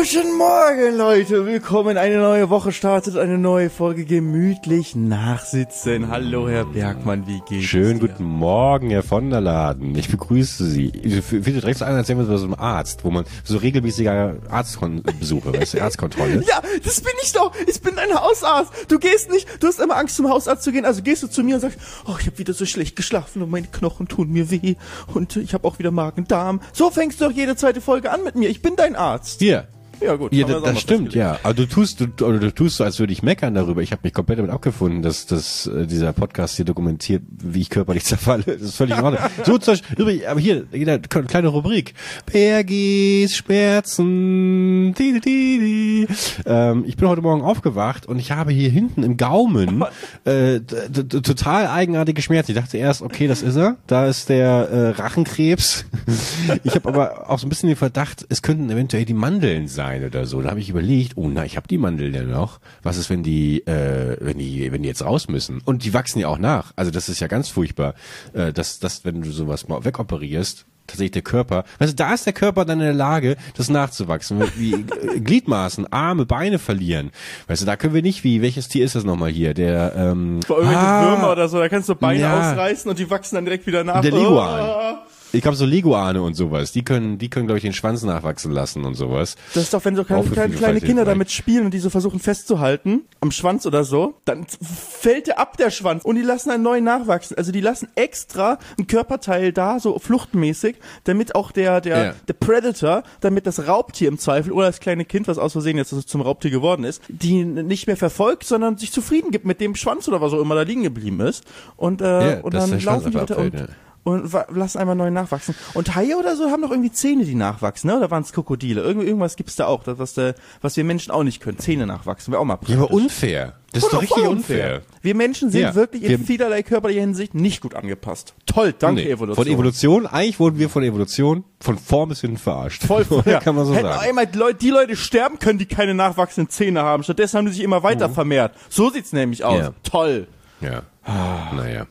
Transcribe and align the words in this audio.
Guten 0.00 0.38
Morgen, 0.38 0.96
Leute. 0.96 1.44
Willkommen. 1.44 1.98
Eine 1.98 2.16
neue 2.16 2.48
Woche 2.48 2.72
startet, 2.72 3.18
eine 3.18 3.36
neue 3.36 3.68
Folge 3.68 4.06
gemütlich 4.06 4.96
nachsitzen. 4.96 6.08
Hallo, 6.08 6.48
Herr 6.48 6.64
Bergmann, 6.64 7.26
wie 7.26 7.42
geht's? 7.46 7.66
Schönen 7.66 8.00
dir? 8.00 8.08
guten 8.08 8.24
Morgen, 8.24 8.88
Herr 8.88 9.02
von 9.02 9.28
der 9.28 9.42
Laden. 9.42 9.94
Ich 9.94 10.08
begrüße 10.08 10.64
Sie. 10.64 10.86
Ich 10.86 11.22
finde 11.22 11.52
direkt 11.52 11.80
so 11.80 11.84
an, 11.84 11.96
als 11.96 12.08
wären 12.08 12.16
wir 12.16 12.38
so 12.38 12.44
einem 12.46 12.54
Arzt, 12.54 13.04
wo 13.04 13.10
man 13.10 13.26
so 13.44 13.58
regelmäßiger 13.58 14.36
Arztbesuche, 14.48 15.52
weißt 15.52 15.74
du, 15.74 15.82
Arztkontrolle. 15.82 16.44
Ja, 16.48 16.62
das 16.82 17.02
bin 17.02 17.12
ich 17.22 17.32
doch. 17.34 17.52
Ich 17.66 17.82
bin 17.82 17.98
ein 17.98 18.14
Hausarzt. 18.14 18.72
Du 18.88 18.98
gehst 18.98 19.30
nicht, 19.30 19.46
du 19.62 19.66
hast 19.66 19.80
immer 19.80 19.96
Angst, 19.96 20.16
zum 20.16 20.30
Hausarzt 20.30 20.62
zu 20.62 20.72
gehen. 20.72 20.86
Also 20.86 21.02
gehst 21.02 21.22
du 21.22 21.26
zu 21.26 21.44
mir 21.44 21.56
und 21.56 21.60
sagst, 21.60 21.78
oh, 22.06 22.16
ich 22.18 22.26
habe 22.26 22.38
wieder 22.38 22.54
so 22.54 22.64
schlecht 22.64 22.96
geschlafen 22.96 23.42
und 23.42 23.50
meine 23.50 23.66
Knochen 23.66 24.08
tun 24.08 24.30
mir 24.30 24.50
weh 24.50 24.76
und 25.12 25.36
ich 25.36 25.52
habe 25.52 25.68
auch 25.68 25.78
wieder 25.78 25.90
Magen-Darm. 25.90 26.62
So 26.72 26.90
fängst 26.90 27.20
du 27.20 27.26
doch 27.26 27.32
jede 27.32 27.54
zweite 27.54 27.82
Folge 27.82 28.10
an 28.10 28.24
mit 28.24 28.34
mir. 28.34 28.48
Ich 28.48 28.62
bin 28.62 28.76
dein 28.76 28.96
Arzt. 28.96 29.40
Hier. 29.40 29.68
Ja, 30.00 30.16
gut. 30.16 30.32
Ja, 30.32 30.46
das, 30.46 30.62
das 30.62 30.80
stimmt, 30.80 31.14
ja. 31.14 31.38
Aber 31.42 31.54
du 31.54 31.66
tust, 31.66 32.00
du, 32.00 32.24
oder 32.24 32.38
du 32.38 32.52
tust 32.52 32.76
so, 32.76 32.84
als 32.84 32.98
würde 32.98 33.12
ich 33.12 33.22
meckern 33.22 33.54
darüber. 33.54 33.82
Ich 33.82 33.92
habe 33.92 34.00
mich 34.02 34.14
komplett 34.14 34.38
damit 34.38 34.50
abgefunden, 34.50 35.02
dass, 35.02 35.26
dass 35.26 35.66
äh, 35.66 35.86
dieser 35.86 36.12
Podcast 36.12 36.56
hier 36.56 36.64
dokumentiert, 36.64 37.22
wie 37.30 37.60
ich 37.60 37.70
körperlich 37.70 38.04
zerfalle. 38.06 38.44
Das 38.44 38.62
ist 38.62 38.76
völlig 38.76 38.96
in 38.96 39.04
Ordnung. 39.04 39.22
so, 39.44 39.58
zum 39.58 39.74
Beispiel, 39.74 40.26
aber 40.26 40.40
hier, 40.40 40.64
jeder, 40.72 40.98
kleine 40.98 41.48
Rubrik. 41.48 41.94
Bergis 42.26 43.36
Schmerzen. 43.36 44.94
Di, 44.94 45.12
di, 45.12 45.20
di, 45.20 45.58
di. 45.58 46.08
Ähm, 46.46 46.84
ich 46.86 46.96
bin 46.96 47.08
heute 47.08 47.22
Morgen 47.22 47.42
aufgewacht 47.42 48.06
und 48.06 48.18
ich 48.18 48.32
habe 48.32 48.52
hier 48.52 48.70
hinten 48.70 49.02
im 49.02 49.16
Gaumen 49.16 49.84
äh, 50.24 50.60
total 50.60 51.66
eigenartige 51.66 52.22
Schmerzen. 52.22 52.52
Ich 52.52 52.56
dachte 52.56 52.78
erst, 52.78 53.02
okay, 53.02 53.26
das 53.26 53.42
ist 53.42 53.56
er. 53.56 53.76
Da 53.86 54.06
ist 54.06 54.30
der 54.30 54.48
äh, 54.70 54.88
Rachenkrebs. 54.90 55.84
ich 56.64 56.74
habe 56.74 56.88
aber 56.88 57.30
auch 57.30 57.38
so 57.38 57.46
ein 57.46 57.50
bisschen 57.50 57.68
den 57.68 57.76
Verdacht, 57.76 58.24
es 58.30 58.40
könnten 58.40 58.70
eventuell 58.70 59.04
die 59.04 59.14
Mandeln 59.14 59.68
sein 59.68 59.89
oder 59.98 60.26
so. 60.26 60.40
Da 60.42 60.50
habe 60.50 60.60
ich 60.60 60.70
überlegt, 60.70 61.16
oh 61.16 61.28
na, 61.28 61.44
ich 61.44 61.56
habe 61.56 61.68
die 61.68 61.78
Mandeln 61.78 62.14
ja 62.14 62.22
noch. 62.22 62.60
Was 62.82 62.96
ist, 62.96 63.10
wenn 63.10 63.22
die, 63.22 63.66
äh, 63.66 64.16
wenn 64.20 64.38
die, 64.38 64.70
wenn 64.72 64.82
die 64.82 64.88
jetzt 64.88 65.04
raus 65.04 65.28
müssen? 65.28 65.60
Und 65.64 65.84
die 65.84 65.94
wachsen 65.94 66.20
ja 66.20 66.28
auch 66.28 66.38
nach. 66.38 66.72
Also 66.76 66.90
das 66.90 67.08
ist 67.08 67.20
ja 67.20 67.26
ganz 67.26 67.48
furchtbar, 67.48 67.94
äh, 68.32 68.52
dass, 68.52 68.78
dass 68.78 69.04
wenn 69.04 69.22
du 69.22 69.30
sowas 69.30 69.68
mal 69.68 69.84
wegoperierst, 69.84 70.66
tatsächlich 70.86 71.12
der 71.12 71.22
Körper, 71.22 71.64
du, 71.78 71.94
da 71.94 72.12
ist 72.12 72.26
der 72.26 72.32
Körper 72.32 72.64
dann 72.64 72.80
in 72.80 72.86
der 72.86 72.94
Lage, 72.94 73.36
das 73.56 73.68
nachzuwachsen, 73.68 74.42
wie 74.56 74.72
Gliedmaßen, 75.20 75.92
Arme, 75.92 76.26
Beine 76.26 76.58
verlieren. 76.58 77.10
Weißt 77.46 77.62
du, 77.62 77.66
da 77.66 77.76
können 77.76 77.94
wir 77.94 78.02
nicht 78.02 78.24
wie, 78.24 78.42
welches 78.42 78.68
Tier 78.68 78.84
ist 78.84 78.94
das 78.94 79.04
nochmal 79.04 79.30
hier? 79.30 79.54
Der, 79.54 79.94
ähm, 79.96 80.40
Bei 80.48 80.54
irgendwelchen 80.54 80.86
ah, 80.86 81.04
Würmer 81.04 81.32
oder 81.32 81.48
so, 81.48 81.58
da 81.58 81.68
kannst 81.68 81.88
du 81.88 81.94
Beine 81.94 82.20
Ja. 82.20 82.52
ausreißen 82.52 82.90
und 82.90 82.98
die 82.98 83.08
wachsen 83.08 83.36
dann 83.36 83.44
direkt 83.44 83.66
wieder 83.66 83.84
nach. 83.84 84.00
Der 84.00 84.12
Leguan. 84.12 84.60
Oh. 84.62 85.09
Ich 85.32 85.42
glaube 85.42 85.56
so 85.56 85.64
Leguane 85.64 86.20
und 86.22 86.34
sowas, 86.34 86.72
die 86.72 86.82
können, 86.82 87.18
die 87.18 87.30
können 87.30 87.46
glaube 87.46 87.58
ich 87.58 87.62
den 87.62 87.72
Schwanz 87.72 88.02
nachwachsen 88.02 88.50
lassen 88.52 88.84
und 88.84 88.94
sowas. 88.94 89.36
Das 89.54 89.64
ist 89.64 89.74
doch, 89.74 89.84
wenn 89.84 89.94
so 89.96 90.04
kleine, 90.04 90.28
kleine, 90.28 90.54
kleine 90.54 90.80
Kinder 90.80 91.04
damit 91.04 91.30
spielen 91.30 91.66
und 91.66 91.74
die 91.74 91.78
so 91.78 91.90
versuchen 91.90 92.18
festzuhalten, 92.18 93.02
am 93.20 93.30
Schwanz 93.30 93.66
oder 93.66 93.84
so, 93.84 94.14
dann 94.24 94.46
fällt 94.60 95.28
der 95.28 95.38
ab, 95.38 95.56
der 95.56 95.70
Schwanz, 95.70 96.04
und 96.04 96.16
die 96.16 96.22
lassen 96.22 96.50
einen 96.50 96.62
neuen 96.62 96.84
nachwachsen. 96.84 97.36
Also 97.36 97.52
die 97.52 97.60
lassen 97.60 97.88
extra 97.94 98.58
ein 98.78 98.86
Körperteil 98.86 99.52
da, 99.52 99.78
so 99.78 99.98
fluchtmäßig, 99.98 100.76
damit 101.04 101.34
auch 101.34 101.52
der, 101.52 101.80
der, 101.80 102.04
Ja. 102.04 102.14
der 102.26 102.32
Predator, 102.34 103.02
damit 103.20 103.46
das 103.46 103.66
Raubtier 103.68 104.08
im 104.08 104.18
Zweifel 104.18 104.52
oder 104.52 104.66
das 104.66 104.80
kleine 104.80 105.04
Kind, 105.04 105.28
was 105.28 105.38
aus 105.38 105.52
Versehen 105.52 105.76
jetzt 105.76 105.90
zum 106.08 106.20
Raubtier 106.20 106.50
geworden 106.50 106.84
ist, 106.84 107.02
die 107.08 107.44
nicht 107.44 107.86
mehr 107.86 107.96
verfolgt, 107.96 108.44
sondern 108.44 108.78
sich 108.78 108.92
zufrieden 108.92 109.30
gibt 109.30 109.44
mit 109.44 109.60
dem 109.60 109.74
Schwanz 109.76 110.08
oder 110.08 110.20
was 110.20 110.32
auch 110.32 110.40
immer 110.40 110.54
da 110.54 110.62
liegen 110.62 110.82
geblieben 110.82 111.20
ist. 111.20 111.44
Und, 111.76 112.00
äh, 112.00 112.36
Ja, 112.36 112.40
und 112.40 112.54
dann 112.54 112.80
laufen 112.80 113.10
die 113.10 113.16
weiter 113.16 113.38
und, 113.38 113.54
ja. 113.54 113.66
Und 114.02 114.32
wa- 114.32 114.46
lassen 114.50 114.78
einmal 114.78 114.96
neu 114.96 115.10
nachwachsen. 115.10 115.54
Und 115.74 115.94
Haie 115.94 116.16
oder 116.16 116.36
so 116.36 116.50
haben 116.50 116.62
doch 116.62 116.70
irgendwie 116.70 116.92
Zähne, 116.92 117.24
die 117.24 117.34
nachwachsen, 117.34 117.88
ne? 117.90 117.96
Oder 117.98 118.10
waren 118.10 118.22
es 118.22 118.32
Krokodile? 118.32 118.80
Irgend, 118.80 119.04
irgendwas 119.04 119.36
gibt's 119.36 119.56
da 119.56 119.66
auch, 119.66 119.82
das, 119.84 119.98
was, 119.98 120.16
äh, 120.18 120.34
was 120.62 120.76
wir 120.76 120.84
Menschen 120.84 121.10
auch 121.10 121.22
nicht 121.22 121.40
können. 121.40 121.58
Zähne 121.58 121.86
nachwachsen, 121.86 122.32
wäre 122.32 122.40
auch 122.40 122.46
mal 122.46 122.58
Ja, 122.66 122.76
aber 122.76 122.86
praktisch. 122.88 123.04
unfair. 123.04 123.54
Das 123.72 123.84
ist 123.84 123.92
doch 123.92 124.02
richtig 124.02 124.18
voll 124.24 124.28
unfair. 124.32 124.82
Wir 125.00 125.14
Menschen 125.14 125.50
sind 125.50 125.60
Ja. 125.60 125.74
wirklich 125.76 126.02
in 126.02 126.24
vielerlei 126.24 126.64
körperlicher 126.64 127.02
Hinsicht 127.02 127.34
nicht 127.36 127.60
gut 127.60 127.76
angepasst. 127.76 128.34
Toll, 128.46 128.74
danke 128.76 129.02
Nee, 129.02 129.10
Evolution. 129.10 129.44
Von 129.44 129.52
Evolution, 129.54 130.06
eigentlich 130.08 130.40
wurden 130.40 130.58
wir 130.58 130.68
von 130.68 130.82
Evolution 130.82 131.44
von 131.60 131.78
vorn 131.78 132.08
bis 132.08 132.20
hinten 132.22 132.38
verarscht. 132.38 132.82
Voll, 132.82 133.06
ja. 133.26 133.38
kann 133.38 133.54
man 133.54 133.66
so 133.66 133.74
Hätten 133.74 133.86
sagen. 133.86 134.00
einmal 134.00 134.26
die 134.26 134.38
Leute, 134.38 134.58
die 134.58 134.70
Leute 134.70 134.96
sterben 134.96 135.38
können, 135.38 135.60
die 135.60 135.66
keine 135.66 135.94
nachwachsenden 135.94 136.50
Zähne 136.50 136.82
haben. 136.82 137.04
Stattdessen 137.04 137.38
haben 137.38 137.46
die 137.46 137.52
sich 137.52 137.62
immer 137.62 137.84
weiter 137.84 138.08
vermehrt. 138.10 138.56
So 138.68 138.90
sieht's 138.90 139.12
nämlich 139.12 139.44
aus. 139.44 139.58
Mhm. 139.58 139.62
Ja. 139.64 139.72
Toll. 139.84 140.26
Ja. 140.62 140.82
Naja. 141.06 141.86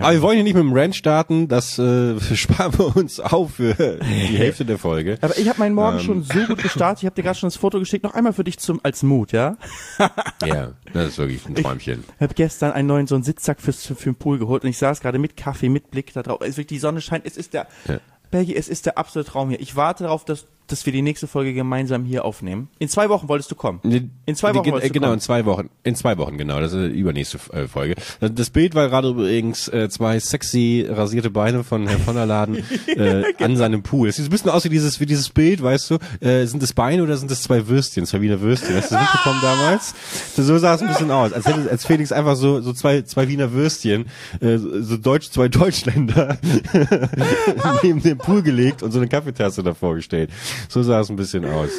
Aber 0.00 0.12
wir 0.12 0.22
wollen 0.22 0.36
hier 0.36 0.44
nicht 0.44 0.54
mit 0.54 0.62
dem 0.62 0.72
Rant 0.72 0.94
starten, 0.96 1.48
das 1.48 1.78
äh, 1.78 2.18
sparen 2.36 2.78
wir 2.78 2.96
uns 2.96 3.20
auf 3.20 3.54
für 3.54 3.74
die 3.74 4.04
Hälfte 4.38 4.64
der 4.64 4.78
Folge. 4.78 5.18
Aber 5.20 5.36
ich 5.36 5.48
habe 5.48 5.58
meinen 5.58 5.70
Ähm. 5.70 5.74
Morgen 5.74 6.00
schon 6.00 6.22
so 6.22 6.38
gut 6.46 6.62
gestartet. 6.62 7.02
Ich 7.02 7.06
habe 7.06 7.14
dir 7.16 7.22
gerade 7.22 7.38
schon 7.38 7.48
das 7.48 7.56
Foto 7.56 7.78
geschickt. 7.78 8.04
Noch 8.04 8.14
einmal 8.14 8.32
für 8.32 8.44
dich 8.44 8.58
zum 8.58 8.80
als 8.82 9.02
Mut, 9.02 9.32
ja? 9.32 9.56
Ja, 10.46 10.72
das 10.92 11.08
ist 11.08 11.18
wirklich 11.18 11.44
ein 11.46 11.54
Träumchen. 11.56 12.04
Ich 12.16 12.22
habe 12.22 12.34
gestern 12.34 12.72
einen 12.72 12.86
neuen 12.88 13.06
so 13.06 13.14
einen 13.16 13.24
Sitzsack 13.24 13.60
fürs, 13.60 13.84
für, 13.84 13.94
für 13.96 14.10
den 14.10 14.14
Pool 14.16 14.38
geholt 14.38 14.62
und 14.62 14.70
ich 14.70 14.78
saß 14.78 15.00
gerade 15.00 15.18
mit 15.18 15.36
Kaffee, 15.36 15.68
mit 15.68 15.90
Blick 15.90 16.12
da 16.12 16.22
drauf. 16.22 16.38
Es 16.40 16.50
ist 16.50 16.56
wirklich, 16.58 16.78
die 16.78 16.78
Sonne 16.80 17.00
scheint. 17.00 17.26
Es 17.26 17.36
ist 17.36 17.54
der, 17.54 17.66
Ja. 17.88 17.98
Bergi, 18.30 18.54
es 18.54 18.68
ist 18.68 18.86
der 18.86 18.98
absolute 18.98 19.30
Traum 19.30 19.48
hier. 19.50 19.60
Ich 19.60 19.74
warte 19.74 20.04
darauf, 20.04 20.24
dass, 20.24 20.46
dass 20.68 20.86
wir 20.86 20.92
die 20.92 21.02
nächste 21.02 21.26
Folge 21.26 21.52
gemeinsam 21.54 22.04
hier 22.04 22.24
aufnehmen. 22.24 22.68
In 22.78 22.88
zwei 22.88 23.08
Wochen 23.08 23.28
wolltest 23.28 23.50
du 23.50 23.54
kommen. 23.54 23.80
In 24.26 24.36
zwei 24.36 24.54
Wochen 24.54 24.64
Die- 24.64 24.70
wolltest 24.72 24.90
du 24.90 24.94
Genau, 24.94 25.06
kommen. 25.08 25.14
in 25.14 25.20
zwei 25.20 25.44
Wochen. 25.46 25.70
In 25.82 25.94
zwei 25.96 26.16
Wochen, 26.18 26.38
genau. 26.38 26.60
Das 26.60 26.72
ist 26.72 26.92
die 26.92 26.98
übernächste 26.98 27.38
äh, 27.52 27.66
Folge. 27.66 27.94
Das 28.20 28.50
Bild 28.50 28.74
war 28.74 28.88
gerade 28.88 29.08
übrigens 29.08 29.68
äh, 29.68 29.88
zwei 29.88 30.18
sexy 30.20 30.86
rasierte 30.88 31.30
Beine 31.30 31.64
von 31.64 31.86
Herrn 31.88 32.00
von 32.02 32.14
der 32.14 32.26
Laden 32.26 32.58
äh, 32.86 33.24
an 33.42 33.56
seinem 33.56 33.82
Pool. 33.82 34.08
Es 34.08 34.16
sieht 34.16 34.26
ein 34.26 34.30
bisschen 34.30 34.50
aus 34.50 34.64
wie 34.64 34.68
dieses, 34.68 35.00
wie 35.00 35.06
dieses 35.06 35.28
Bild, 35.30 35.62
weißt 35.62 35.90
du. 35.90 35.98
Äh, 36.20 36.46
sind 36.46 36.62
es 36.62 36.72
Beine 36.72 37.02
oder 37.02 37.16
sind 37.16 37.30
es 37.30 37.42
zwei 37.42 37.66
Würstchen, 37.68 38.06
zwei 38.06 38.20
Wiener 38.20 38.40
Würstchen? 38.40 38.76
Hast 38.76 38.90
du 38.90 38.94
das 38.94 39.02
mitbekommen 39.02 39.40
damals? 39.42 39.94
So 40.36 40.58
sah 40.58 40.74
es 40.74 40.82
ein 40.82 40.88
bisschen 40.88 41.10
aus. 41.10 41.32
Als 41.32 41.46
hätte 41.46 41.70
als 41.70 41.86
Felix 41.86 42.12
einfach 42.12 42.36
so, 42.36 42.60
so 42.60 42.72
zwei, 42.72 43.02
zwei 43.02 43.28
Wiener 43.28 43.52
Würstchen, 43.52 44.06
äh, 44.40 44.58
so 44.58 44.96
Deutsch, 44.96 45.30
zwei 45.30 45.48
Deutschländer 45.48 46.38
neben 47.82 48.02
dem 48.02 48.18
Pool 48.18 48.42
gelegt 48.42 48.82
und 48.82 48.92
so 48.92 48.98
eine 48.98 49.08
Kaffeetasse 49.08 49.62
davor 49.62 49.94
gestellt. 49.94 50.30
So 50.68 50.82
sah 50.82 51.00
es 51.00 51.08
ein 51.10 51.16
bisschen 51.16 51.44
aus. 51.44 51.70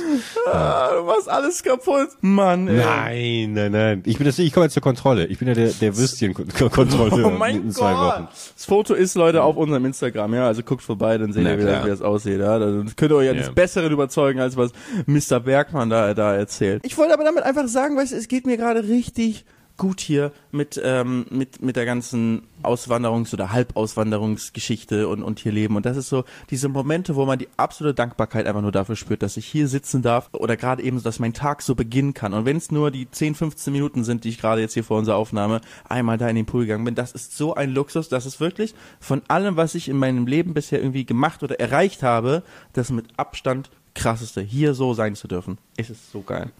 Ah, 0.51 0.91
du 0.95 1.03
machst 1.03 1.29
alles 1.29 1.61
kaputt. 1.63 2.09
Mann, 2.21 2.67
ey. 2.67 2.77
Nein, 2.77 3.53
nein, 3.53 3.71
nein. 3.71 4.03
Ich 4.05 4.17
bin 4.17 4.25
das, 4.25 4.39
ich 4.39 4.51
komme 4.53 4.65
jetzt 4.65 4.73
zur 4.73 4.81
Kontrolle. 4.83 5.25
Ich 5.27 5.37
bin 5.39 5.47
ja 5.47 5.53
der, 5.53 5.69
der 5.69 5.95
Würstchen-Kontrolle 5.97 7.25
Oh 7.25 7.29
mein 7.29 7.55
in 7.63 7.71
zwei 7.71 7.93
Gott. 7.93 8.13
Wochen. 8.15 8.27
Das 8.55 8.65
Foto 8.65 8.93
ist, 8.93 9.15
Leute, 9.15 9.43
auf 9.43 9.57
unserem 9.57 9.85
Instagram, 9.85 10.33
ja. 10.33 10.47
Also 10.47 10.63
guckt 10.63 10.81
vorbei, 10.83 11.17
dann 11.17 11.33
seht 11.33 11.43
Na 11.43 11.51
ihr, 11.51 11.59
wie 11.59 11.65
das, 11.65 11.85
wie 11.85 11.89
das 11.89 12.01
aussieht, 12.01 12.39
ja. 12.39 12.57
Dann 12.59 12.91
könnt 12.95 13.11
ihr 13.11 13.15
euch 13.15 13.25
Ja. 13.35 13.51
Besseren 13.51 13.91
überzeugen, 13.91 14.39
als 14.39 14.57
was 14.57 14.71
Mr. 15.05 15.39
Bergmann 15.39 15.89
da, 15.89 16.13
da 16.13 16.35
erzählt. 16.35 16.81
Ich 16.85 16.97
wollte 16.97 17.13
aber 17.13 17.23
damit 17.23 17.43
einfach 17.43 17.67
sagen, 17.67 17.95
weißt 17.97 18.13
du, 18.13 18.15
es 18.17 18.27
geht 18.27 18.45
mir 18.45 18.57
gerade 18.57 18.83
richtig 18.87 19.45
gut 19.79 19.99
hier 19.99 20.31
mit, 20.51 20.79
ähm, 20.83 21.25
mit, 21.31 21.63
mit 21.63 21.75
der 21.75 21.85
ganzen 21.85 22.43
Auswanderungs- 22.61 23.33
oder 23.33 23.51
Halbauswanderungsgeschichte 23.51 25.07
und, 25.07 25.23
und 25.23 25.39
hier 25.39 25.51
leben. 25.51 25.75
Und 25.75 25.87
das 25.87 25.97
ist 25.97 26.09
so 26.09 26.25
diese 26.51 26.69
Momente, 26.69 27.15
wo 27.15 27.25
man 27.25 27.39
die 27.39 27.47
absolute 27.57 27.95
Dankbarkeit 27.95 28.45
einfach 28.45 28.61
nur 28.61 28.71
dafür 28.71 28.95
spürt, 28.95 29.23
dass 29.23 29.37
ich 29.37 29.47
hier 29.47 29.67
sitzen 29.67 30.03
darf 30.03 30.29
oder 30.33 30.57
gerade 30.57 30.83
eben, 30.83 31.01
dass 31.01 31.17
mein 31.17 31.33
Tag 31.33 31.63
so 31.63 31.73
beginnen 31.73 32.13
kann. 32.13 32.33
Und 32.33 32.45
wenn 32.45 32.57
es 32.57 32.71
nur 32.71 32.91
die 32.91 33.09
10, 33.09 33.33
15 33.33 33.73
Minuten 33.73 34.03
sind, 34.03 34.23
die 34.23 34.29
ich 34.29 34.39
gerade 34.39 34.61
jetzt 34.61 34.73
hier 34.73 34.83
vor 34.83 34.99
unserer 34.99 35.15
Aufnahme 35.15 35.61
einmal 35.87 36.17
da 36.17 36.27
in 36.29 36.35
den 36.35 36.45
Pool 36.45 36.65
gegangen 36.65 36.85
bin, 36.85 36.95
das 36.95 37.13
ist 37.13 37.35
so 37.35 37.55
ein 37.55 37.71
Luxus, 37.71 38.09
das 38.09 38.25
ist 38.25 38.39
wirklich 38.39 38.75
von 38.99 39.21
allem, 39.29 39.55
was 39.55 39.73
ich 39.73 39.89
in 39.89 39.97
meinem 39.97 40.27
Leben 40.27 40.53
bisher 40.53 40.79
irgendwie 40.79 41.05
gemacht 41.05 41.41
oder 41.41 41.59
erreicht 41.59 42.03
habe, 42.03 42.43
das 42.73 42.91
mit 42.91 43.05
Abstand 43.17 43.71
krasseste, 43.99 44.41
hier 44.41 44.73
so 44.73 44.93
sein 44.93 45.15
zu 45.15 45.27
dürfen. 45.27 45.57
Es 45.77 45.89
ist 45.89 46.11
so 46.11 46.21
geil. 46.21 46.51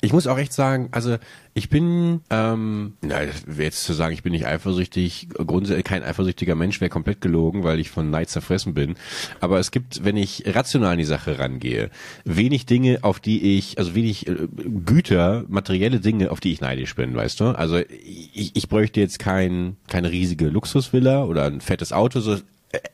Ich 0.00 0.12
muss 0.12 0.26
auch 0.26 0.38
echt 0.38 0.52
sagen, 0.52 0.88
also 0.92 1.18
ich 1.52 1.68
bin, 1.68 2.22
ähm, 2.30 2.94
na, 3.02 3.20
jetzt 3.58 3.84
zu 3.84 3.92
sagen, 3.92 4.14
ich 4.14 4.22
bin 4.22 4.32
nicht 4.32 4.46
eifersüchtig, 4.46 5.28
grundsätzlich 5.34 5.84
kein 5.84 6.02
eifersüchtiger 6.02 6.54
Mensch, 6.54 6.80
wäre 6.80 6.88
komplett 6.88 7.20
gelogen, 7.20 7.64
weil 7.64 7.80
ich 7.80 7.90
von 7.90 8.10
Neid 8.10 8.30
zerfressen 8.30 8.72
bin. 8.72 8.94
Aber 9.40 9.58
es 9.58 9.70
gibt, 9.70 10.04
wenn 10.04 10.16
ich 10.16 10.44
rational 10.46 10.92
an 10.92 10.98
die 10.98 11.04
Sache 11.04 11.38
rangehe, 11.38 11.90
wenig 12.24 12.66
Dinge, 12.66 13.00
auf 13.02 13.20
die 13.20 13.58
ich, 13.58 13.78
also 13.78 13.94
wenig 13.94 14.26
äh, 14.26 14.36
Güter, 14.84 15.44
materielle 15.48 16.00
Dinge, 16.00 16.30
auf 16.30 16.40
die 16.40 16.52
ich 16.52 16.60
neidisch 16.60 16.94
bin, 16.94 17.14
weißt 17.14 17.40
du? 17.40 17.44
Also 17.46 17.78
ich, 17.78 18.56
ich 18.56 18.68
bräuchte 18.68 19.00
jetzt 19.00 19.18
kein, 19.18 19.76
keine 19.88 20.10
riesige 20.10 20.48
Luxusvilla 20.48 21.24
oder 21.24 21.44
ein 21.44 21.60
fettes 21.60 21.92
Auto, 21.92 22.20
so 22.20 22.38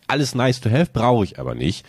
alles 0.06 0.34
nice 0.34 0.60
to 0.60 0.70
have, 0.70 0.90
brauche 0.92 1.24
ich 1.24 1.38
aber 1.38 1.54
nicht. 1.54 1.84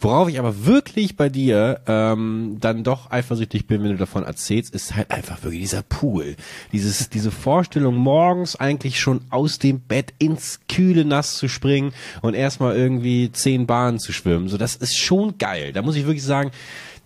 Worauf 0.00 0.28
ich 0.28 0.38
aber 0.38 0.66
wirklich 0.66 1.16
bei 1.16 1.28
dir 1.28 1.80
ähm, 1.86 2.56
dann 2.60 2.82
doch 2.82 3.10
eifersüchtig 3.10 3.66
bin, 3.66 3.82
wenn 3.82 3.90
du 3.90 3.96
davon 3.96 4.24
erzählst, 4.24 4.74
ist 4.74 4.96
halt 4.96 5.10
einfach 5.10 5.42
wirklich 5.42 5.60
dieser 5.60 5.82
Pool. 5.82 6.36
Dieses, 6.72 7.10
diese 7.10 7.30
Vorstellung, 7.30 7.94
morgens 7.96 8.56
eigentlich 8.56 9.00
schon 9.00 9.20
aus 9.30 9.58
dem 9.58 9.80
Bett 9.80 10.14
ins 10.18 10.60
kühle 10.68 11.04
Nass 11.04 11.36
zu 11.36 11.48
springen 11.48 11.92
und 12.22 12.34
erstmal 12.34 12.76
irgendwie 12.76 13.30
zehn 13.30 13.66
Bahnen 13.66 13.98
zu 13.98 14.12
schwimmen. 14.12 14.48
So, 14.48 14.56
das 14.56 14.76
ist 14.76 14.96
schon 14.96 15.38
geil. 15.38 15.72
Da 15.72 15.82
muss 15.82 15.96
ich 15.96 16.06
wirklich 16.06 16.24
sagen, 16.24 16.50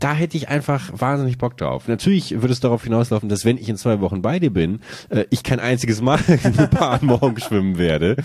da 0.03 0.15
hätte 0.15 0.37
ich 0.37 0.49
einfach 0.49 0.91
wahnsinnig 0.93 1.39
Bock 1.39 1.57
drauf. 1.57 1.87
Natürlich 1.87 2.33
würde 2.43 2.53
es 2.53 2.59
darauf 2.59 2.83
hinauslaufen, 2.83 3.29
dass 3.29 3.45
wenn 3.45 3.57
ich 3.57 3.69
in 3.69 3.77
zwei 3.77 4.01
Wochen 4.01 4.21
bei 4.21 4.41
dir 4.41 4.51
bin, 4.51 4.81
äh, 5.11 5.27
ich 5.31 5.45
kein 5.45 5.61
einziges 5.61 6.03
Mal 6.03 6.19
in 6.27 6.59
eine 6.59 6.67
Bahn 6.67 7.07
morgen 7.07 7.39
schwimmen 7.39 7.79
werde, 7.79 8.17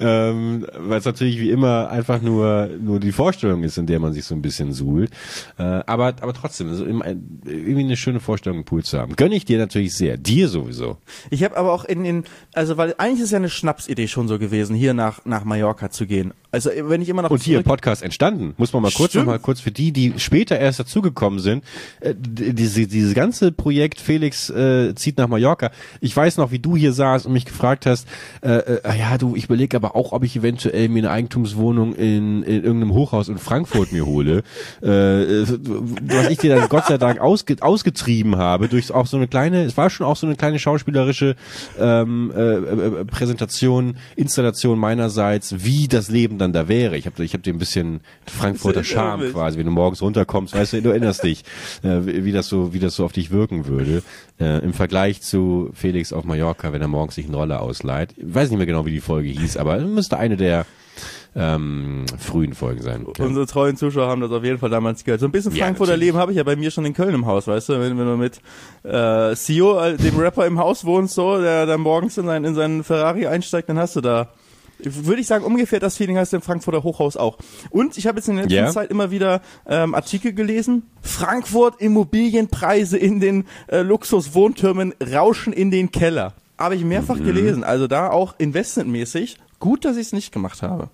ähm, 0.00 0.66
weil 0.78 0.98
es 0.98 1.04
natürlich 1.04 1.38
wie 1.38 1.50
immer 1.50 1.90
einfach 1.90 2.22
nur 2.22 2.70
nur 2.80 3.00
die 3.00 3.12
Vorstellung 3.12 3.64
ist, 3.64 3.76
in 3.76 3.86
der 3.86 4.00
man 4.00 4.14
sich 4.14 4.24
so 4.24 4.34
ein 4.34 4.40
bisschen 4.40 4.72
suhlt. 4.72 5.10
Äh, 5.58 5.62
aber 5.62 6.14
aber 6.20 6.32
trotzdem, 6.32 6.70
also 6.70 6.86
irgendwie 6.86 7.80
eine 7.80 7.98
schöne 7.98 8.20
Vorstellung, 8.20 8.58
einen 8.58 8.64
Pool 8.64 8.82
zu 8.82 8.98
haben. 8.98 9.14
Gönne 9.16 9.36
ich 9.36 9.44
dir 9.44 9.58
natürlich 9.58 9.94
sehr, 9.94 10.16
dir 10.16 10.48
sowieso. 10.48 10.96
Ich 11.28 11.44
habe 11.44 11.56
aber 11.58 11.70
auch 11.70 11.84
in 11.84 12.04
den, 12.04 12.24
also 12.54 12.78
weil 12.78 12.94
eigentlich 12.96 13.24
ist 13.24 13.32
ja 13.32 13.38
eine 13.38 13.50
Schnapsidee 13.50 14.08
schon 14.08 14.26
so 14.26 14.38
gewesen, 14.38 14.74
hier 14.74 14.94
nach 14.94 15.24
nach 15.26 15.44
Mallorca 15.44 15.90
zu 15.90 16.06
gehen. 16.06 16.32
Also 16.50 16.70
wenn 16.74 17.02
ich 17.02 17.10
immer 17.10 17.20
noch 17.20 17.30
und 17.30 17.42
hier 17.42 17.62
Podcast 17.62 18.02
entstanden, 18.02 18.54
muss 18.56 18.72
man 18.72 18.80
mal 18.80 18.90
kurz 18.90 19.12
noch 19.12 19.26
mal 19.26 19.38
kurz 19.38 19.60
für 19.60 19.70
die, 19.70 19.92
die 19.92 20.14
später 20.16 20.58
erst 20.58 20.80
dazugekommen 20.80 21.25
sind, 21.38 21.64
äh, 22.00 22.14
diese 22.16 22.86
dieses 22.86 23.14
ganze 23.14 23.52
Projekt 23.52 24.00
Felix 24.00 24.50
äh, 24.50 24.94
zieht 24.94 25.18
nach 25.18 25.28
Mallorca. 25.28 25.70
Ich 26.00 26.16
weiß 26.16 26.36
noch, 26.38 26.50
wie 26.50 26.58
du 26.58 26.76
hier 26.76 26.92
saßt 26.92 27.26
und 27.26 27.32
mich 27.32 27.44
gefragt 27.44 27.86
hast, 27.86 28.08
äh, 28.42 28.56
äh, 28.56 28.98
ja 28.98 29.18
du, 29.18 29.36
ich 29.36 29.44
überlege 29.44 29.76
aber 29.76 29.96
auch, 29.96 30.12
ob 30.12 30.24
ich 30.24 30.36
eventuell 30.36 30.88
mir 30.88 31.00
eine 31.00 31.10
Eigentumswohnung 31.10 31.94
in, 31.94 32.42
in 32.42 32.64
irgendeinem 32.64 32.94
Hochhaus 32.94 33.28
in 33.28 33.38
Frankfurt 33.38 33.92
mir 33.92 34.06
hole, 34.06 34.42
äh, 34.82 35.22
äh 35.22 35.46
was 36.02 36.30
ich 36.30 36.38
dir 36.38 36.54
dann 36.54 36.68
Gott 36.68 36.86
sei 36.86 36.98
Dank 36.98 37.20
ausge, 37.20 37.56
ausgetrieben 37.60 38.36
habe 38.36 38.68
durch 38.68 38.92
auch 38.92 39.06
so 39.06 39.16
eine 39.16 39.28
kleine, 39.28 39.64
es 39.64 39.76
war 39.76 39.90
schon 39.90 40.06
auch 40.06 40.16
so 40.16 40.26
eine 40.26 40.36
kleine 40.36 40.58
schauspielerische 40.58 41.36
ähm, 41.78 42.32
äh, 42.34 42.40
äh, 42.40 43.04
Präsentation, 43.04 43.96
Installation 44.16 44.78
meinerseits, 44.78 45.64
wie 45.64 45.88
das 45.88 46.08
Leben 46.10 46.38
dann 46.38 46.52
da 46.52 46.68
wäre. 46.68 46.96
Ich 46.96 47.06
habe 47.06 47.24
ich 47.24 47.34
hab 47.34 47.42
dir 47.42 47.52
ein 47.52 47.58
bisschen 47.58 48.00
Frankfurter 48.26 48.84
Charme 48.84 49.32
quasi, 49.32 49.58
wenn 49.58 49.66
du 49.66 49.72
morgens 49.72 50.02
runterkommst, 50.02 50.54
weißt 50.54 50.74
du, 50.74 50.82
du 50.82 50.90
erinnerst 51.06 51.24
dich, 51.24 51.44
äh, 51.82 52.24
wie 52.24 52.32
das 52.32 52.48
so, 52.48 52.72
wie 52.72 52.78
das 52.78 52.96
so 52.96 53.04
auf 53.04 53.12
dich 53.12 53.30
wirken 53.30 53.66
würde. 53.66 54.02
Äh, 54.40 54.64
Im 54.64 54.72
Vergleich 54.72 55.22
zu 55.22 55.70
Felix 55.72 56.12
auf 56.12 56.24
Mallorca, 56.24 56.72
wenn 56.72 56.82
er 56.82 56.88
morgens 56.88 57.14
sich 57.14 57.26
eine 57.26 57.36
Rolle 57.36 57.60
ausleiht. 57.60 58.14
Ich 58.16 58.34
weiß 58.34 58.50
nicht 58.50 58.58
mehr 58.58 58.66
genau, 58.66 58.84
wie 58.86 58.90
die 58.90 59.00
Folge 59.00 59.28
hieß, 59.28 59.56
aber 59.56 59.76
es 59.76 59.84
müsste 59.84 60.18
eine 60.18 60.36
der 60.36 60.66
ähm, 61.34 62.06
frühen 62.18 62.54
Folgen 62.54 62.82
sein. 62.82 63.06
Ja. 63.18 63.24
Unsere 63.24 63.46
treuen 63.46 63.76
Zuschauer 63.76 64.08
haben 64.08 64.22
das 64.22 64.32
auf 64.32 64.42
jeden 64.42 64.58
Fall 64.58 64.70
damals 64.70 65.04
gehört. 65.04 65.20
So 65.20 65.26
ein 65.26 65.32
bisschen 65.32 65.52
Frankfurter 65.52 65.92
ja, 65.92 65.98
Leben 65.98 66.18
habe 66.18 66.32
ich 66.32 66.38
ja 66.38 66.44
bei 66.44 66.56
mir 66.56 66.70
schon 66.70 66.86
in 66.86 66.94
Köln 66.94 67.14
im 67.14 67.26
Haus, 67.26 67.46
weißt 67.46 67.68
du, 67.68 67.72
wenn, 67.74 67.98
wenn 67.98 68.06
du 68.06 68.16
mit 68.16 68.40
äh, 68.82 69.34
Sio, 69.36 69.78
äh, 69.78 69.96
dem 69.96 70.16
Rapper 70.16 70.46
im 70.46 70.58
Haus 70.58 70.84
wohnst, 70.84 71.14
so, 71.14 71.40
der 71.40 71.66
dann 71.66 71.82
morgens 71.82 72.16
in, 72.16 72.26
sein, 72.26 72.44
in 72.44 72.54
seinen 72.54 72.84
Ferrari 72.84 73.26
einsteigt, 73.26 73.68
dann 73.68 73.78
hast 73.78 73.96
du 73.96 74.00
da 74.00 74.30
würde 74.78 75.20
ich 75.20 75.26
sagen, 75.26 75.44
ungefähr 75.44 75.80
das 75.80 75.96
Feeling 75.96 76.18
hast 76.18 76.32
du 76.32 76.36
im 76.36 76.42
Frankfurter 76.42 76.82
Hochhaus 76.82 77.16
auch. 77.16 77.38
Und 77.70 77.96
ich 77.96 78.06
habe 78.06 78.18
jetzt 78.18 78.28
in 78.28 78.36
der 78.36 78.44
letzten 78.44 78.56
yeah. 78.56 78.70
Zeit 78.70 78.90
immer 78.90 79.10
wieder 79.10 79.40
ähm, 79.66 79.94
Artikel 79.94 80.32
gelesen. 80.32 80.84
Frankfurt 81.02 81.80
Immobilienpreise 81.80 82.98
in 82.98 83.20
den 83.20 83.44
äh, 83.68 83.80
Luxuswohntürmen 83.80 84.94
rauschen 85.12 85.52
in 85.52 85.70
den 85.70 85.90
Keller. 85.90 86.34
Habe 86.58 86.74
ich 86.74 86.84
mehrfach 86.84 87.16
mhm. 87.16 87.24
gelesen. 87.24 87.64
Also 87.64 87.86
da 87.86 88.10
auch 88.10 88.34
investmentmäßig. 88.38 89.38
Gut, 89.58 89.84
dass 89.84 89.96
ich 89.96 90.08
es 90.08 90.12
nicht 90.12 90.32
gemacht 90.32 90.62
habe. 90.62 90.90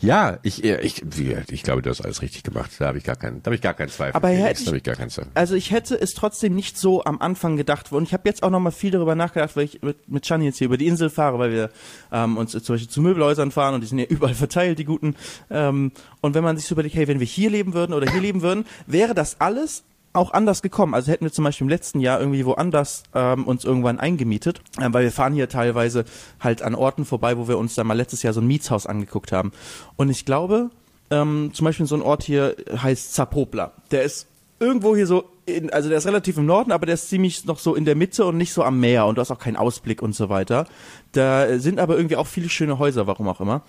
Ja, 0.00 0.38
ich, 0.42 0.62
ich, 0.62 1.02
ich 1.50 1.62
glaube, 1.62 1.82
du 1.82 1.90
hast 1.90 2.00
alles 2.00 2.22
richtig 2.22 2.44
gemacht. 2.44 2.70
Da 2.78 2.86
habe 2.86 2.98
ich 2.98 3.04
gar 3.04 3.16
keinen, 3.16 3.42
da 3.42 3.48
habe 3.48 3.56
ich 3.56 3.60
gar 3.60 3.74
keinen 3.74 3.88
Zweifel. 3.88 4.14
Aber 4.14 4.28
hätte 4.28 4.62
ich, 4.62 4.72
ich 4.72 4.82
gar 4.82 4.94
keinen 4.94 5.10
Zweifel. 5.10 5.30
Also 5.34 5.54
ich 5.54 5.72
hätte 5.72 6.00
es 6.00 6.14
trotzdem 6.14 6.54
nicht 6.54 6.78
so 6.78 7.04
am 7.04 7.20
Anfang 7.20 7.56
gedacht. 7.56 7.90
Und 7.92 8.04
ich 8.04 8.12
habe 8.12 8.22
jetzt 8.28 8.42
auch 8.42 8.50
noch 8.50 8.60
mal 8.60 8.70
viel 8.70 8.92
darüber 8.92 9.14
nachgedacht, 9.14 9.56
weil 9.56 9.64
ich 9.64 9.82
mit, 9.82 10.08
mit 10.08 10.24
Chani 10.24 10.44
jetzt 10.44 10.58
hier 10.58 10.66
über 10.66 10.76
die 10.76 10.86
Insel 10.86 11.10
fahre, 11.10 11.38
weil 11.38 11.52
wir 11.52 11.70
ähm, 12.12 12.36
uns 12.36 12.52
zum 12.52 12.74
Beispiel 12.74 12.88
zu 12.88 13.00
Möbelhäusern 13.00 13.50
fahren 13.50 13.74
und 13.74 13.80
die 13.80 13.86
sind 13.86 13.98
ja 13.98 14.04
überall 14.08 14.34
verteilt, 14.34 14.78
die 14.78 14.84
guten. 14.84 15.16
Ähm, 15.50 15.90
und 16.20 16.34
wenn 16.34 16.44
man 16.44 16.56
sich 16.56 16.66
so 16.66 16.74
überlegt, 16.74 16.94
hey, 16.94 17.08
wenn 17.08 17.20
wir 17.20 17.26
hier 17.26 17.50
leben 17.50 17.74
würden 17.74 17.92
oder 17.92 18.10
hier 18.10 18.20
leben 18.20 18.42
würden, 18.42 18.66
wäre 18.86 19.14
das 19.14 19.40
alles 19.40 19.82
auch 20.12 20.32
anders 20.32 20.62
gekommen. 20.62 20.94
Also 20.94 21.12
hätten 21.12 21.24
wir 21.24 21.32
zum 21.32 21.44
Beispiel 21.44 21.64
im 21.64 21.68
letzten 21.68 22.00
Jahr 22.00 22.20
irgendwie 22.20 22.44
woanders 22.44 23.02
ähm, 23.14 23.46
uns 23.46 23.64
irgendwann 23.64 24.00
eingemietet, 24.00 24.60
äh, 24.78 24.88
weil 24.90 25.04
wir 25.04 25.12
fahren 25.12 25.34
hier 25.34 25.48
teilweise 25.48 26.04
halt 26.40 26.62
an 26.62 26.74
Orten 26.74 27.04
vorbei, 27.04 27.36
wo 27.38 27.48
wir 27.48 27.58
uns 27.58 27.74
dann 27.74 27.86
mal 27.86 27.96
letztes 27.96 28.22
Jahr 28.22 28.32
so 28.32 28.40
ein 28.40 28.46
Mietshaus 28.46 28.86
angeguckt 28.86 29.32
haben. 29.32 29.52
Und 29.96 30.10
ich 30.10 30.24
glaube, 30.24 30.70
ähm, 31.10 31.50
zum 31.52 31.64
Beispiel 31.64 31.86
so 31.86 31.94
ein 31.94 32.02
Ort 32.02 32.22
hier 32.22 32.56
heißt 32.70 33.14
Zapopla. 33.14 33.72
Der 33.90 34.02
ist 34.02 34.26
irgendwo 34.60 34.96
hier 34.96 35.06
so, 35.06 35.24
in, 35.46 35.70
also 35.70 35.88
der 35.88 35.98
ist 35.98 36.06
relativ 36.06 36.36
im 36.36 36.46
Norden, 36.46 36.72
aber 36.72 36.86
der 36.86 36.94
ist 36.94 37.08
ziemlich 37.08 37.44
noch 37.44 37.58
so 37.58 37.74
in 37.74 37.84
der 37.84 37.94
Mitte 37.94 38.24
und 38.24 38.36
nicht 38.36 38.52
so 38.52 38.62
am 38.64 38.80
Meer 38.80 39.06
und 39.06 39.16
du 39.16 39.20
hast 39.20 39.30
auch 39.30 39.38
keinen 39.38 39.56
Ausblick 39.56 40.02
und 40.02 40.14
so 40.14 40.28
weiter. 40.28 40.66
Da 41.12 41.58
sind 41.58 41.78
aber 41.78 41.96
irgendwie 41.96 42.16
auch 42.16 42.26
viele 42.26 42.48
schöne 42.48 42.78
Häuser, 42.78 43.06
warum 43.06 43.28
auch 43.28 43.40
immer. 43.40 43.62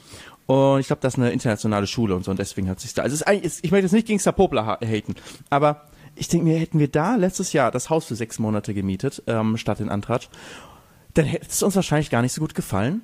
Und 0.48 0.80
ich 0.80 0.88
glaube, 0.88 1.02
das 1.02 1.14
ist 1.14 1.20
eine 1.20 1.32
internationale 1.32 1.86
Schule 1.86 2.16
und 2.16 2.26
so 2.26 2.32
und 2.32 2.40
deswegen 2.40 2.70
hat 2.70 2.80
sich 2.80 2.94
da. 2.94 3.04
Also 3.04 3.16
ist 3.16 3.64
ich 3.64 3.72
möchte 3.72 3.86
jetzt 3.86 3.94
nicht 3.94 4.08
gegen 4.08 4.20
Zapopla 4.20 4.80
haten, 4.82 5.16
aber 5.50 5.84
ich 6.19 6.27
denke 6.27 6.45
mir, 6.45 6.60
hätten 6.60 6.80
wir 6.80 6.89
da 6.89 7.16
letztes 7.16 7.54
Jahr 7.54 7.71
das 7.71 7.89
Haus 7.89 8.06
für 8.06 8.16
sechs 8.16 8.39
Monate 8.39 8.74
gemietet, 8.74 9.24
ähm, 9.27 9.57
statt 9.57 9.80
in 9.80 9.89
Antratsch, 9.89 10.30
dann 11.13 11.25
hätte 11.25 11.48
es 11.50 11.63
uns 11.63 11.75
wahrscheinlich 11.75 12.10
gar 12.10 12.21
nicht 12.21 12.33
so 12.33 12.42
gut 12.42 12.56
gefallen. 12.56 13.01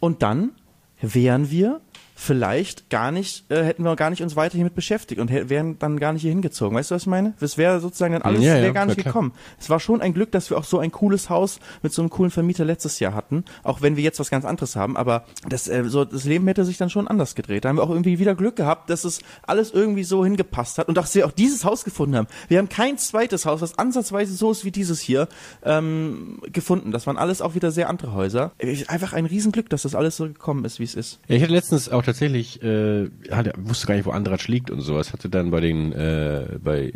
Und 0.00 0.22
dann 0.22 0.52
wären 1.00 1.50
wir 1.50 1.80
vielleicht 2.20 2.90
gar 2.90 3.12
nicht, 3.12 3.48
äh, 3.48 3.62
hätten 3.62 3.84
wir 3.84 3.94
gar 3.94 4.10
nicht 4.10 4.22
uns 4.22 4.34
weiter 4.34 4.56
hiermit 4.56 4.74
beschäftigt 4.74 5.20
und 5.20 5.30
wären 5.30 5.78
dann 5.78 6.00
gar 6.00 6.12
nicht 6.12 6.22
hier 6.22 6.32
hingezogen. 6.32 6.76
Weißt 6.76 6.90
du, 6.90 6.96
was 6.96 7.02
ich 7.02 7.06
meine? 7.06 7.34
Es 7.40 7.56
wäre 7.56 7.78
sozusagen 7.78 8.12
dann 8.12 8.22
alles, 8.22 8.42
ja, 8.42 8.54
wäre 8.54 8.66
ja, 8.66 8.72
gar 8.72 8.86
nicht 8.86 9.02
gekommen. 9.02 9.32
Es 9.60 9.70
war 9.70 9.78
schon 9.78 10.00
ein 10.02 10.12
Glück, 10.12 10.32
dass 10.32 10.50
wir 10.50 10.58
auch 10.58 10.64
so 10.64 10.80
ein 10.80 10.90
cooles 10.90 11.30
Haus 11.30 11.60
mit 11.80 11.92
so 11.92 12.02
einem 12.02 12.10
coolen 12.10 12.32
Vermieter 12.32 12.64
letztes 12.64 12.98
Jahr 12.98 13.14
hatten, 13.14 13.44
auch 13.62 13.82
wenn 13.82 13.96
wir 13.96 14.02
jetzt 14.02 14.18
was 14.18 14.30
ganz 14.30 14.44
anderes 14.44 14.74
haben, 14.74 14.96
aber 14.96 15.26
das, 15.48 15.68
äh, 15.68 15.84
so, 15.86 16.04
das 16.04 16.24
Leben 16.24 16.44
hätte 16.48 16.64
sich 16.64 16.76
dann 16.76 16.90
schon 16.90 17.06
anders 17.06 17.36
gedreht. 17.36 17.64
Da 17.64 17.68
haben 17.68 17.76
wir 17.76 17.84
auch 17.84 17.90
irgendwie 17.90 18.18
wieder 18.18 18.34
Glück 18.34 18.56
gehabt, 18.56 18.90
dass 18.90 19.04
es 19.04 19.20
alles 19.46 19.70
irgendwie 19.70 20.04
so 20.04 20.24
hingepasst 20.24 20.78
hat 20.78 20.88
und 20.88 20.96
dass 20.96 21.14
wir 21.14 21.24
auch 21.24 21.32
dieses 21.32 21.64
Haus 21.64 21.84
gefunden 21.84 22.16
haben. 22.16 22.26
Wir 22.48 22.58
haben 22.58 22.68
kein 22.68 22.98
zweites 22.98 23.46
Haus, 23.46 23.60
was 23.60 23.78
ansatzweise 23.78 24.34
so 24.34 24.50
ist 24.50 24.64
wie 24.64 24.72
dieses 24.72 25.00
hier, 25.00 25.28
ähm, 25.62 26.40
gefunden. 26.52 26.90
Das 26.90 27.06
waren 27.06 27.16
alles 27.16 27.42
auch 27.42 27.54
wieder 27.54 27.70
sehr 27.70 27.88
andere 27.88 28.12
Häuser. 28.12 28.50
Einfach 28.88 29.12
ein 29.12 29.24
Riesenglück, 29.24 29.70
dass 29.70 29.82
das 29.82 29.94
alles 29.94 30.16
so 30.16 30.24
gekommen 30.24 30.64
ist, 30.64 30.80
wie 30.80 30.84
es 30.84 30.96
ist. 30.96 31.20
Ja, 31.28 31.36
ich 31.36 31.42
hatte 31.44 31.52
letztens 31.52 31.88
auch 31.88 32.07
tatsächlich, 32.08 32.62
äh, 32.62 33.10
hatte, 33.30 33.52
wusste 33.58 33.86
gar 33.86 33.94
nicht, 33.94 34.06
wo 34.06 34.10
Andratsch 34.10 34.48
liegt 34.48 34.70
und 34.70 34.80
sowas, 34.80 35.12
hatte 35.12 35.28
dann 35.28 35.50
bei 35.50 35.60
den, 35.60 35.92
äh, 35.92 36.58
bei 36.62 36.92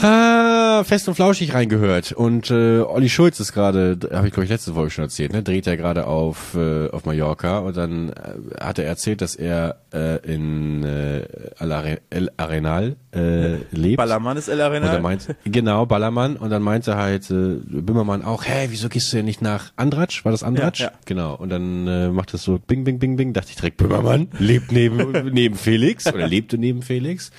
ah, 0.00 0.82
Fest 0.84 1.08
und 1.08 1.14
Flauschig 1.14 1.52
reingehört 1.52 2.12
und 2.12 2.50
äh, 2.50 2.80
Olli 2.80 3.08
Schulz 3.08 3.38
ist 3.40 3.52
gerade, 3.52 3.98
habe 4.12 4.28
ich 4.28 4.32
glaube 4.32 4.44
ich 4.44 4.50
letzte 4.50 4.72
Folge 4.72 4.90
schon 4.90 5.04
erzählt, 5.04 5.32
ne, 5.32 5.42
dreht 5.42 5.66
er 5.66 5.76
gerade 5.76 6.06
auf 6.06 6.54
äh, 6.54 6.88
auf 6.88 7.04
Mallorca 7.04 7.58
und 7.58 7.76
dann 7.76 8.10
äh, 8.10 8.14
hat 8.60 8.78
er 8.78 8.86
erzählt, 8.86 9.20
dass 9.20 9.34
er 9.34 9.82
äh, 9.92 10.16
in 10.26 10.82
äh, 10.84 11.26
El 11.58 12.30
Arenal 12.36 12.96
äh, 13.14 13.56
lebt. 13.70 13.98
Ballermann 13.98 14.36
ist 14.36 14.48
El 14.48 14.60
Arenal. 14.60 14.88
Und 14.88 14.94
er 14.94 15.00
meint, 15.02 15.36
genau, 15.44 15.86
Ballermann 15.86 16.36
und 16.36 16.50
dann 16.50 16.62
meinte 16.62 16.96
halt 16.96 17.30
äh, 17.30 17.56
Bimmermann 17.64 18.24
auch, 18.24 18.44
hey, 18.44 18.68
wieso 18.70 18.88
gehst 18.88 19.12
du 19.12 19.18
denn 19.18 19.26
nicht 19.26 19.42
nach 19.42 19.72
Andratsch? 19.76 20.24
War 20.24 20.32
das 20.32 20.42
Andratsch? 20.42 20.80
Ja, 20.80 20.86
ja. 20.86 20.92
Genau. 21.04 21.34
Und 21.34 21.50
dann 21.50 21.86
äh, 21.86 22.08
macht 22.08 22.32
es 22.34 22.42
so 22.42 22.58
bing 22.58 22.84
bing 22.84 22.98
bing 22.98 23.16
bing, 23.16 23.32
dachte 23.32 23.50
ich 23.50 23.56
direkt 23.56 23.76
Böhmermann 23.82 24.28
lebt 24.38 24.72
neben, 24.72 25.12
neben 25.32 25.56
Felix 25.56 26.06
oder 26.06 26.26
lebte 26.26 26.58
neben 26.58 26.82
Felix. 26.82 27.30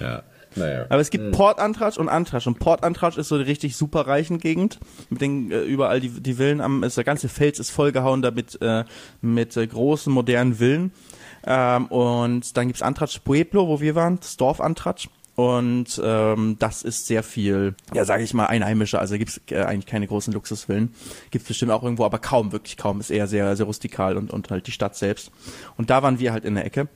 Ja. 0.00 0.22
Naja. 0.56 0.86
Aber 0.88 1.00
es 1.00 1.10
gibt 1.10 1.24
mhm. 1.24 1.32
Port 1.32 1.58
Antratsch 1.58 1.98
und 1.98 2.08
Antratsch. 2.08 2.46
Und 2.46 2.58
Port 2.58 2.82
Antratsch 2.82 3.18
ist 3.18 3.28
so 3.28 3.34
eine 3.34 3.46
richtig 3.46 3.76
super 3.76 4.06
reichen 4.06 4.38
Gegend. 4.38 4.78
Mit 5.10 5.20
den 5.20 5.50
äh, 5.50 5.60
überall 5.60 6.00
die, 6.00 6.08
die 6.08 6.34
Villen 6.34 6.60
am, 6.60 6.82
ist, 6.82 6.96
der 6.96 7.04
ganze 7.04 7.28
Fels 7.28 7.58
ist 7.58 7.70
vollgehauen 7.70 8.22
damit 8.22 8.58
äh, 8.62 8.84
mit 9.20 9.56
äh, 9.56 9.66
großen 9.66 10.12
modernen 10.12 10.54
Villen. 10.54 10.92
Ähm, 11.46 11.86
und 11.86 12.56
dann 12.56 12.66
gibt's 12.68 12.82
Antratsch 12.82 13.20
Pueblo, 13.20 13.68
wo 13.68 13.80
wir 13.80 13.94
waren, 13.94 14.18
das 14.18 14.36
Dorf 14.36 14.60
Antratsch. 14.60 15.08
Und 15.36 16.00
ähm, 16.02 16.56
das 16.58 16.82
ist 16.82 17.06
sehr 17.06 17.22
viel, 17.22 17.74
ja, 17.92 18.06
sage 18.06 18.24
ich 18.24 18.32
mal, 18.32 18.46
einheimischer. 18.46 19.00
Also 19.00 19.18
gibt's 19.18 19.40
äh, 19.50 19.58
eigentlich 19.58 19.86
keine 19.86 20.06
großen 20.06 20.32
Luxusvillen. 20.32 20.94
Gibt's 21.30 21.46
bestimmt 21.46 21.72
auch 21.72 21.82
irgendwo, 21.82 22.06
aber 22.06 22.18
kaum, 22.18 22.52
wirklich 22.52 22.78
kaum. 22.78 23.00
Ist 23.00 23.10
eher 23.10 23.26
sehr, 23.26 23.54
sehr 23.54 23.66
rustikal 23.66 24.16
und, 24.16 24.32
und 24.32 24.50
halt 24.50 24.66
die 24.66 24.72
Stadt 24.72 24.96
selbst. 24.96 25.30
Und 25.76 25.90
da 25.90 26.02
waren 26.02 26.18
wir 26.18 26.32
halt 26.32 26.46
in 26.46 26.54
der 26.54 26.64
Ecke 26.64 26.88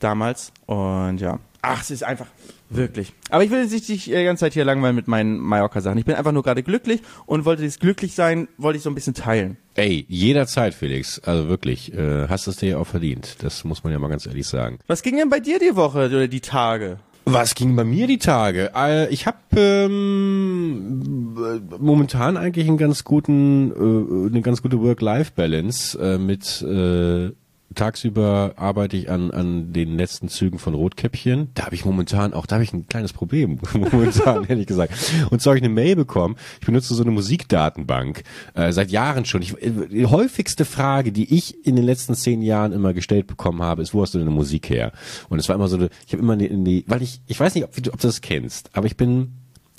damals. 0.00 0.52
Und 0.66 1.20
ja, 1.20 1.38
ach, 1.62 1.82
es 1.82 1.92
ist 1.92 2.02
einfach 2.02 2.26
wirklich. 2.68 3.12
Aber 3.30 3.44
ich 3.44 3.50
will 3.50 3.62
jetzt 3.62 3.88
nicht 3.88 4.06
die 4.06 4.10
ganze 4.10 4.40
Zeit 4.40 4.54
hier 4.54 4.64
langweilen 4.64 4.96
mit 4.96 5.06
meinen 5.06 5.38
Mallorca-Sachen. 5.38 5.98
Ich 5.98 6.04
bin 6.04 6.16
einfach 6.16 6.32
nur 6.32 6.42
gerade 6.42 6.64
glücklich 6.64 7.00
und 7.26 7.44
wollte 7.44 7.62
dieses 7.62 7.78
glücklich 7.78 8.14
sein, 8.14 8.48
wollte 8.58 8.78
ich 8.78 8.82
so 8.82 8.90
ein 8.90 8.94
bisschen 8.96 9.14
teilen. 9.14 9.56
Ey, 9.76 10.04
jederzeit, 10.08 10.74
Felix. 10.74 11.20
Also 11.20 11.48
wirklich, 11.48 11.94
äh, 11.94 12.26
hast 12.28 12.48
es 12.48 12.56
dir 12.56 12.70
ja 12.70 12.78
auch 12.78 12.86
verdient. 12.86 13.36
Das 13.42 13.62
muss 13.62 13.84
man 13.84 13.92
ja 13.92 14.00
mal 14.00 14.08
ganz 14.08 14.26
ehrlich 14.26 14.48
sagen. 14.48 14.80
Was 14.88 15.02
ging 15.02 15.16
denn 15.16 15.30
bei 15.30 15.38
dir 15.38 15.60
die 15.60 15.76
Woche 15.76 16.06
oder 16.06 16.26
die 16.26 16.40
Tage? 16.40 16.98
Was 17.30 17.54
ging 17.54 17.76
bei 17.76 17.84
mir 17.84 18.06
die 18.06 18.16
Tage? 18.16 18.72
Äh, 18.74 19.12
ich 19.12 19.26
habe 19.26 19.36
ähm, 19.54 21.34
momentan 21.78 22.38
eigentlich 22.38 22.66
einen 22.66 22.78
ganz 22.78 23.04
guten, 23.04 23.70
äh, 23.70 24.28
eine 24.30 24.40
ganz 24.40 24.62
gute 24.62 24.80
Work-Life-Balance 24.80 25.98
äh, 25.98 26.16
mit 26.16 26.62
äh, 26.62 27.32
tagsüber 27.78 28.54
arbeite 28.56 28.96
ich 28.96 29.10
an, 29.10 29.30
an 29.30 29.72
den 29.72 29.96
letzten 29.96 30.28
Zügen 30.28 30.58
von 30.58 30.74
Rotkäppchen. 30.74 31.48
Da 31.54 31.66
habe 31.66 31.74
ich 31.74 31.84
momentan, 31.84 32.34
auch 32.34 32.46
da 32.46 32.56
habe 32.56 32.64
ich 32.64 32.72
ein 32.72 32.86
kleines 32.86 33.12
Problem, 33.12 33.58
momentan, 33.72 34.44
ehrlich 34.44 34.66
gesagt. 34.66 34.92
Und 35.30 35.40
zwar 35.40 35.52
habe 35.52 35.58
ich 35.58 35.64
eine 35.64 35.72
Mail 35.72 35.96
bekommen. 35.96 36.36
Ich 36.60 36.66
benutze 36.66 36.94
so 36.94 37.02
eine 37.02 37.12
Musikdatenbank 37.12 38.22
äh, 38.54 38.72
seit 38.72 38.90
Jahren 38.90 39.24
schon. 39.24 39.42
Ich, 39.42 39.54
die 39.60 40.06
häufigste 40.06 40.64
Frage, 40.64 41.12
die 41.12 41.34
ich 41.34 41.64
in 41.66 41.76
den 41.76 41.84
letzten 41.84 42.14
zehn 42.14 42.42
Jahren 42.42 42.72
immer 42.72 42.92
gestellt 42.92 43.26
bekommen 43.26 43.62
habe, 43.62 43.82
ist, 43.82 43.94
wo 43.94 44.02
hast 44.02 44.14
du 44.14 44.18
deine 44.18 44.30
Musik 44.30 44.68
her? 44.68 44.92
Und 45.28 45.38
es 45.38 45.48
war 45.48 45.56
immer 45.56 45.68
so, 45.68 45.76
eine, 45.76 45.88
ich 46.06 46.12
habe 46.12 46.22
immer 46.22 46.38
in 46.38 46.64
die, 46.64 46.84
weil 46.86 47.02
ich, 47.02 47.20
ich 47.26 47.38
weiß 47.38 47.54
nicht, 47.54 47.64
ob, 47.64 47.70
ob 47.70 48.00
du 48.00 48.06
das 48.06 48.20
kennst, 48.20 48.70
aber 48.72 48.86
ich 48.86 48.96
bin 48.96 49.32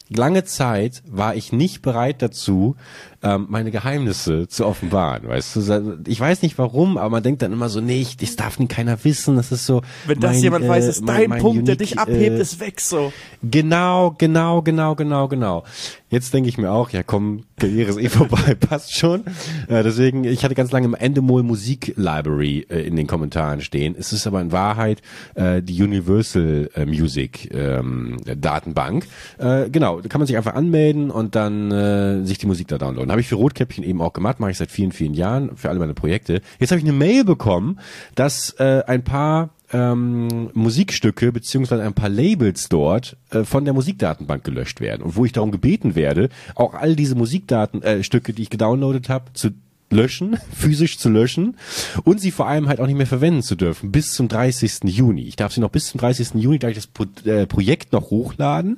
lange 0.10 0.44
Zeit 0.44 1.04
war 1.08 1.36
ich 1.36 1.52
nicht 1.54 1.82
bereit 1.82 2.22
dazu, 2.22 2.76
ähm, 3.22 3.48
meine 3.50 3.70
Geheimnisse 3.72 4.48
zu 4.48 4.66
offenbaren, 4.66 5.28
weißt 5.28 5.56
du? 5.58 6.00
Ich 6.08 6.20
weiß 6.20 6.42
nicht 6.42 6.58
warum, 6.58 6.98
aber 6.98 7.10
man 7.10 7.24
denkt 7.24 7.42
dann 7.42 7.52
immer 7.54 7.70
so, 7.70 7.82
nee, 7.82 8.02
ich, 8.02 8.18
das 8.18 8.36
darf 8.36 8.60
nie 8.60 8.68
keiner 8.68 9.04
wissen, 9.04 9.36
das 9.36 9.52
ist 9.52 9.66
so. 9.66 9.82
Wenn 10.08 10.20
das 10.20 10.34
mein, 10.34 10.42
jemand 10.44 10.66
äh, 10.66 10.70
weiß, 10.70 10.86
ist 10.88 11.02
mein- 11.06 11.18
dein 11.18 11.30
mein 11.30 11.42
Punkt, 11.42 11.68
der 11.68 11.76
unique, 11.76 11.80
dich 11.80 12.00
abhebt, 12.00 12.38
äh, 12.38 12.42
ist 12.42 12.60
weg 12.60 12.80
so. 12.82 13.12
Genau, 13.44 14.16
genau, 14.18 14.62
genau, 14.62 14.96
genau, 14.96 15.28
genau. 15.28 15.64
Jetzt 16.10 16.34
denke 16.34 16.50
ich 16.50 16.58
mir 16.58 16.72
auch, 16.72 16.90
ja 16.90 17.04
komm, 17.04 17.44
Karriere 17.60 17.92
ist 17.92 17.98
eh 17.98 18.10
vorbei, 18.10 18.56
passt 18.56 18.96
schon. 18.96 19.26
Äh, 19.68 19.84
deswegen, 19.84 20.24
ich 20.24 20.44
hatte 20.44 20.56
ganz 20.56 20.72
lange 20.72 20.88
im 20.88 20.96
Endemol 20.96 21.44
Musik 21.44 21.94
Library 21.98 22.66
äh, 22.70 22.82
in 22.82 22.96
den 22.96 23.06
Kommentaren 23.06 23.62
stehen. 23.62 23.96
Es 23.98 24.12
ist 24.12 24.26
aber 24.26 24.42
in 24.42 24.52
Wahrheit 24.52 25.02
äh, 25.36 25.62
die 25.62 25.82
Universal 25.82 26.70
äh, 26.74 26.86
Music 26.86 27.54
ähm, 27.54 28.18
Datenbank. 28.26 29.06
Äh, 29.38 29.70
genau, 29.70 30.02
da 30.02 30.08
kann 30.10 30.20
man 30.20 30.28
sich 30.28 30.38
einfach 30.38 30.56
anmelden 30.56 31.12
und 31.12 31.36
dann 31.36 31.72
äh, 31.72 32.26
sich 32.26 32.40
die 32.40 32.48
Musik 32.48 32.68
da 32.70 32.80
downloaden. 32.80 33.12
Habe 33.12 33.22
ich 33.22 33.28
für 33.28 33.36
Rotkäppchen 33.36 33.84
eben 33.84 34.02
auch 34.02 34.14
gemacht, 34.14 34.40
mache 34.40 34.52
ich 34.52 34.58
seit 34.58 34.72
vielen, 34.72 34.92
vielen 34.92 35.14
Jahren 35.14 35.56
für 35.58 35.70
alle 35.70 35.80
meine 35.80 35.94
Projekte. 35.94 36.42
Jetzt 36.60 36.72
habe 36.72 36.80
ich 36.80 36.86
eine 36.86 36.98
Mail 36.98 37.24
bekommen, 37.24 37.80
dass 38.16 38.56
äh, 38.60 38.84
ein 38.88 39.04
paar 39.04 39.50
ähm, 39.72 40.50
Musikstücke 40.54 41.32
beziehungsweise 41.32 41.84
ein 41.84 41.94
paar 41.94 42.10
Labels 42.10 42.70
dort 42.70 43.18
äh, 43.32 43.44
von 43.44 43.66
der 43.66 43.74
Musikdatenbank 43.74 44.44
gelöscht 44.44 44.82
werden. 44.82 45.04
Und 45.04 45.16
wo 45.16 45.26
ich 45.26 45.32
darum 45.32 45.52
gebeten 45.52 45.96
werde, 45.96 46.30
auch 46.56 46.74
all 46.74 46.96
diese 46.96 47.16
Musikdaten 47.16 47.82
äh, 47.82 48.04
die 48.34 48.44
ich 48.44 48.50
gedownloadet 48.50 49.10
habe, 49.10 49.34
zu 49.34 49.52
löschen, 49.92 50.38
physisch 50.56 50.98
zu 50.98 51.10
löschen 51.10 51.58
und 52.04 52.20
sie 52.20 52.32
vor 52.32 52.48
allem 52.48 52.68
halt 52.68 52.80
auch 52.80 52.88
nicht 52.88 52.98
mehr 52.98 53.08
verwenden 53.08 53.42
zu 53.42 53.56
dürfen 53.56 53.92
bis 53.92 54.14
zum 54.14 54.28
30. 54.28 54.84
Juni. 54.86 55.24
Ich 55.24 55.36
darf 55.36 55.54
sie 55.54 55.62
noch 55.62 55.70
bis 55.70 55.88
zum 55.88 56.00
30. 56.00 56.36
Juni, 56.36 56.60
darf 56.60 56.72
ich 56.72 56.78
das 56.78 56.88
Pro 56.88 57.06
äh, 57.26 57.46
Projekt 57.46 57.94
noch 57.94 58.10
hochladen 58.10 58.78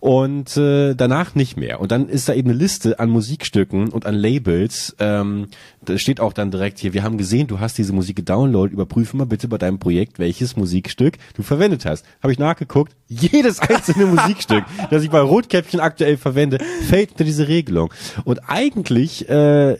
und 0.00 0.56
äh, 0.56 0.94
danach 0.94 1.34
nicht 1.34 1.56
mehr. 1.56 1.80
Und 1.80 1.92
dann 1.92 2.08
ist 2.08 2.28
da 2.28 2.34
eben 2.34 2.50
eine 2.50 2.58
Liste 2.58 2.98
an 3.00 3.10
Musikstücken 3.10 3.88
und 3.88 4.06
an 4.06 4.14
Labels. 4.14 4.94
Ähm, 4.98 5.48
da 5.84 5.98
steht 5.98 6.20
auch 6.20 6.32
dann 6.32 6.50
direkt 6.50 6.78
hier, 6.78 6.94
wir 6.94 7.02
haben 7.02 7.18
gesehen, 7.18 7.46
du 7.46 7.60
hast 7.60 7.78
diese 7.78 7.92
Musik 7.92 8.16
gedownloadet, 8.16 8.72
überprüfe 8.72 9.16
mal 9.16 9.26
bitte 9.26 9.48
bei 9.48 9.58
deinem 9.58 9.78
Projekt, 9.78 10.18
welches 10.18 10.56
Musikstück 10.56 11.18
du 11.34 11.42
verwendet 11.42 11.84
hast. 11.84 12.04
Habe 12.22 12.32
ich 12.32 12.38
nachgeguckt, 12.38 12.94
jedes 13.20 13.60
einzelne 13.60 14.06
Musikstück, 14.06 14.64
das 14.90 15.02
ich 15.02 15.10
bei 15.10 15.20
Rotkäppchen 15.20 15.80
aktuell 15.80 16.16
verwende, 16.16 16.58
fällt 16.88 17.12
unter 17.12 17.24
diese 17.24 17.48
Regelung. 17.48 17.92
Und 18.24 18.48
eigentlich 18.48 19.28
äh, 19.28 19.76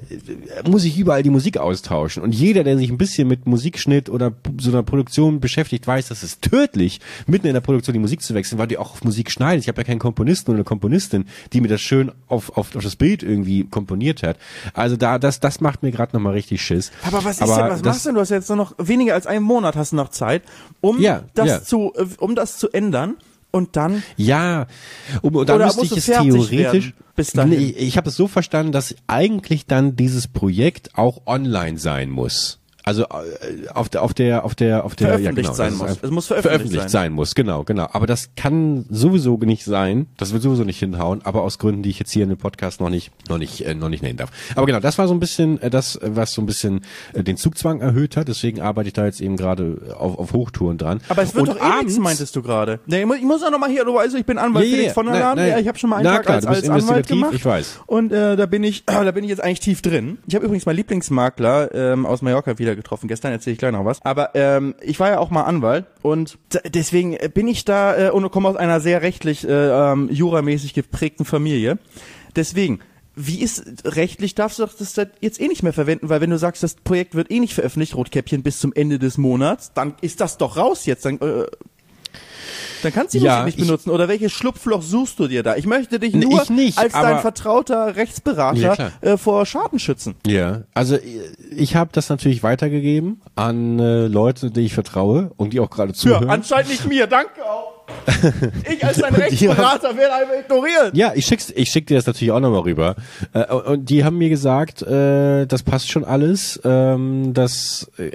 muss 0.68 0.84
ich 0.84 0.98
überall 0.98 1.22
die 1.22 1.30
Musik 1.30 1.58
austauschen. 1.58 2.22
Und 2.22 2.34
jeder, 2.34 2.64
der 2.64 2.76
sich 2.78 2.90
ein 2.90 2.98
bisschen 2.98 3.28
mit 3.28 3.46
Musikschnitt 3.46 4.08
oder 4.08 4.32
so 4.60 4.70
einer 4.70 4.82
Produktion 4.82 5.40
beschäftigt, 5.40 5.86
weiß, 5.86 6.08
dass 6.08 6.22
es 6.22 6.40
tödlich, 6.40 7.00
mitten 7.26 7.46
in 7.46 7.54
der 7.54 7.60
Produktion 7.60 7.92
die 7.92 8.00
Musik 8.00 8.22
zu 8.22 8.34
wechseln, 8.34 8.58
weil 8.58 8.68
du 8.68 8.80
auch 8.80 8.92
auf 8.92 9.04
Musik 9.04 9.30
schneidest. 9.30 9.64
Ich 9.64 9.68
habe 9.68 9.80
ja 9.80 9.84
keinen 9.84 9.98
Komponisten 9.98 10.50
oder 10.50 10.58
eine 10.58 10.64
Komponistin, 10.64 11.26
die 11.52 11.60
mir 11.60 11.68
das 11.68 11.80
schön 11.80 12.12
auf, 12.28 12.56
auf, 12.56 12.74
auf 12.76 12.82
das 12.82 12.96
Bild 12.96 13.22
irgendwie 13.22 13.64
komponiert 13.64 14.22
hat. 14.22 14.36
Also 14.72 14.96
da, 14.96 15.18
das, 15.18 15.40
das 15.40 15.60
macht 15.60 15.82
mir 15.82 15.90
gerade 15.90 16.14
nochmal 16.14 16.34
richtig 16.34 16.62
Schiss. 16.62 16.92
Aber 17.02 17.24
was 17.24 17.40
ist 17.40 17.40
denn, 17.40 17.48
was 17.48 17.82
das, 17.82 17.82
machst 17.82 18.04
du 18.04 18.08
denn? 18.08 18.14
Du 18.14 18.20
hast 18.20 18.30
jetzt 18.30 18.48
nur 18.48 18.56
noch 18.56 18.74
weniger 18.78 19.14
als 19.14 19.26
einen 19.26 19.44
Monat 19.44 19.76
hast 19.76 19.92
du 19.92 19.96
noch 19.96 20.08
Zeit, 20.08 20.42
um 20.80 21.00
Ja, 21.00 21.24
das 21.34 21.48
ja. 21.48 21.62
zu, 21.62 21.92
äh, 21.96 22.06
um 22.18 22.34
das 22.34 22.58
zu 22.58 22.70
ändern 22.70 23.16
und 23.54 23.76
dann 23.76 24.02
Ja, 24.16 24.66
und, 25.22 25.34
und 25.34 25.48
dann 25.48 25.56
Oder 25.56 25.66
müsste 25.66 25.84
ich 25.86 25.96
es 25.96 26.06
theoretisch. 26.06 26.50
werden 26.50 26.92
bis 27.16 27.30
dahin? 27.32 27.50
Nee, 27.50 27.56
ich 27.76 27.76
ich 27.78 27.96
habe 27.96 28.08
es 28.08 28.16
so 28.16 28.26
verstanden, 28.28 28.72
dass 28.72 28.94
eigentlich 29.06 29.66
dann 29.66 29.96
dieses 29.96 30.28
Projekt 30.28 30.90
auch 30.98 31.22
online 31.26 31.78
sein 31.78 32.10
muss. 32.10 32.58
Also 32.84 33.04
äh, 33.04 33.68
auf 33.72 33.88
der 33.88 34.02
auf 34.02 34.12
der 34.12 34.44
auf 34.44 34.54
der 34.54 34.84
auf 34.84 34.94
der 34.94 35.08
Veröffentlicht 35.08 35.48
ja, 35.48 35.52
genau, 35.54 35.54
sein 35.54 35.74
muss. 35.74 35.98
Es 36.02 36.10
muss 36.10 36.26
veröffentlicht 36.26 36.82
sein. 36.82 36.88
sein 36.88 37.12
muss, 37.12 37.34
genau, 37.34 37.64
genau. 37.64 37.88
Aber 37.92 38.06
das 38.06 38.30
kann 38.36 38.84
sowieso 38.90 39.38
nicht 39.38 39.64
sein. 39.64 40.06
Das 40.18 40.32
wird 40.32 40.42
sowieso 40.42 40.64
nicht 40.64 40.78
hinhauen. 40.78 41.22
Aber 41.24 41.42
aus 41.42 41.58
Gründen, 41.58 41.82
die 41.82 41.90
ich 41.90 41.98
jetzt 41.98 42.12
hier 42.12 42.24
in 42.24 42.28
dem 42.28 42.38
Podcast 42.38 42.80
noch 42.80 42.90
nicht 42.90 43.10
noch 43.30 43.38
nicht 43.38 43.62
äh, 43.64 43.74
noch 43.74 43.88
nicht 43.88 44.02
nennen 44.02 44.18
darf. 44.18 44.30
Aber 44.54 44.66
genau, 44.66 44.80
das 44.80 44.98
war 44.98 45.08
so 45.08 45.14
ein 45.14 45.20
bisschen 45.20 45.60
äh, 45.62 45.70
das, 45.70 45.98
was 46.02 46.32
so 46.32 46.42
ein 46.42 46.46
bisschen 46.46 46.82
äh, 47.14 47.22
den 47.22 47.38
Zugzwang 47.38 47.80
erhöht 47.80 48.18
hat. 48.18 48.28
Deswegen 48.28 48.60
arbeite 48.60 48.88
ich 48.88 48.92
da 48.92 49.06
jetzt 49.06 49.22
eben 49.22 49.38
gerade 49.38 49.94
auf, 49.96 50.18
auf 50.18 50.32
Hochtouren 50.34 50.76
dran. 50.76 51.00
Aber 51.08 51.22
es 51.22 51.34
wird 51.34 51.48
Und 51.48 51.56
doch 51.56 51.64
eh 51.64 51.84
nichts, 51.84 51.98
meintest 51.98 52.36
du 52.36 52.42
gerade. 52.42 52.80
Nee, 52.84 53.00
ich 53.00 53.06
muss, 53.06 53.16
ich 53.16 53.24
muss 53.24 53.42
auch 53.42 53.50
noch 53.50 53.58
mal 53.58 53.70
hier, 53.70 53.86
du 53.86 53.94
weißt, 53.94 54.14
ich 54.14 54.26
bin 54.26 54.36
Anwalt 54.36 54.66
ja, 54.66 54.76
Felix 54.76 54.92
von 54.92 55.06
der 55.06 55.18
Laden. 55.18 55.46
Ja, 55.46 55.58
ich 55.58 55.68
habe 55.68 55.78
schon 55.78 55.88
mal 55.88 55.96
einen 55.96 56.04
na 56.04 56.16
Tag 56.16 56.24
klar, 56.24 56.36
als, 56.36 56.46
als 56.46 56.68
Anwalt 56.68 57.06
gemacht. 57.06 57.32
ich 57.34 57.44
weiß. 57.44 57.80
Und 57.86 58.12
äh, 58.12 58.36
da 58.36 58.44
bin 58.44 58.62
ich, 58.62 58.84
da 58.86 59.10
bin 59.10 59.24
ich 59.24 59.30
jetzt 59.30 59.42
eigentlich 59.42 59.60
tief 59.60 59.80
drin. 59.80 60.18
Ich 60.26 60.34
habe 60.34 60.44
übrigens 60.44 60.66
meinen 60.66 60.76
Lieblingsmakler 60.76 61.74
ähm, 61.74 62.04
aus 62.04 62.20
Mallorca 62.20 62.58
wieder 62.58 62.73
getroffen. 62.76 63.08
Gestern 63.08 63.32
erzähle 63.32 63.52
ich 63.52 63.58
gleich 63.58 63.72
noch 63.72 63.84
was. 63.84 64.04
Aber 64.04 64.34
ähm, 64.34 64.74
ich 64.80 65.00
war 65.00 65.10
ja 65.10 65.18
auch 65.18 65.30
mal 65.30 65.42
Anwalt 65.42 65.86
und 66.02 66.38
deswegen 66.64 67.16
bin 67.32 67.48
ich 67.48 67.64
da 67.64 68.08
äh, 68.08 68.10
und 68.10 68.30
komme 68.30 68.48
aus 68.48 68.56
einer 68.56 68.80
sehr 68.80 69.02
rechtlich, 69.02 69.46
äh, 69.46 69.52
ähm, 69.52 70.08
juramäßig 70.10 70.74
geprägten 70.74 71.24
Familie. 71.24 71.78
Deswegen. 72.36 72.80
Wie 73.16 73.42
ist 73.42 73.84
rechtlich 73.84 74.34
darfst 74.34 74.58
du 74.58 74.66
das 74.66 74.96
jetzt 75.20 75.40
eh 75.40 75.46
nicht 75.46 75.62
mehr 75.62 75.72
verwenden, 75.72 76.08
weil 76.08 76.20
wenn 76.20 76.30
du 76.30 76.38
sagst, 76.38 76.64
das 76.64 76.74
Projekt 76.74 77.14
wird 77.14 77.30
eh 77.30 77.38
nicht 77.38 77.54
veröffentlicht, 77.54 77.94
Rotkäppchen 77.94 78.42
bis 78.42 78.58
zum 78.58 78.72
Ende 78.72 78.98
des 78.98 79.18
Monats, 79.18 79.72
dann 79.72 79.94
ist 80.00 80.20
das 80.20 80.36
doch 80.36 80.56
raus 80.56 80.84
jetzt. 80.84 81.04
Dann 81.04 81.20
äh, 81.20 81.44
dann 82.82 82.92
kannst 82.92 83.14
du 83.14 83.18
die 83.18 83.24
Ja, 83.24 83.44
nicht 83.44 83.58
ich- 83.58 83.64
benutzen. 83.66 83.90
Oder 83.90 84.08
welches 84.08 84.32
Schlupfloch 84.32 84.82
suchst 84.82 85.18
du 85.18 85.28
dir 85.28 85.42
da? 85.42 85.56
Ich 85.56 85.66
möchte 85.66 85.98
dich 85.98 86.14
nur 86.14 86.42
ich 86.42 86.50
nicht, 86.50 86.78
als 86.78 86.92
dein 86.92 87.18
vertrauter 87.20 87.86
Ja, 87.88 87.92
Rechtsberater 87.92 88.74
klar. 88.74 88.92
äh, 89.00 89.16
vor 89.16 89.44
Schaden 89.46 89.78
schützen. 89.78 90.14
Ja, 90.26 90.62
also 90.74 90.98
ich 91.56 91.76
habe 91.76 91.90
das 91.92 92.08
natürlich 92.08 92.42
weitergegeben 92.42 93.20
an 93.36 93.78
äh, 93.78 94.06
Leute, 94.06 94.50
die 94.50 94.62
ich 94.62 94.74
vertraue 94.74 95.30
und 95.36 95.52
die 95.52 95.60
auch 95.60 95.70
gerade 95.70 95.90
Ja, 95.92 95.94
zuhören. 95.94 96.30
anscheinend 96.30 96.70
nicht 96.70 96.86
mir. 96.86 97.06
Danke 97.06 97.42
auch. 97.44 97.73
Ich 98.70 98.84
als 98.84 98.98
dein 98.98 99.14
Rechtsberater 99.14 99.96
werde 99.96 100.14
einfach 100.14 100.34
ignoriert. 100.44 100.96
Ja, 100.96 101.12
ich 101.14 101.26
schick's, 101.26 101.52
ich 101.54 101.70
schick 101.70 101.86
dir 101.86 101.96
das 101.96 102.06
natürlich 102.06 102.32
auch 102.32 102.40
nochmal 102.40 102.60
rüber. 102.60 102.96
Äh, 103.32 103.52
und 103.52 103.88
die 103.90 104.04
haben 104.04 104.18
mir 104.18 104.28
gesagt, 104.28 104.82
äh, 104.82 105.46
das 105.46 105.62
passt 105.62 105.90
schon 105.90 106.04
alles. 106.04 106.60
Ähm, 106.64 107.32
das, 107.34 107.90
äh, 107.98 108.10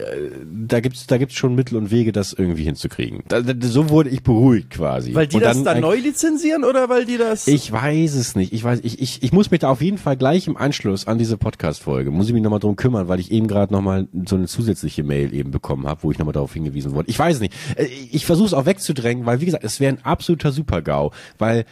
da 0.68 0.80
gibt's, 0.80 1.08
da 1.08 1.18
gibt's 1.18 1.36
schon 1.36 1.56
Mittel 1.56 1.78
und 1.78 1.92
Wege, 1.92 2.12
das 2.12 2.34
irgendwie 2.34 2.64
hinzukriegen. 2.64 3.24
Da, 3.28 3.42
da, 3.42 3.54
so 3.68 3.90
wurde 3.90 4.10
ich 4.10 4.24
beruhigt 4.24 4.72
quasi. 4.72 5.14
Weil 5.14 5.28
die 5.28 5.38
und 5.38 5.44
das 5.44 5.62
dann 5.64 5.78
ein- 5.78 5.82
neu 5.82 5.98
lizenzieren 5.98 6.64
oder 6.64 6.90
weil 6.90 7.06
die 7.06 7.18
das... 7.18 7.48
Ich 7.48 7.72
weiß 7.72 8.16
es 8.16 8.36
nicht. 8.36 8.54
Ich 8.54 8.64
weiß, 8.64 8.80
ich, 8.84 9.02
ich, 9.02 9.22
ich 9.24 9.32
muss 9.34 9.52
mich 9.52 9.60
da 9.62 9.70
auf 9.70 9.82
jeden 9.82 9.98
Fall 9.98 10.18
gleich 10.18 10.48
im 10.48 10.58
Anschluss 10.58 11.08
an 11.08 11.18
diese 11.18 11.38
Podcast-Folge, 11.38 12.12
muss 12.12 12.28
ich 12.28 12.34
mich 12.34 12.42
nochmal 12.44 12.60
drum 12.60 12.76
kümmern, 12.76 13.08
weil 13.08 13.20
ich 13.20 13.32
eben 13.32 13.48
gerade 13.48 13.72
nochmal 13.74 14.08
so 14.28 14.36
eine 14.36 14.48
zusätzliche 14.48 15.04
Mail 15.04 15.34
eben 15.34 15.52
bekommen 15.52 15.88
habe, 15.88 16.04
wo 16.04 16.12
ich 16.12 16.18
nochmal 16.18 16.34
darauf 16.34 16.54
hingewiesen 16.54 16.94
wurde. 16.94 17.10
Ich 17.10 17.18
weiß 17.20 17.36
es 17.36 17.42
nicht. 17.42 17.54
Äh, 17.76 17.86
Ich 18.12 18.26
versuche 18.26 18.48
es 18.48 18.54
auch 18.54 18.66
wegzudrängen, 18.66 19.26
weil 19.26 19.40
wie 19.42 19.46
gesagt, 19.46 19.59
es 19.62 19.80
wäre 19.80 19.94
ein 19.94 20.06
absoluter 20.06 20.51
Super-GAU, 20.51 21.12
weil 21.38 21.66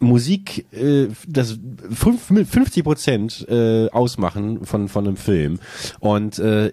Musik 0.00 0.66
äh, 0.72 1.08
das 1.26 1.58
fünf- 1.90 2.26
50 2.26 2.84
Prozent 2.84 3.46
äh, 3.48 3.88
ausmachen 3.90 4.64
von 4.64 4.88
von 4.88 5.06
einem 5.06 5.16
Film. 5.16 5.58
Und 6.00 6.38
äh, 6.38 6.72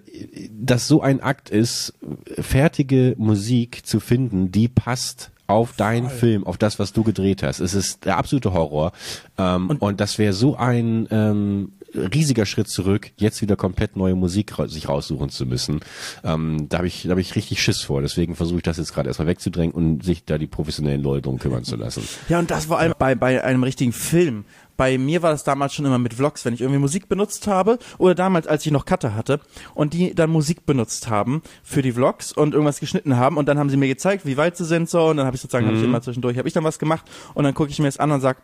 das 0.50 0.86
so 0.86 1.00
ein 1.00 1.20
Akt 1.20 1.50
ist, 1.50 1.94
fertige 2.38 3.14
Musik 3.18 3.86
zu 3.86 4.00
finden, 4.00 4.52
die 4.52 4.68
passt 4.68 5.30
auf 5.46 5.74
deinen 5.76 6.08
Film, 6.08 6.46
auf 6.46 6.56
das, 6.56 6.78
was 6.78 6.92
du 6.92 7.02
gedreht 7.02 7.42
hast. 7.42 7.60
Es 7.60 7.74
ist 7.74 8.04
der 8.04 8.16
absolute 8.16 8.52
Horror. 8.52 8.92
Ähm, 9.38 9.70
und, 9.80 10.00
das 10.00 10.18
wäre 10.18 10.32
so 10.32 10.56
ein 10.56 11.06
ähm, 11.10 11.72
riesiger 11.94 12.46
Schritt 12.46 12.68
zurück, 12.68 13.12
jetzt 13.16 13.42
wieder 13.42 13.56
komplett 13.56 13.96
neue 13.96 14.14
Musik 14.14 14.58
ra 14.58 14.68
sich 14.68 14.88
raussuchen 14.88 15.30
zu 15.30 15.46
müssen. 15.46 15.80
Ähm, 16.24 16.66
da 16.68 16.78
habe 16.78 16.86
ich, 16.86 17.04
da 17.04 17.10
habe 17.10 17.20
ich 17.20 17.36
richtig 17.36 17.62
Schiss 17.62 17.82
vor. 17.82 18.02
Deswegen 18.02 18.34
versuche 18.34 18.58
ich 18.58 18.62
das 18.62 18.78
jetzt 18.78 18.94
gerade 18.94 19.08
erstmal 19.08 19.28
wegzudrängen 19.28 19.72
und 19.74 20.04
sich 20.04 20.24
da 20.24 20.38
die 20.38 20.46
professionellen 20.46 21.02
Leute 21.02 21.22
drum 21.22 21.38
kümmern 21.38 21.64
zu 21.64 21.76
lassen. 21.76 22.02
Ja, 22.28 22.38
und 22.38 22.50
das 22.50 22.66
vor 22.66 22.78
allem 22.78 22.94
bei, 22.98 23.14
bei 23.14 23.42
einem 23.42 23.62
richtigen 23.62 23.92
Film. 23.92 24.44
Bei 24.76 24.96
mir 24.98 25.22
war 25.22 25.30
das 25.30 25.44
damals 25.44 25.74
schon 25.74 25.84
immer 25.84 25.98
mit 25.98 26.14
Vlogs, 26.14 26.44
wenn 26.44 26.54
ich 26.54 26.60
irgendwie 26.60 26.80
Musik 26.80 27.08
benutzt 27.08 27.46
habe 27.46 27.78
oder 27.98 28.14
damals, 28.14 28.46
als 28.46 28.64
ich 28.64 28.72
noch 28.72 28.86
Cutter 28.86 29.14
hatte 29.14 29.38
und 29.74 29.92
die 29.92 30.14
dann 30.14 30.30
Musik 30.30 30.64
benutzt 30.64 31.08
haben 31.08 31.42
für 31.62 31.82
die 31.82 31.92
Vlogs 31.92 32.32
und 32.32 32.54
irgendwas 32.54 32.80
geschnitten 32.80 33.16
haben 33.16 33.36
und 33.36 33.46
dann 33.46 33.58
haben 33.58 33.68
sie 33.68 33.76
mir 33.76 33.88
gezeigt, 33.88 34.24
wie 34.24 34.38
weit 34.38 34.56
sie 34.56 34.64
sind 34.64 34.88
so 34.88 35.08
und 35.08 35.18
dann 35.18 35.26
habe 35.26 35.36
ich 35.36 35.42
sozusagen, 35.42 35.66
hab 35.66 35.74
ich 35.74 35.82
immer 35.82 36.00
zwischendurch, 36.00 36.38
habe 36.38 36.48
ich 36.48 36.54
dann 36.54 36.64
was 36.64 36.78
gemacht 36.78 37.04
und 37.34 37.44
dann 37.44 37.54
gucke 37.54 37.70
ich 37.70 37.78
mir 37.78 37.86
das 37.86 37.98
an 37.98 38.10
und 38.12 38.22
sag, 38.22 38.38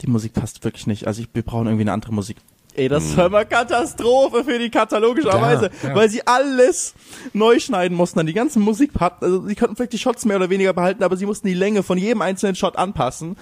die 0.00 0.06
Musik 0.06 0.32
passt 0.32 0.64
wirklich 0.64 0.86
nicht. 0.86 1.06
Also 1.06 1.22
ich, 1.22 1.28
wir 1.32 1.42
brauchen 1.42 1.66
irgendwie 1.66 1.82
eine 1.82 1.92
andere 1.92 2.12
Musik. 2.12 2.36
Ey, 2.76 2.88
das 2.88 3.16
war 3.16 3.26
immer 3.26 3.44
Katastrophe 3.44 4.42
für 4.44 4.58
die 4.58 4.68
katalogischerweise, 4.70 5.70
Ja, 5.82 5.88
ja. 5.90 5.94
weil 5.94 6.08
sie 6.10 6.26
alles 6.26 6.94
neu 7.32 7.60
schneiden 7.60 7.96
mussten, 7.96 8.18
dann 8.18 8.26
die 8.26 8.32
ganzen 8.34 8.62
Musikparten, 8.62 9.24
also 9.24 9.46
sie 9.46 9.54
konnten 9.54 9.76
vielleicht 9.76 9.92
die 9.92 9.98
Shots 9.98 10.24
mehr 10.24 10.36
oder 10.36 10.50
weniger 10.50 10.72
behalten, 10.72 11.04
aber 11.04 11.16
sie 11.16 11.26
mussten 11.26 11.46
die 11.46 11.54
Länge 11.54 11.82
von 11.84 11.98
jedem 11.98 12.20
einzelnen 12.20 12.56
Shot 12.56 12.76
anpassen 12.76 13.36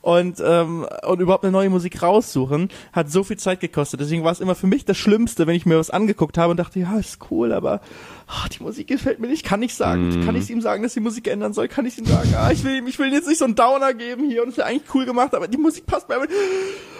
und 0.00 0.42
ähm, 0.44 0.86
und 1.06 1.20
überhaupt 1.20 1.44
eine 1.44 1.52
neue 1.52 1.70
Musik 1.70 2.02
raussuchen, 2.02 2.68
hat 2.92 3.10
so 3.10 3.24
viel 3.24 3.36
Zeit 3.38 3.60
gekostet. 3.60 4.00
Deswegen 4.00 4.24
war 4.24 4.32
es 4.32 4.40
immer 4.40 4.54
für 4.54 4.66
mich 4.66 4.84
das 4.84 4.96
Schlimmste, 4.96 5.46
wenn 5.46 5.54
ich 5.54 5.66
mir 5.66 5.78
was 5.78 5.90
angeguckt 5.90 6.38
habe 6.38 6.50
und 6.52 6.56
dachte, 6.58 6.78
ja, 6.80 6.96
ist 6.98 7.18
cool, 7.30 7.52
aber 7.52 7.80
ah, 8.26 8.48
die 8.56 8.62
Musik 8.62 8.86
gefällt 8.88 9.18
mir 9.20 9.28
nicht. 9.28 9.44
Kann 9.44 9.62
ich 9.62 9.74
sagen, 9.74 10.24
kann 10.24 10.36
ich 10.36 10.48
ihm 10.50 10.60
sagen, 10.60 10.82
dass 10.82 10.94
die 10.94 11.00
Musik 11.00 11.28
ändern 11.28 11.52
soll? 11.52 11.68
Kann 11.68 11.86
ich 11.86 11.98
ihm 11.98 12.06
sagen, 12.06 12.34
ah, 12.36 12.50
ich 12.50 12.62
will 12.64 12.76
ihm, 12.76 12.86
ich 12.86 12.98
will 12.98 13.12
jetzt 13.12 13.28
nicht 13.28 13.38
so 13.38 13.44
einen 13.44 13.54
Downer 13.54 13.94
geben 13.94 14.28
hier 14.28 14.42
und 14.42 14.50
es 14.50 14.56
wäre 14.56 14.66
eigentlich 14.68 14.94
cool 14.94 15.04
gemacht, 15.06 15.34
aber 15.34 15.48
die 15.48 15.58
Musik 15.58 15.86
passt 15.86 16.08
mir. 16.08 16.16
aber- 16.16 16.26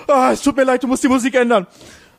Ah, 0.08 0.30
es 0.32 0.42
tut 0.42 0.56
mir 0.56 0.64
leid, 0.64 0.82
du 0.82 0.86
musst 0.86 1.04
die 1.04 1.08
Musik 1.08 1.34
ändern. 1.34 1.66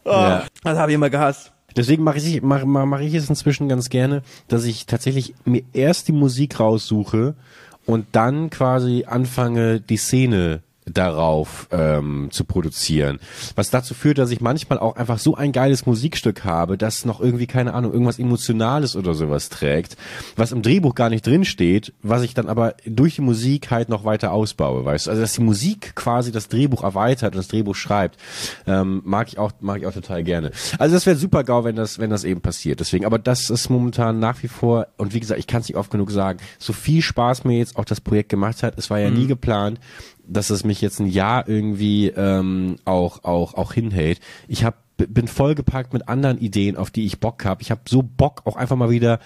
Ah, 0.06 0.10
Ja. 0.12 0.44
Das 0.64 0.78
habe 0.78 0.92
ich 0.92 0.96
immer 0.96 1.10
gehasst. 1.10 1.52
Deswegen 1.76 2.04
mache 2.04 2.18
ich, 2.18 2.42
mach, 2.42 2.66
mach 2.66 3.00
ich 3.00 3.14
es 3.14 3.30
inzwischen 3.30 3.70
ganz 3.70 3.90
gerne, 3.90 4.24
dass 4.48 4.66
ich 4.66 4.86
tatsächlich 4.88 5.36
mir 5.46 5.62
erst 5.74 6.08
die 6.08 6.12
Musik 6.14 6.60
raussuche 6.60 7.36
und 7.86 8.06
dann 8.12 8.50
quasi 8.50 9.06
anfange, 9.08 9.80
die 9.80 9.98
Szene 9.98 10.62
darauf 10.93 11.67
ähm, 11.72 12.29
zu 12.31 12.43
produzieren. 12.43 13.19
Was 13.55 13.69
dazu 13.69 13.93
führt, 13.93 14.17
dass 14.17 14.31
ich 14.31 14.41
manchmal 14.41 14.79
auch 14.79 14.96
einfach 14.96 15.19
so 15.19 15.36
ein 15.36 15.51
geiles 15.51 15.86
Musikstück 15.86 16.43
habe, 16.43 16.77
das 16.77 17.05
noch 17.05 17.19
irgendwie, 17.19 17.48
keine 17.48 17.74
Ahnung, 17.74 17.93
irgendwas 17.93 18.19
Emotionales 18.19 18.96
oder 18.96 19.13
sowas 19.13 19.50
trägt, 19.50 19.98
was 20.36 20.51
im 20.51 20.62
Drehbuch 20.62 20.96
gar 20.96 21.10
nicht 21.10 21.25
drin 21.25 21.46
steht, 21.46 21.93
was 22.01 22.24
ich 22.24 22.34
dann 22.34 22.48
aber 22.48 22.75
durch 22.86 23.15
die 23.15 23.22
Musik 23.22 23.72
halt 23.72 23.89
noch 23.89 24.05
weiter 24.05 24.31
ausbaue, 24.31 24.86
weißt 24.86 25.08
du? 25.08 25.12
Also 25.12 25.22
dass 25.22 25.34
die 25.34 25.41
Musik 25.41 25.96
quasi 25.96 26.31
das 26.31 26.48
Drehbuch 26.48 26.84
erweitert 26.84 27.34
und 27.34 27.38
das 27.38 27.48
Drehbuch 27.48 27.75
schreibt, 27.75 28.17
ähm, 28.67 29.01
mag 29.05 29.27
ich 29.27 29.38
auch, 29.38 29.51
mag 29.60 29.79
ich 29.79 29.88
auch 29.88 29.93
total 29.93 30.24
gerne. 30.24 30.51
Also 30.77 30.96
das 30.96 31.05
wäre 31.05 31.15
super 31.15 31.43
gau, 31.43 31.63
wenn 31.63 31.75
das, 31.75 32.00
wenn 32.00 32.10
das 32.10 32.24
eben 32.24 32.41
passiert. 32.41 32.79
Deswegen, 32.79 33.05
aber 33.05 33.19
das 33.19 33.50
ist 33.50 33.69
momentan 33.69 34.19
nach 34.19 34.41
wie 34.43 34.48
vor, 34.48 34.88
und 34.98 35.13
wie 35.13 35.19
gesagt, 35.19 35.39
ich 35.39 35.48
kann 35.48 35.62
es 35.62 35.67
nicht 35.67 35.77
oft 35.77 35.91
genug 35.91 36.12
sagen, 36.12 36.39
so 36.58 36.74
viel 36.74 37.01
Spaß 37.01 37.43
mir 37.43 37.58
jetzt 37.58 37.75
auch 37.75 37.86
das 37.86 38.01
Projekt 38.01 38.29
gemacht 38.29 38.63
hat, 38.63 38.77
es 38.77 38.89
war 38.89 39.00
ja 39.00 39.10
mhm. 39.10 39.17
nie 39.17 39.27
geplant, 39.27 39.79
dass 40.30 40.50
es 40.50 40.64
mich 40.64 40.82
jetzt 40.82 41.00
ein 41.00 41.08
Jahr 41.08 41.48
irgendwie 41.48 42.08
ähm, 42.08 42.78
auch 42.86 43.24
auch 43.24 43.56
auch 43.56 43.74
hinhält. 43.74 44.20
Ich 44.48 44.64
habe 44.64 44.78
bin 45.08 45.28
vollgepackt 45.28 45.94
mit 45.94 46.10
anderen 46.10 46.38
Ideen, 46.40 46.76
auf 46.76 46.92
die 46.92 47.06
ich 47.06 47.20
Bock 47.20 47.46
habe. 47.46 47.62
Ich 47.62 47.72
habe 47.72 47.82
so 47.88 48.04
Bock, 48.04 48.42
auch 48.46 48.56
einfach 48.56 48.76
mal 48.76 48.90
wieder 48.90 49.20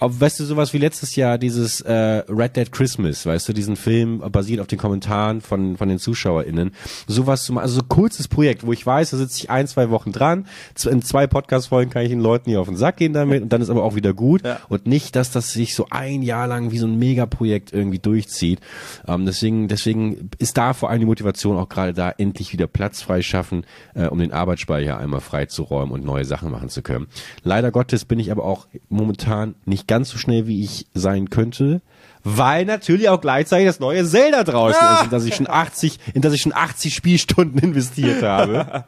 auf, 0.00 0.20
weißt 0.20 0.40
du, 0.40 0.44
sowas 0.44 0.72
wie 0.72 0.78
letztes 0.78 1.14
Jahr, 1.14 1.36
dieses 1.36 1.82
äh, 1.82 1.92
Red 1.92 2.56
Dead 2.56 2.72
Christmas, 2.72 3.26
weißt 3.26 3.48
du, 3.48 3.52
diesen 3.52 3.76
Film 3.76 4.20
basiert 4.32 4.60
auf 4.60 4.66
den 4.66 4.78
Kommentaren 4.78 5.42
von, 5.42 5.76
von 5.76 5.88
den 5.88 5.98
ZuschauerInnen. 5.98 6.72
Sowas 7.06 7.44
zu 7.44 7.52
machen, 7.52 7.64
also 7.64 7.74
so 7.76 7.82
ein 7.82 7.88
kurzes 7.88 8.26
Projekt, 8.26 8.66
wo 8.66 8.72
ich 8.72 8.84
weiß, 8.84 9.10
da 9.10 9.18
sitze 9.18 9.36
ich 9.36 9.50
ein, 9.50 9.66
zwei 9.68 9.90
Wochen 9.90 10.10
dran, 10.10 10.46
in 10.90 11.02
zwei 11.02 11.26
Podcast-Folgen 11.26 11.90
kann 11.90 12.02
ich 12.02 12.08
den 12.08 12.20
Leuten 12.20 12.48
hier 12.48 12.60
auf 12.60 12.68
den 12.68 12.76
Sack 12.76 12.96
gehen 12.96 13.12
damit 13.12 13.42
und 13.42 13.52
dann 13.52 13.60
ist 13.60 13.68
aber 13.68 13.84
auch 13.84 13.94
wieder 13.94 14.14
gut. 14.14 14.42
Ja. 14.44 14.60
Und 14.68 14.86
nicht, 14.86 15.16
dass 15.16 15.30
das 15.30 15.52
sich 15.52 15.74
so 15.74 15.86
ein 15.90 16.22
Jahr 16.22 16.46
lang 16.46 16.70
wie 16.70 16.78
so 16.78 16.86
ein 16.86 16.98
Megaprojekt 16.98 17.72
irgendwie 17.72 17.98
durchzieht. 17.98 18.60
Ähm, 19.06 19.26
deswegen, 19.26 19.68
deswegen 19.68 20.30
ist 20.38 20.56
da 20.56 20.72
vor 20.72 20.88
allem 20.88 21.00
die 21.00 21.06
Motivation 21.06 21.58
auch 21.58 21.68
gerade 21.68 21.92
da, 21.92 22.10
endlich 22.10 22.54
wieder 22.54 22.66
Platz 22.66 23.02
frei 23.02 23.20
schaffen, 23.20 23.64
äh, 23.94 24.06
um 24.06 24.18
den 24.18 24.32
Arbeitsspeicher 24.32 24.96
einmal 24.98 25.20
freizuräumen 25.20 25.92
und 25.92 26.04
neue 26.04 26.24
Sachen 26.24 26.50
machen 26.50 26.70
zu 26.70 26.80
können. 26.80 27.06
Leider 27.42 27.70
Gottes 27.70 28.06
bin 28.06 28.18
ich 28.18 28.32
aber 28.32 28.44
auch 28.44 28.66
momentan 28.88 29.54
nicht 29.66 29.89
ganz 29.90 30.10
so 30.10 30.18
schnell, 30.18 30.46
wie 30.46 30.62
ich 30.62 30.86
sein 30.94 31.30
könnte 31.30 31.82
weil 32.24 32.64
natürlich 32.64 33.08
auch 33.08 33.20
gleichzeitig 33.20 33.66
das 33.66 33.80
neue 33.80 34.04
Zelda 34.04 34.44
draußen 34.44 34.80
ah. 34.80 34.98
ist, 34.98 35.04
in 35.04 35.10
das 35.10 35.24
ich 35.24 35.34
schon 35.34 35.48
80, 35.48 35.98
in 36.14 36.22
das 36.22 36.32
ich 36.32 36.42
schon 36.42 36.52
80 36.52 36.94
Spielstunden 36.94 37.58
investiert 37.62 38.22
habe 38.22 38.84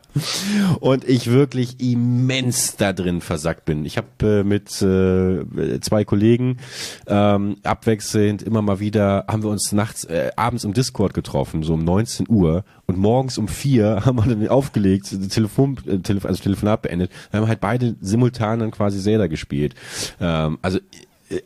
und 0.81 1.09
ich 1.09 1.31
wirklich 1.31 1.81
immens 1.81 2.77
da 2.77 2.93
drin 2.93 3.21
versackt 3.21 3.65
bin. 3.65 3.85
Ich 3.85 3.97
habe 3.97 4.09
äh, 4.23 4.43
mit 4.45 4.71
äh, 4.83 5.81
zwei 5.81 6.05
Kollegen 6.05 6.59
ähm, 7.07 7.57
abwechselnd 7.63 8.43
immer 8.43 8.63
mal 8.63 8.81
wieder 8.81 9.25
haben 9.29 9.43
wir 9.43 9.51
uns 9.51 9.73
nachts 9.73 10.05
äh, 10.05 10.31
abends 10.37 10.65
im 10.65 10.75
Discord 10.75 11.15
getroffen, 11.15 11.63
so 11.63 11.75
um 11.75 11.85
19 11.85 12.29
Uhr 12.29 12.65
und 12.87 12.99
morgens 12.99 13.39
um 13.39 13.49
vier 13.49 14.03
haben 14.05 14.17
wir 14.17 14.25
dann 14.25 14.47
aufgelegt, 14.49 15.09
Telefon, 15.31 15.79
äh, 15.87 15.99
Telefon 15.99 16.31
also 16.31 16.43
Telefonat 16.43 16.83
beendet. 16.83 17.11
Wir 17.31 17.41
haben 17.41 17.49
halt 17.49 17.61
beide 17.61 17.97
simultan 18.01 18.61
dann 18.61 18.71
quasi 18.71 19.01
Zelda 19.01 19.27
gespielt. 19.27 19.75
Ähm, 20.21 20.59
also 20.63 20.79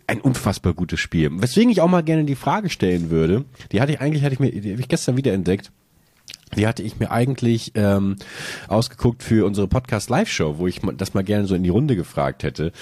ein 0.06 0.20
unfassbar 0.20 0.74
gutes 0.74 1.00
Spiel. 1.00 1.30
Weswegen 1.32 1.70
ich 1.70 1.80
auch 1.80 1.88
mal 1.88 2.02
gerne 2.02 2.24
die 2.24 2.34
Frage 2.34 2.70
stellen 2.70 3.10
würde, 3.10 3.44
die 3.72 3.80
hatte 3.80 3.92
ich 3.92 4.00
eigentlich, 4.00 4.24
hatte 4.24 4.34
ich 4.34 4.40
mir, 4.40 4.50
die 4.50 4.72
habe 4.72 4.80
ich 4.80 4.88
gestern 4.88 5.16
wieder 5.16 5.32
entdeckt. 5.32 5.70
Die 6.56 6.66
hatte 6.66 6.82
ich 6.82 6.98
mir 7.00 7.10
eigentlich 7.10 7.72
ähm, 7.74 8.16
ausgeguckt 8.68 9.22
für 9.22 9.44
unsere 9.46 9.66
Podcast 9.66 10.10
Live 10.10 10.30
Show, 10.30 10.58
wo 10.58 10.66
ich 10.68 10.80
das 10.96 11.12
mal 11.12 11.24
gerne 11.24 11.46
so 11.46 11.56
in 11.56 11.64
die 11.64 11.70
Runde 11.70 11.96
gefragt 11.96 12.44
hätte. 12.44 12.72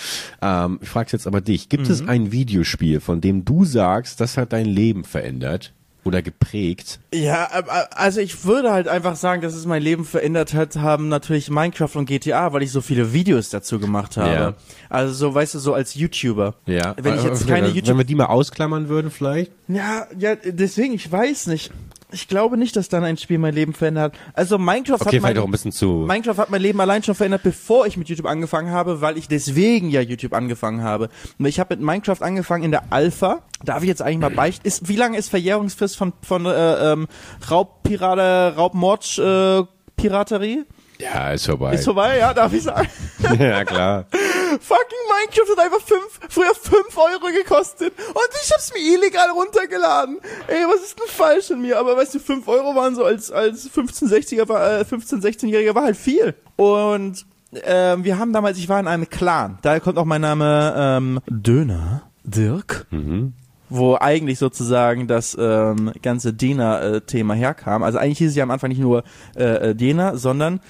Ähm, 0.42 0.78
ich 0.82 0.88
frage 0.88 1.10
jetzt 1.12 1.26
aber 1.26 1.40
dich: 1.40 1.70
Gibt 1.70 1.86
mhm. 1.86 1.92
es 1.92 2.06
ein 2.06 2.30
Videospiel, 2.30 3.00
von 3.00 3.20
dem 3.20 3.44
du 3.44 3.64
sagst, 3.64 4.20
das 4.20 4.36
hat 4.36 4.52
dein 4.52 4.66
Leben 4.66 5.04
verändert? 5.04 5.72
Oder 6.04 6.22
geprägt? 6.22 7.00
Ja, 7.12 7.44
äh, 7.52 7.60
äh, 7.60 7.86
also 7.94 8.20
ich 8.20 8.44
würde 8.44 8.72
halt 8.72 8.88
einfach 8.88 9.16
sagen, 9.16 9.42
dass 9.42 9.54
es 9.54 9.66
mein 9.66 9.82
Leben 9.82 10.04
verändert 10.04 10.54
hat, 10.54 10.76
haben 10.76 11.08
natürlich 11.08 11.50
Minecraft 11.50 11.90
und 11.94 12.06
GTA, 12.06 12.52
weil 12.52 12.62
ich 12.62 12.70
so 12.70 12.80
viele 12.80 13.12
Videos 13.12 13.48
dazu 13.48 13.78
gemacht 13.78 14.16
habe. 14.16 14.34
Ja. 14.34 14.54
Also 14.88 15.14
so, 15.14 15.34
weißt 15.34 15.54
du, 15.54 15.58
so 15.58 15.74
als 15.74 15.94
YouTuber. 15.94 16.54
Ja. 16.66 16.94
Wenn 17.00 17.16
ich 17.16 17.24
jetzt 17.24 17.46
keine 17.46 17.68
YouTube 17.68 17.88
Wenn 17.88 17.98
wir 17.98 18.04
die 18.04 18.14
mal 18.14 18.26
ausklammern 18.26 18.88
würden 18.88 19.10
vielleicht? 19.10 19.52
Ja, 19.68 20.06
ja, 20.18 20.34
deswegen, 20.36 20.94
ich 20.94 21.10
weiß 21.10 21.46
nicht. 21.46 21.72
Ich 22.14 22.28
glaube 22.28 22.56
nicht, 22.56 22.76
dass 22.76 22.88
dann 22.88 23.02
ein 23.02 23.16
Spiel 23.16 23.38
mein 23.38 23.54
Leben 23.54 23.74
verändert. 23.74 24.16
Also 24.34 24.56
Minecraft 24.56 25.00
okay, 25.00 25.16
hat 25.16 25.22
mein, 25.22 25.38
auch 25.38 25.44
ein 25.44 25.50
bisschen 25.50 25.72
zu. 25.72 26.04
Minecraft 26.06 26.36
hat 26.38 26.50
mein 26.50 26.62
Leben 26.62 26.80
allein 26.80 27.02
schon 27.02 27.14
verändert, 27.16 27.42
bevor 27.42 27.86
ich 27.86 27.96
mit 27.96 28.08
YouTube 28.08 28.26
angefangen 28.26 28.70
habe, 28.70 29.00
weil 29.00 29.18
ich 29.18 29.26
deswegen 29.26 29.90
ja 29.90 30.00
YouTube 30.00 30.32
angefangen 30.32 30.82
habe. 30.82 31.08
Und 31.38 31.46
ich 31.46 31.58
habe 31.58 31.74
mit 31.74 31.84
Minecraft 31.84 32.22
angefangen 32.22 32.62
in 32.62 32.70
der 32.70 32.92
Alpha. 32.92 33.42
Darf 33.64 33.82
ich 33.82 33.88
jetzt 33.88 34.00
eigentlich 34.00 34.18
mal 34.18 34.30
beichten? 34.30 34.66
Ist, 34.66 34.88
wie 34.88 34.96
lange 34.96 35.18
ist 35.18 35.28
Verjährungsfrist 35.28 35.96
von 35.96 36.12
von 36.22 36.46
äh, 36.46 36.92
ähm, 36.92 37.08
Raubpirate, 37.50 38.56
Raubmord, 38.56 39.18
äh, 39.18 39.64
Piraterie? 39.96 40.64
Ja, 40.98 41.32
ist 41.32 41.46
vorbei. 41.46 41.74
Ist 41.74 41.84
vorbei, 41.84 42.18
ja, 42.18 42.32
darf 42.32 42.52
ich 42.52 42.62
sagen. 42.62 42.88
ja, 43.38 43.64
klar. 43.64 44.06
Fucking 44.10 45.04
Minecraft 45.08 45.56
hat 45.56 45.64
einfach 45.64 45.80
fünf, 45.80 46.20
früher 46.28 46.54
fünf 46.54 46.96
Euro 46.96 47.32
gekostet 47.32 47.92
und 47.98 48.28
ich 48.42 48.52
hab's 48.52 48.72
mir 48.72 48.80
illegal 48.80 49.30
runtergeladen. 49.30 50.18
Ey, 50.46 50.64
was 50.68 50.82
ist 50.82 50.98
denn 50.98 51.08
falsch 51.08 51.50
in 51.50 51.62
mir? 51.62 51.78
Aber 51.78 51.96
weißt 51.96 52.14
du, 52.14 52.18
fünf 52.20 52.46
Euro 52.46 52.74
waren 52.74 52.94
so 52.94 53.04
als, 53.04 53.30
als 53.30 53.68
15, 53.68 54.08
60er, 54.08 54.80
äh, 54.80 54.84
15, 54.84 55.20
16-Jähriger 55.20 55.74
war 55.74 55.84
halt 55.84 55.96
viel. 55.96 56.34
Und 56.56 57.26
ähm, 57.64 58.04
wir 58.04 58.18
haben 58.18 58.32
damals, 58.32 58.58
ich 58.58 58.68
war 58.68 58.78
in 58.78 58.86
einem 58.86 59.08
Clan, 59.08 59.58
daher 59.62 59.80
kommt 59.80 59.98
auch 59.98 60.04
mein 60.04 60.20
Name 60.20 60.74
ähm, 60.76 61.20
Döner 61.28 62.10
Dirk. 62.24 62.86
Mhm 62.90 63.34
wo 63.70 63.96
eigentlich 63.98 64.38
sozusagen 64.38 65.08
das 65.08 65.36
ähm, 65.40 65.92
ganze 66.02 66.32
Dena-Thema 66.32 67.34
herkam. 67.34 67.82
Also 67.82 67.98
eigentlich 67.98 68.18
hieß 68.18 68.30
es 68.30 68.36
ja 68.36 68.44
am 68.44 68.50
Anfang 68.50 68.68
nicht 68.68 68.80
nur 68.80 69.04
äh, 69.36 69.70
äh 69.70 69.74
Dena, 69.74 70.16
sondern 70.16 70.60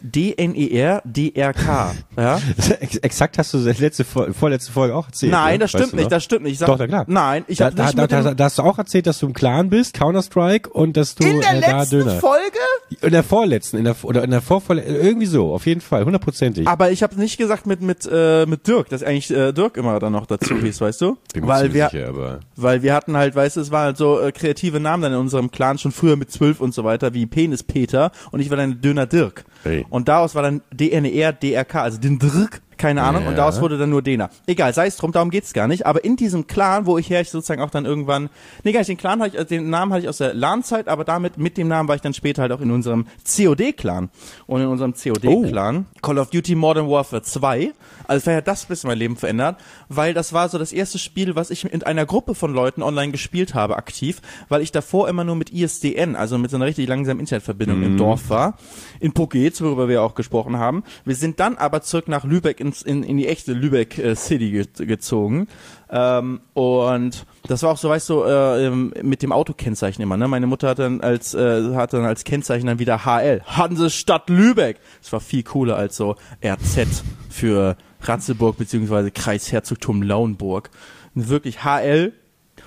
D-N-E-R, 0.00 1.02
D-R-K. 1.04 1.94
Ja? 2.16 2.40
Exakt 3.02 3.38
hast 3.38 3.54
du 3.54 3.58
letzte, 3.58 4.04
vorletzte 4.04 4.72
Folge 4.72 4.94
auch 4.94 5.06
erzählt. 5.06 5.32
Nein, 5.32 5.54
ne? 5.54 5.58
das 5.60 5.70
stimmt 5.70 5.94
nicht, 5.94 6.12
das 6.12 6.24
stimmt 6.24 6.44
nicht. 6.44 6.52
Ich 6.54 6.58
sag, 6.58 6.66
Doch, 6.66 6.86
klar. 6.86 7.04
Nein, 7.08 7.44
ich 7.48 7.58
da, 7.58 7.66
hab 7.66 7.76
da, 7.76 7.84
nicht 7.84 7.98
da, 7.98 8.06
da, 8.06 8.22
da, 8.22 8.34
da 8.34 8.44
hast 8.44 8.58
du 8.58 8.62
auch 8.62 8.78
erzählt, 8.78 9.06
dass 9.06 9.18
du 9.18 9.26
im 9.26 9.32
Clan 9.32 9.70
bist, 9.70 9.94
Counter-Strike, 9.94 10.70
und 10.70 10.96
dass 10.96 11.14
du 11.14 11.26
in 11.26 11.40
der 11.40 11.54
äh, 11.54 11.60
da 11.60 11.78
letzten 11.78 11.98
Döner. 11.98 12.18
Folge? 12.18 12.58
In 13.00 13.10
der 13.10 13.22
vorletzten, 13.22 13.76
in 13.76 13.84
der, 13.84 13.96
oder 14.02 14.24
in 14.24 14.30
der 14.30 14.40
vorvorletzten, 14.40 14.94
irgendwie 14.94 15.26
so, 15.26 15.52
auf 15.52 15.66
jeden 15.66 15.80
Fall, 15.80 16.04
hundertprozentig. 16.04 16.66
Aber 16.66 16.90
ich 16.90 17.02
habe 17.02 17.16
nicht 17.16 17.36
gesagt 17.36 17.66
mit, 17.66 17.82
mit, 17.82 18.08
äh, 18.10 18.46
mit 18.46 18.66
Dirk, 18.66 18.88
dass 18.88 19.02
eigentlich 19.02 19.30
äh, 19.30 19.52
Dirk 19.52 19.76
immer 19.76 19.98
dann 19.98 20.12
noch 20.12 20.26
dazu 20.26 20.56
hieß, 20.56 20.80
weißt 20.80 21.00
du? 21.00 21.16
Bin 21.34 21.46
weil 21.46 21.74
wir, 21.74 21.88
sicher, 21.90 22.08
aber 22.08 22.40
weil 22.56 22.82
wir 22.82 22.94
hatten 22.94 23.16
halt, 23.16 23.34
weißt 23.34 23.56
du, 23.56 23.60
es 23.60 23.70
waren 23.70 23.86
halt 23.86 23.96
so 23.96 24.20
äh, 24.20 24.32
kreative 24.32 24.80
Namen 24.80 25.02
dann 25.02 25.12
in 25.12 25.18
unserem 25.18 25.50
Clan 25.50 25.78
schon 25.78 25.92
früher 25.92 26.16
mit 26.16 26.30
zwölf 26.30 26.60
und 26.60 26.72
so 26.72 26.84
weiter, 26.84 27.14
wie 27.14 27.26
Penis 27.26 27.62
Peter, 27.62 28.10
und 28.30 28.40
ich 28.40 28.50
war 28.50 28.56
dann 28.56 28.80
Döner 28.80 29.06
Dirk. 29.06 29.44
Hey. 29.62 29.86
Und 29.90 30.08
daraus 30.08 30.34
war 30.34 30.42
dann 30.42 30.62
DNR, 30.72 31.32
DRK, 31.32 31.74
also 31.76 31.98
den 31.98 32.18
Drück, 32.18 32.60
keine 32.78 33.02
Ahnung, 33.02 33.24
ja. 33.24 33.28
und 33.28 33.36
daraus 33.36 33.60
wurde 33.60 33.76
dann 33.76 33.90
nur 33.90 34.02
Dena. 34.02 34.30
Egal, 34.46 34.72
sei 34.72 34.86
es 34.86 34.96
drum, 34.96 35.12
darum 35.12 35.30
geht's 35.30 35.52
gar 35.52 35.68
nicht. 35.68 35.86
Aber 35.86 36.04
in 36.04 36.16
diesem 36.16 36.46
Clan, 36.46 36.86
wo 36.86 36.96
ich 36.96 37.10
her 37.10 37.20
ich 37.20 37.30
sozusagen 37.30 37.60
auch 37.60 37.70
dann 37.70 37.84
irgendwann, 37.84 38.30
nee, 38.64 38.72
gar 38.72 38.80
nicht, 38.80 38.88
den 38.88 38.96
Clan 38.96 39.20
hatte 39.20 39.32
ich, 39.34 39.38
also 39.38 39.48
den 39.48 39.68
Namen 39.68 39.92
hatte 39.92 40.02
ich 40.02 40.08
aus 40.08 40.18
der 40.18 40.34
LAN-Zeit, 40.34 40.88
aber 40.88 41.04
damit, 41.04 41.38
mit 41.38 41.56
dem 41.56 41.68
Namen 41.68 41.88
war 41.88 41.96
ich 41.96 42.02
dann 42.02 42.14
später 42.14 42.42
halt 42.42 42.52
auch 42.52 42.60
in 42.60 42.70
unserem 42.70 43.06
COD-Clan. 43.24 44.10
Und 44.46 44.60
in 44.60 44.68
unserem 44.68 44.94
COD-Clan, 44.94 45.86
oh. 45.88 45.98
Call 46.00 46.18
of 46.18 46.30
Duty 46.30 46.54
Modern 46.54 46.88
Warfare 46.88 47.22
2, 47.22 47.72
also 48.06 48.22
vielleicht 48.22 48.38
hat 48.38 48.48
das 48.48 48.64
ein 48.64 48.68
bisschen 48.68 48.88
mein 48.88 48.98
Leben 48.98 49.16
verändert, 49.16 49.58
weil 49.88 50.14
das 50.14 50.32
war 50.32 50.48
so 50.48 50.58
das 50.58 50.72
erste 50.72 50.98
Spiel, 50.98 51.36
was 51.36 51.50
ich 51.50 51.70
in 51.70 51.82
einer 51.82 52.06
Gruppe 52.06 52.34
von 52.34 52.54
Leuten 52.54 52.82
online 52.82 53.12
gespielt 53.12 53.54
habe, 53.54 53.76
aktiv, 53.76 54.22
weil 54.48 54.62
ich 54.62 54.72
davor 54.72 55.08
immer 55.08 55.24
nur 55.24 55.36
mit 55.36 55.50
ISDN, 55.50 56.16
also 56.16 56.38
mit 56.38 56.50
so 56.50 56.56
einer 56.56 56.66
richtig 56.66 56.88
langsamen 56.88 57.20
Internetverbindung 57.20 57.78
mhm. 57.78 57.84
im 57.84 57.96
Dorf 57.98 58.30
war, 58.30 58.56
in 59.00 59.12
Pokéz, 59.12 59.60
worüber 59.60 59.88
wir 59.88 60.02
auch 60.02 60.14
gesprochen 60.14 60.56
haben. 60.58 60.84
Wir 61.04 61.14
sind 61.14 61.40
dann 61.40 61.56
aber 61.58 61.82
zurück 61.82 62.08
nach 62.08 62.24
Lübeck 62.24 62.60
ins, 62.68 62.82
in, 62.82 63.02
in 63.02 63.16
die 63.16 63.26
echte 63.26 63.52
Lübeck 63.52 63.98
äh, 63.98 64.14
City 64.14 64.50
ge 64.50 64.86
gezogen. 64.86 65.48
Ähm, 65.90 66.40
und 66.54 67.26
das 67.46 67.62
war 67.62 67.72
auch 67.72 67.78
so, 67.78 67.88
weißt 67.88 68.08
du, 68.10 68.22
äh, 68.22 68.70
mit 68.70 69.22
dem 69.22 69.32
Autokennzeichen 69.32 70.02
immer. 70.02 70.16
Ne? 70.16 70.28
Meine 70.28 70.46
Mutter 70.46 70.68
hat 70.68 70.78
dann 70.78 71.00
als 71.00 71.34
äh, 71.34 71.74
hat 71.74 71.92
dann 71.92 72.04
als 72.04 72.24
Kennzeichen 72.24 72.66
dann 72.66 72.78
wieder 72.78 73.04
HL, 73.04 73.42
Hansestadt 73.46 74.28
Lübeck. 74.28 74.78
Das 75.02 75.12
war 75.12 75.20
viel 75.20 75.42
cooler 75.42 75.76
als 75.76 75.96
so 75.96 76.16
RZ 76.44 77.02
für 77.30 77.76
Ratzeburg 78.02 78.56
beziehungsweise 78.58 79.10
Kreisherzogtum 79.10 80.02
Lauenburg. 80.02 80.70
Wirklich 81.14 81.64
HL, 81.64 82.12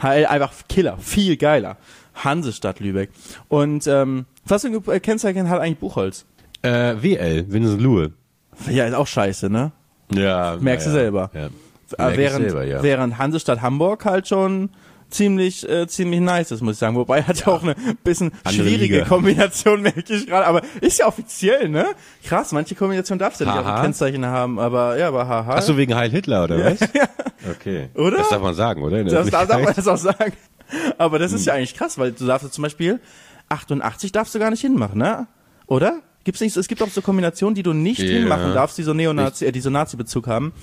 HL 0.02 0.26
einfach 0.26 0.54
Killer, 0.68 0.98
viel 0.98 1.38
geiler. 1.38 1.78
Hansestadt 2.14 2.80
Lübeck. 2.80 3.10
Und 3.48 3.88
ähm, 3.88 4.26
was 4.46 4.64
für 4.64 4.68
ein 4.68 5.02
Kennzeichen 5.02 5.50
hat 5.50 5.62
eigentlich 5.62 5.80
Buchholz? 5.80 6.26
Äh, 6.62 6.96
WL, 7.02 7.52
Winsenlohe. 7.52 8.12
Ja, 8.70 8.86
ist 8.86 8.94
auch 8.94 9.08
scheiße, 9.08 9.50
ne? 9.50 9.72
Ja. 10.14 10.58
Merkst 10.60 10.88
ja, 10.88 10.94
du 10.94 11.00
selber. 11.00 11.32
Ja. 11.34 11.50
Merk 11.98 12.18
während, 12.18 12.46
selber, 12.46 12.64
ja. 12.64 12.84
während 12.84 13.18
Hansestadt 13.18 13.62
Hamburg 13.62 14.06
halt 14.06 14.28
schon 14.28 14.70
ziemlich 15.10 15.68
äh, 15.68 15.88
ziemlich 15.88 16.22
nice 16.22 16.52
ist, 16.52 16.62
muss 16.62 16.76
ich 16.76 16.80
sagen. 16.80 16.96
Wobei 16.96 17.22
hat 17.24 17.40
ja 17.42 17.48
auch 17.48 17.64
eine 17.64 17.76
bisschen 18.04 18.32
Andere 18.44 18.64
schwierige 18.64 18.96
Liga. 18.96 19.08
Kombination, 19.08 19.82
merke 19.82 20.14
ich 20.14 20.26
gerade. 20.26 20.48
Aber 20.48 20.62
ist 20.80 21.00
ja 21.00 21.08
offiziell, 21.08 21.70
ne? 21.70 21.88
Krass, 22.24 22.52
manche 22.52 22.76
Kombinationen 22.76 23.20
darfst 23.20 23.40
du 23.40 23.46
ja 23.46 23.52
nicht 23.52 23.60
auf 23.60 23.76
dem 23.76 23.82
Kennzeichen 23.84 24.26
haben, 24.26 24.60
aber 24.60 24.98
ja, 24.98 25.10
aber 25.10 25.28
haha. 25.28 25.56
Ach 25.58 25.62
so, 25.62 25.78
wegen 25.78 25.96
Heil 25.96 26.10
Hitler, 26.10 26.46
oder 26.46 26.58
ja, 26.58 26.72
was? 26.72 26.80
ja. 26.94 27.08
Okay. 27.50 27.90
Oder? 27.96 28.18
Das 28.18 28.30
darf 28.30 28.42
man 28.42 28.54
sagen, 28.54 28.84
oder? 28.84 29.04
Das 29.04 29.30
darf, 29.30 29.48
darf 29.48 29.62
man 29.62 29.74
das 29.74 29.88
auch 29.88 29.98
sagen. 29.98 30.34
Aber 30.98 31.20
das 31.20 31.34
ist 31.34 31.46
ja 31.46 31.54
eigentlich 31.54 31.76
krass, 31.76 31.98
weil 31.98 32.14
du 32.14 32.26
darfst 32.26 32.54
zum 32.54 32.62
Beispiel 32.62 33.00
88 33.50 34.12
darfst 34.12 34.34
du 34.34 34.40
gar 34.40 34.52
nicht 34.52 34.62
hinmachen, 34.62 34.98
ne? 34.98 35.28
Oder? 35.68 36.02
Gibt's 36.24 36.40
nicht, 36.42 36.56
es 36.56 36.68
gibt 36.68 36.84
auch 36.84 36.90
so 36.90 37.02
Kombinationen, 37.02 37.56
die 37.56 37.64
du 37.64 37.74
nicht 37.74 38.00
Ja. 38.00 38.06
hinmachen 38.06 38.54
darfst, 38.54 38.78
die 38.78 38.84
so 38.84 38.94
Neonazi, 38.94 39.46
äh, 39.46 39.52
die 39.52 39.60
so 39.62 39.70
Nazi-Bezug 39.72 40.28
haben, 40.28 40.54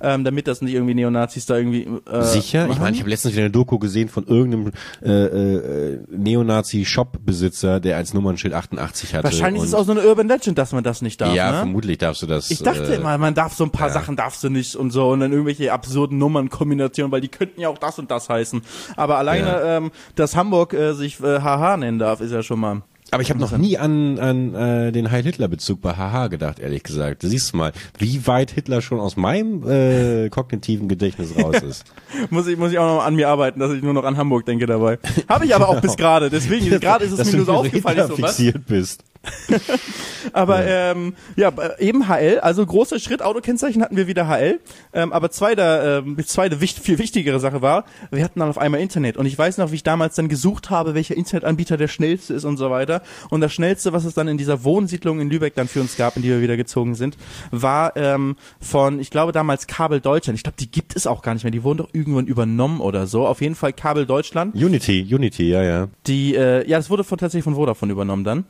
ähm, 0.00 0.22
damit 0.24 0.46
das 0.46 0.62
nicht 0.62 0.74
irgendwie 0.74 0.94
Neonazis 0.94 1.44
da 1.46 1.56
irgendwie 1.56 1.88
äh, 2.10 2.22
Sicher? 2.22 2.62
Ich 2.64 2.68
machen. 2.68 2.82
meine, 2.82 2.94
ich 2.94 3.00
habe 3.00 3.10
letztens 3.10 3.34
wieder 3.34 3.44
eine 3.44 3.50
Doku 3.50 3.78
gesehen 3.78 4.08
von 4.08 4.26
irgendeinem 4.26 4.72
äh, 5.02 5.10
äh, 5.10 5.98
Neonazi-Shop-Besitzer, 6.10 7.80
der 7.80 7.96
als 7.96 8.14
Nummernschild 8.14 8.54
88 8.54 9.14
hatte. 9.14 9.24
Wahrscheinlich 9.24 9.62
ist 9.62 9.70
es 9.70 9.74
auch 9.74 9.84
so 9.84 9.92
eine 9.92 10.02
Urban 10.06 10.28
Legend, 10.28 10.58
dass 10.58 10.72
man 10.72 10.84
das 10.84 11.02
nicht 11.02 11.20
darf. 11.20 11.34
Ja, 11.34 11.50
ne? 11.50 11.56
vermutlich 11.58 11.98
darfst 11.98 12.22
du 12.22 12.26
das. 12.26 12.50
Ich 12.50 12.62
dachte 12.62 12.84
äh, 12.92 12.96
immer, 12.96 13.16
man 13.18 13.34
darf 13.34 13.54
so 13.54 13.64
ein 13.64 13.70
paar 13.70 13.88
ja. 13.88 13.94
Sachen 13.94 14.16
darfst 14.16 14.42
du 14.44 14.50
nicht 14.50 14.76
und 14.76 14.90
so 14.90 15.08
und 15.10 15.20
dann 15.20 15.32
irgendwelche 15.32 15.72
absurden 15.72 16.18
Nummernkombinationen, 16.18 17.10
weil 17.12 17.20
die 17.20 17.28
könnten 17.28 17.60
ja 17.60 17.68
auch 17.68 17.78
das 17.78 17.98
und 17.98 18.10
das 18.10 18.28
heißen. 18.28 18.62
Aber 18.96 19.18
alleine, 19.18 19.38
Ja. 19.48 19.76
ähm, 19.78 19.90
dass 20.14 20.36
Hamburg 20.36 20.72
äh, 20.74 20.92
sich 20.94 21.20
äh, 21.20 21.40
HH 21.40 21.76
nennen 21.78 21.98
darf, 21.98 22.20
ist 22.20 22.32
ja 22.32 22.42
schon 22.42 22.60
mal. 22.60 22.82
Aber 23.10 23.22
ich 23.22 23.30
habe 23.30 23.40
noch 23.40 23.56
nie 23.56 23.78
an, 23.78 24.18
an 24.18 24.54
äh, 24.54 24.92
den 24.92 25.10
Heil-Hitler-Bezug 25.10 25.80
bei 25.80 25.94
Haha 25.94 26.26
gedacht, 26.28 26.58
ehrlich 26.58 26.82
gesagt. 26.82 27.22
Du 27.22 27.28
siehst 27.28 27.54
mal, 27.54 27.72
wie 27.96 28.26
weit 28.26 28.50
Hitler 28.50 28.82
schon 28.82 29.00
aus 29.00 29.16
meinem 29.16 29.66
äh, 29.66 30.28
kognitiven 30.28 30.88
Gedächtnis 30.88 31.34
raus 31.36 31.56
ist. 31.62 31.84
Muss 32.30 32.46
ich, 32.46 32.56
muss 32.58 32.72
ich 32.72 32.78
auch 32.78 32.96
noch 32.96 33.04
an 33.04 33.14
mir 33.14 33.28
arbeiten, 33.28 33.60
dass 33.60 33.72
ich 33.72 33.82
nur 33.82 33.92
noch 33.94 34.04
an 34.04 34.16
Hamburg 34.16 34.44
denke 34.44 34.66
dabei. 34.66 34.98
Habe 35.28 35.46
ich 35.46 35.54
aber 35.54 35.68
auch 35.68 35.80
bis 35.80 35.96
gerade, 35.96 36.30
deswegen, 36.30 36.68
gerade 36.80 37.04
ist 37.04 37.12
es 37.12 37.18
Dass 37.18 37.32
mir 37.32 37.38
nur 37.38 37.46
du 37.46 37.52
so 37.52 37.58
auf 37.58 37.66
aufgefallen, 37.66 37.98
Hitler 37.98 38.10
ich 38.10 38.16
so, 38.16 38.22
was? 38.22 38.36
fixiert 38.36 38.66
bist. 38.66 39.04
Aber 40.32 40.66
ähm, 40.66 41.14
ja, 41.36 41.52
eben 41.78 42.08
HL, 42.08 42.40
also 42.40 42.64
großer 42.64 42.98
Schritt, 42.98 43.22
Autokennzeichen 43.22 43.82
hatten 43.82 43.96
wir 43.96 44.06
wieder 44.06 44.28
HL. 44.28 44.60
Ähm, 44.92 45.12
aber 45.12 45.30
zweiter, 45.30 45.98
ähm, 45.98 46.16
zweite 46.24 46.60
wicht, 46.60 46.78
viel 46.78 46.98
wichtigere 46.98 47.40
Sache 47.40 47.62
war, 47.62 47.84
wir 48.10 48.24
hatten 48.24 48.40
dann 48.40 48.48
auf 48.48 48.58
einmal 48.58 48.80
Internet. 48.80 49.16
Und 49.16 49.26
ich 49.26 49.38
weiß 49.38 49.58
noch, 49.58 49.70
wie 49.70 49.76
ich 49.76 49.82
damals 49.82 50.16
dann 50.16 50.28
gesucht 50.28 50.70
habe, 50.70 50.94
welcher 50.94 51.16
Internetanbieter 51.16 51.76
der 51.76 51.88
schnellste 51.88 52.34
ist 52.34 52.44
und 52.44 52.56
so 52.56 52.70
weiter. 52.70 53.02
Und 53.30 53.40
das 53.40 53.52
schnellste, 53.52 53.92
was 53.92 54.04
es 54.04 54.14
dann 54.14 54.28
in 54.28 54.38
dieser 54.38 54.64
Wohnsiedlung 54.64 55.20
in 55.20 55.30
Lübeck 55.30 55.54
dann 55.54 55.68
für 55.68 55.80
uns 55.80 55.96
gab, 55.96 56.16
in 56.16 56.22
die 56.22 56.28
wir 56.28 56.40
wieder 56.40 56.56
gezogen 56.56 56.94
sind, 56.94 57.16
war 57.50 57.96
ähm, 57.96 58.36
von, 58.60 59.00
ich 59.00 59.10
glaube 59.10 59.32
damals 59.32 59.66
Kabel 59.66 60.00
Deutschland. 60.00 60.36
Ich 60.36 60.42
glaube, 60.42 60.56
die 60.58 60.70
gibt 60.70 60.96
es 60.96 61.06
auch 61.06 61.22
gar 61.22 61.34
nicht 61.34 61.44
mehr. 61.44 61.50
Die 61.50 61.62
wurden 61.62 61.78
doch 61.78 61.88
irgendwann 61.92 62.26
übernommen 62.26 62.80
oder 62.80 63.06
so. 63.06 63.26
Auf 63.26 63.40
jeden 63.40 63.54
Fall 63.54 63.72
Kabel 63.72 64.06
Deutschland. 64.06 64.54
Unity, 64.54 65.06
Unity, 65.14 65.50
ja, 65.50 65.62
ja. 65.62 65.88
Die, 66.06 66.34
äh, 66.34 66.68
ja, 66.68 66.78
das 66.78 66.90
wurde 66.90 67.04
von, 67.04 67.18
tatsächlich 67.18 67.44
von 67.44 67.54
Vodafone 67.54 67.92
übernommen 67.92 68.24
dann. 68.24 68.44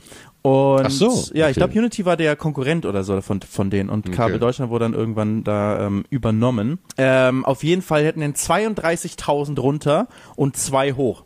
Und 0.48 0.86
Ach 0.86 0.90
so, 0.90 1.06
ja, 1.34 1.46
ich 1.48 1.56
okay. 1.56 1.66
glaube, 1.66 1.78
Unity 1.78 2.04
war 2.06 2.16
der 2.16 2.36
Konkurrent 2.36 2.86
oder 2.86 3.04
so 3.04 3.20
von, 3.20 3.40
von 3.42 3.70
denen 3.70 3.90
und 3.90 4.12
Kabel 4.12 4.34
Okay. 4.36 4.40
Deutschland 4.40 4.70
wurde 4.70 4.86
dann 4.86 4.94
irgendwann 4.94 5.44
da 5.44 5.86
ähm, 5.86 6.04
übernommen. 6.10 6.78
Ähm, 6.96 7.44
auf 7.44 7.62
jeden 7.64 7.82
Fall 7.82 8.04
hätten 8.04 8.20
den 8.20 8.34
32.000 8.34 9.58
runter 9.60 10.08
und 10.36 10.56
zwei 10.56 10.92
hoch. 10.92 11.24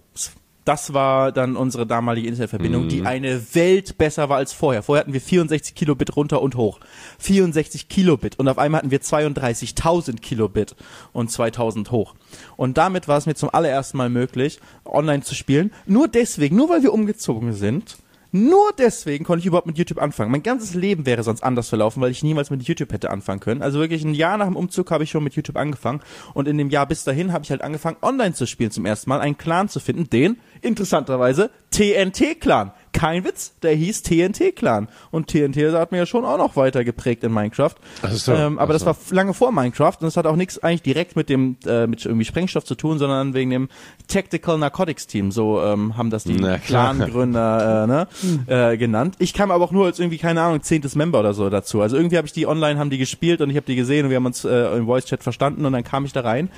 Das 0.64 0.94
war 0.94 1.32
dann 1.32 1.56
unsere 1.56 1.88
damalige 1.88 2.28
Internetverbindung, 2.28 2.84
Mhm. 2.84 2.88
die 2.88 3.02
eine 3.02 3.54
Welt 3.56 3.98
besser 3.98 4.28
war 4.28 4.36
als 4.36 4.52
vorher. 4.52 4.84
Vorher 4.84 5.00
hatten 5.02 5.12
wir 5.12 5.20
64 5.20 5.74
Kilobit 5.74 6.14
runter 6.14 6.40
und 6.40 6.54
hoch. 6.54 6.78
64 7.18 7.88
Kilobit 7.88 8.38
und 8.38 8.46
auf 8.46 8.58
einmal 8.58 8.78
hatten 8.78 8.92
wir 8.92 9.00
32.000 9.00 10.20
Kilobit 10.20 10.76
und 11.12 11.32
2000 11.32 11.90
hoch. 11.90 12.14
Und 12.56 12.78
damit 12.78 13.08
war 13.08 13.18
es 13.18 13.26
mir 13.26 13.34
zum 13.34 13.50
allerersten 13.52 13.98
Mal 13.98 14.08
möglich, 14.08 14.60
online 14.84 15.22
zu 15.24 15.34
spielen. 15.34 15.72
Nur 15.86 16.06
deswegen, 16.06 16.54
nur 16.54 16.68
weil 16.68 16.84
wir 16.84 16.92
umgezogen 16.92 17.54
sind, 17.54 17.96
nur 18.34 18.72
deswegen 18.78 19.24
konnte 19.24 19.40
ich 19.40 19.46
überhaupt 19.46 19.66
mit 19.66 19.76
YouTube 19.76 20.00
anfangen. 20.00 20.32
Mein 20.32 20.42
ganzes 20.42 20.72
Leben 20.72 21.04
wäre 21.04 21.22
sonst 21.22 21.42
anders 21.42 21.68
verlaufen, 21.68 22.00
weil 22.00 22.10
ich 22.10 22.22
niemals 22.22 22.48
mit 22.48 22.62
YouTube 22.62 22.90
hätte 22.90 23.10
anfangen 23.10 23.40
können. 23.40 23.60
Also 23.60 23.78
wirklich 23.78 24.02
ein 24.04 24.14
Jahr 24.14 24.38
nach 24.38 24.46
dem 24.46 24.56
Umzug 24.56 24.90
habe 24.90 25.04
ich 25.04 25.10
schon 25.10 25.22
mit 25.22 25.34
YouTube 25.34 25.56
angefangen. 25.58 26.00
Und 26.32 26.48
in 26.48 26.56
dem 26.56 26.70
Jahr 26.70 26.86
bis 26.86 27.04
dahin 27.04 27.34
habe 27.34 27.44
ich 27.44 27.50
halt 27.50 27.60
angefangen, 27.60 27.98
online 28.00 28.32
zu 28.32 28.46
spielen 28.46 28.70
zum 28.70 28.86
ersten 28.86 29.10
Mal, 29.10 29.20
einen 29.20 29.36
Clan 29.36 29.68
zu 29.68 29.80
finden, 29.80 30.08
den, 30.08 30.38
interessanterweise, 30.62 31.50
TNT-Clan. 31.72 32.72
Kein 32.92 33.24
Witz, 33.24 33.54
der 33.62 33.74
hieß 33.74 34.02
TNT-Clan. 34.02 34.88
Und 35.10 35.28
TNT 35.28 35.56
hat 35.72 35.92
mir 35.92 35.98
ja 35.98 36.06
schon 36.06 36.24
auch 36.24 36.36
noch 36.36 36.56
weiter 36.56 36.84
geprägt 36.84 37.24
in 37.24 37.32
Minecraft. 37.32 37.74
Ach 38.02 38.10
so, 38.10 38.32
ähm, 38.32 38.58
aber 38.58 38.70
ach 38.70 38.78
das 38.78 38.82
so. 38.82 38.86
war 38.86 38.96
lange 39.10 39.34
vor 39.34 39.50
Minecraft 39.50 39.94
und 40.00 40.02
das 40.02 40.16
hat 40.16 40.26
auch 40.26 40.36
nichts 40.36 40.58
eigentlich 40.58 40.82
direkt 40.82 41.16
mit 41.16 41.28
dem 41.28 41.56
äh, 41.66 41.86
mit 41.86 42.04
irgendwie 42.04 42.24
Sprengstoff 42.24 42.64
zu 42.64 42.74
tun, 42.74 42.98
sondern 42.98 43.34
wegen 43.34 43.50
dem 43.50 43.68
Tactical 44.08 44.58
Narcotics 44.58 45.06
Team. 45.06 45.32
So 45.32 45.62
ähm, 45.62 45.96
haben 45.96 46.10
das 46.10 46.24
die. 46.24 46.36
Clan-Gründer 46.36 47.84
äh, 47.84 47.86
ne, 47.86 48.72
äh, 48.72 48.76
genannt. 48.76 49.16
Ich 49.18 49.32
kam 49.32 49.50
aber 49.50 49.64
auch 49.64 49.72
nur 49.72 49.86
als 49.86 49.98
irgendwie 49.98 50.18
keine 50.18 50.42
Ahnung 50.42 50.62
zehntes 50.62 50.94
Member 50.94 51.20
oder 51.20 51.34
so 51.34 51.48
dazu. 51.48 51.80
Also 51.80 51.96
irgendwie 51.96 52.18
habe 52.18 52.26
ich 52.26 52.32
die 52.32 52.46
online, 52.46 52.78
haben 52.78 52.90
die 52.90 52.98
gespielt 52.98 53.40
und 53.40 53.50
ich 53.50 53.56
habe 53.56 53.66
die 53.66 53.76
gesehen 53.76 54.04
und 54.04 54.10
wir 54.10 54.16
haben 54.16 54.26
uns 54.26 54.44
äh, 54.44 54.76
im 54.76 54.86
Voice 54.86 55.06
Chat 55.06 55.22
verstanden 55.22 55.64
und 55.64 55.72
dann 55.72 55.84
kam 55.84 56.04
ich 56.04 56.12
da 56.12 56.20
rein. 56.20 56.50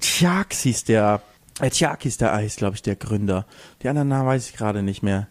Tjax 0.00 0.62
hieß 0.62 0.84
der. 0.84 1.22
Äh, 1.60 1.70
Tjak 1.70 2.02
hieß 2.02 2.16
der 2.18 2.34
Eis, 2.34 2.56
glaube 2.56 2.76
ich, 2.76 2.82
der 2.82 2.96
Gründer. 2.96 3.46
Die 3.82 3.88
anderen 3.88 4.08
Namen 4.08 4.28
weiß 4.28 4.48
ich 4.48 4.56
gerade 4.56 4.82
nicht 4.82 5.02
mehr. 5.02 5.28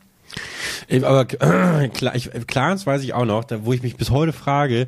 Aber 1.03 1.21
äh, 1.21 1.87
klar, 1.89 2.15
ich, 2.15 2.29
Clans 2.47 2.85
weiß 2.85 3.03
ich 3.03 3.13
auch 3.13 3.25
noch, 3.25 3.43
da, 3.43 3.65
wo 3.65 3.73
ich 3.73 3.83
mich 3.83 3.95
bis 3.95 4.09
heute 4.11 4.33
frage, 4.33 4.87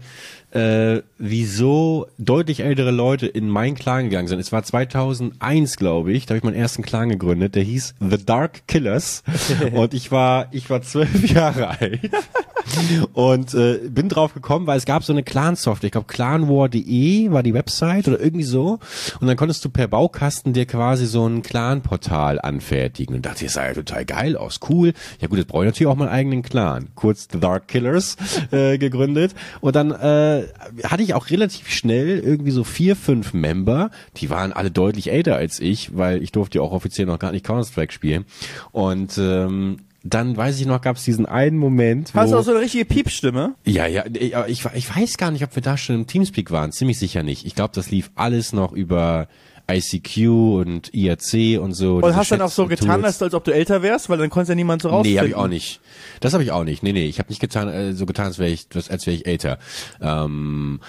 äh, 0.51 1.01
wieso 1.17 2.08
deutlich 2.17 2.60
ältere 2.60 2.91
Leute 2.91 3.25
in 3.25 3.49
meinen 3.49 3.75
Clan 3.75 4.06
gegangen 4.06 4.27
sind. 4.27 4.39
Es 4.39 4.51
war 4.51 4.63
2001, 4.63 5.77
glaube 5.77 6.12
ich, 6.12 6.25
da 6.25 6.32
habe 6.32 6.38
ich 6.38 6.43
meinen 6.43 6.56
ersten 6.56 6.84
Clan 6.84 7.10
gegründet, 7.10 7.56
der 7.56 7.63
hieß 7.63 7.95
The 7.99 8.23
Dark 8.23 8.67
Killers 8.67 9.23
und 9.73 9.93
ich 9.93 10.12
war 10.12 10.47
ich 10.51 10.69
war 10.69 10.82
zwölf 10.82 11.29
Jahre 11.29 11.69
alt 11.79 11.99
und 13.13 13.54
äh, 13.54 13.80
bin 13.89 14.10
drauf 14.10 14.34
gekommen, 14.34 14.67
weil 14.67 14.78
es 14.78 14.86
gab 14.86 15.04
so 15.04 15.13
eine 15.13 15.23
Clan-Software, 15.23 15.88
ich 15.88 15.91
glaube 15.91 16.08
clanwar.de 16.08 17.32
war 17.32 17.43
die 17.43 17.54
Website 17.54 18.08
oder 18.08 18.19
irgendwie 18.19 18.43
so. 18.43 18.80
Und 19.19 19.28
dann 19.28 19.38
konntest 19.38 19.63
du 19.65 19.69
per 19.69 19.88
Baukasten 19.88 20.54
dir 20.54 20.65
quasi 20.65 21.06
so 21.06 21.28
ein 21.28 21.41
Clan-Portal 21.41 22.39
anfertigen. 22.39 23.15
Und 23.15 23.26
dachte, 23.26 23.45
das 23.45 23.54
sah 23.54 23.67
ja 23.67 23.73
total 23.73 24.06
geil 24.06 24.38
aus, 24.38 24.60
cool. 24.69 24.93
Ja 25.19 25.28
gut, 25.28 25.38
jetzt 25.38 25.47
brauche 25.47 25.63
ich 25.63 25.69
natürlich 25.69 25.91
auch 25.91 25.95
meinen 25.97 26.10
eigenen 26.10 26.41
Clan. 26.41 26.89
Kurz 26.95 27.28
The 27.32 27.39
Dark 27.39 27.67
Killers 27.67 28.17
äh, 28.52 28.78
gegründet. 28.78 29.36
Und 29.62 29.76
dann 29.76 29.91
äh, 29.91 30.43
hatte 30.84 31.04
ich 31.04 31.13
auch 31.13 31.30
relativ 31.30 31.69
schnell 31.69 32.19
irgendwie 32.19 32.52
so 32.52 32.63
vier, 32.63 32.95
fünf 32.95 33.34
Member, 33.34 33.91
die 34.17 34.30
waren 34.30 34.54
alle 34.54 34.71
deutlich 34.71 35.12
älter 35.12 35.36
als 35.36 35.60
ich, 35.60 35.95
weil 35.95 36.21
ich 36.23 36.32
durfte 36.32 36.60
ja 36.60 36.63
auch 36.63 36.71
offiziell 36.71 37.08
noch 37.08 37.19
gar 37.19 37.32
nicht 37.32 37.45
Counter-Strike 37.45 37.93
spielen. 37.93 38.26
Und 38.71 39.17
ähm, 39.17 39.78
dann 40.04 40.36
weiß 40.36 40.60
ich 40.60 40.66
noch, 40.66 40.82
gab 40.82 40.98
es 40.98 41.06
diesen 41.06 41.26
einen 41.26 41.58
Moment, 41.58 42.13
Hast 42.13 42.34
du 42.34 42.38
auch 42.38 42.44
so 42.44 42.52
eine 42.52 42.60
richtige 42.60 42.84
Piepstimme? 42.86 43.56
ja, 43.66 43.88
ja, 43.88 44.04
ich, 44.13 44.36
aber 44.36 44.50
ich, 44.50 44.66
ich 44.76 44.96
weiß 44.96 45.18
gar 45.18 45.32
nicht, 45.32 45.44
ob 45.44 45.56
wir 45.56 45.63
da 45.63 45.78
schon 45.78 45.96
im 45.96 46.08
Teamspeak 46.08 46.52
waren. 46.52 46.72
Ziemlich 46.74 47.00
sicher 47.00 47.24
nicht. 47.24 47.46
Ich 47.46 47.56
glaube, 47.56 47.72
das 47.74 47.89
lief 47.89 48.12
alles 48.16 48.52
noch 48.52 48.74
über 48.74 49.28
ICQ 49.72 50.28
und 50.60 50.94
IRC 50.94 51.58
und 51.62 51.74
so. 51.74 51.98
Und 51.98 52.16
hast 52.16 52.32
dann 52.32 52.42
auch 52.42 52.50
so 52.52 52.68
getan, 52.68 52.96
Tools. 53.02 53.06
als, 53.06 53.22
als 53.22 53.34
ob 53.34 53.46
du 53.46 53.54
älter 53.54 53.82
wärst, 53.82 54.10
weil 54.10 54.18
dann 54.18 54.30
konnte 54.30 54.52
ja 54.52 54.56
niemand 54.56 54.82
so 54.82 54.89
rausfinden. 54.89 55.13
Nee, 55.13 55.20
habe 55.20 55.30
ich 55.30 55.36
auch 55.36 55.48
nicht. 55.48 55.80
Das 56.20 56.34
habe 56.34 56.44
ich 56.44 56.52
auch 56.52 56.66
nicht. 56.66 56.84
Nee, 56.84 56.92
nee, 56.92 57.06
ich 57.06 57.20
habe 57.20 57.30
nicht 57.30 57.39
getan, 57.39 57.70
äh, 57.70 57.94
so 57.94 58.06
getan, 58.06 58.26
als 58.26 58.39
wäre 58.39 58.52
ich, 58.52 58.68
als 58.76 59.06
wäre 59.08 59.16
ich 59.16 59.26
älter. 59.26 59.58
Ähm, 60.02 60.82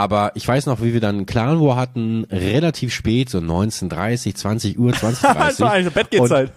aber 0.00 0.32
ich 0.34 0.48
weiß 0.48 0.64
noch, 0.64 0.80
wie 0.80 0.94
wir 0.94 1.00
dann 1.00 1.26
Clan 1.26 1.60
War 1.60 1.76
hatten, 1.76 2.24
relativ 2.30 2.90
spät, 2.90 3.28
so 3.28 3.36
19.30, 3.36 4.34
20 4.34 4.78
Uhr, 4.78 4.92
20.30 4.94 5.26
Also 5.36 5.66
eigentlich, 5.66 5.92
Bett 5.92 6.10
geht's 6.10 6.30
halt. 6.30 6.52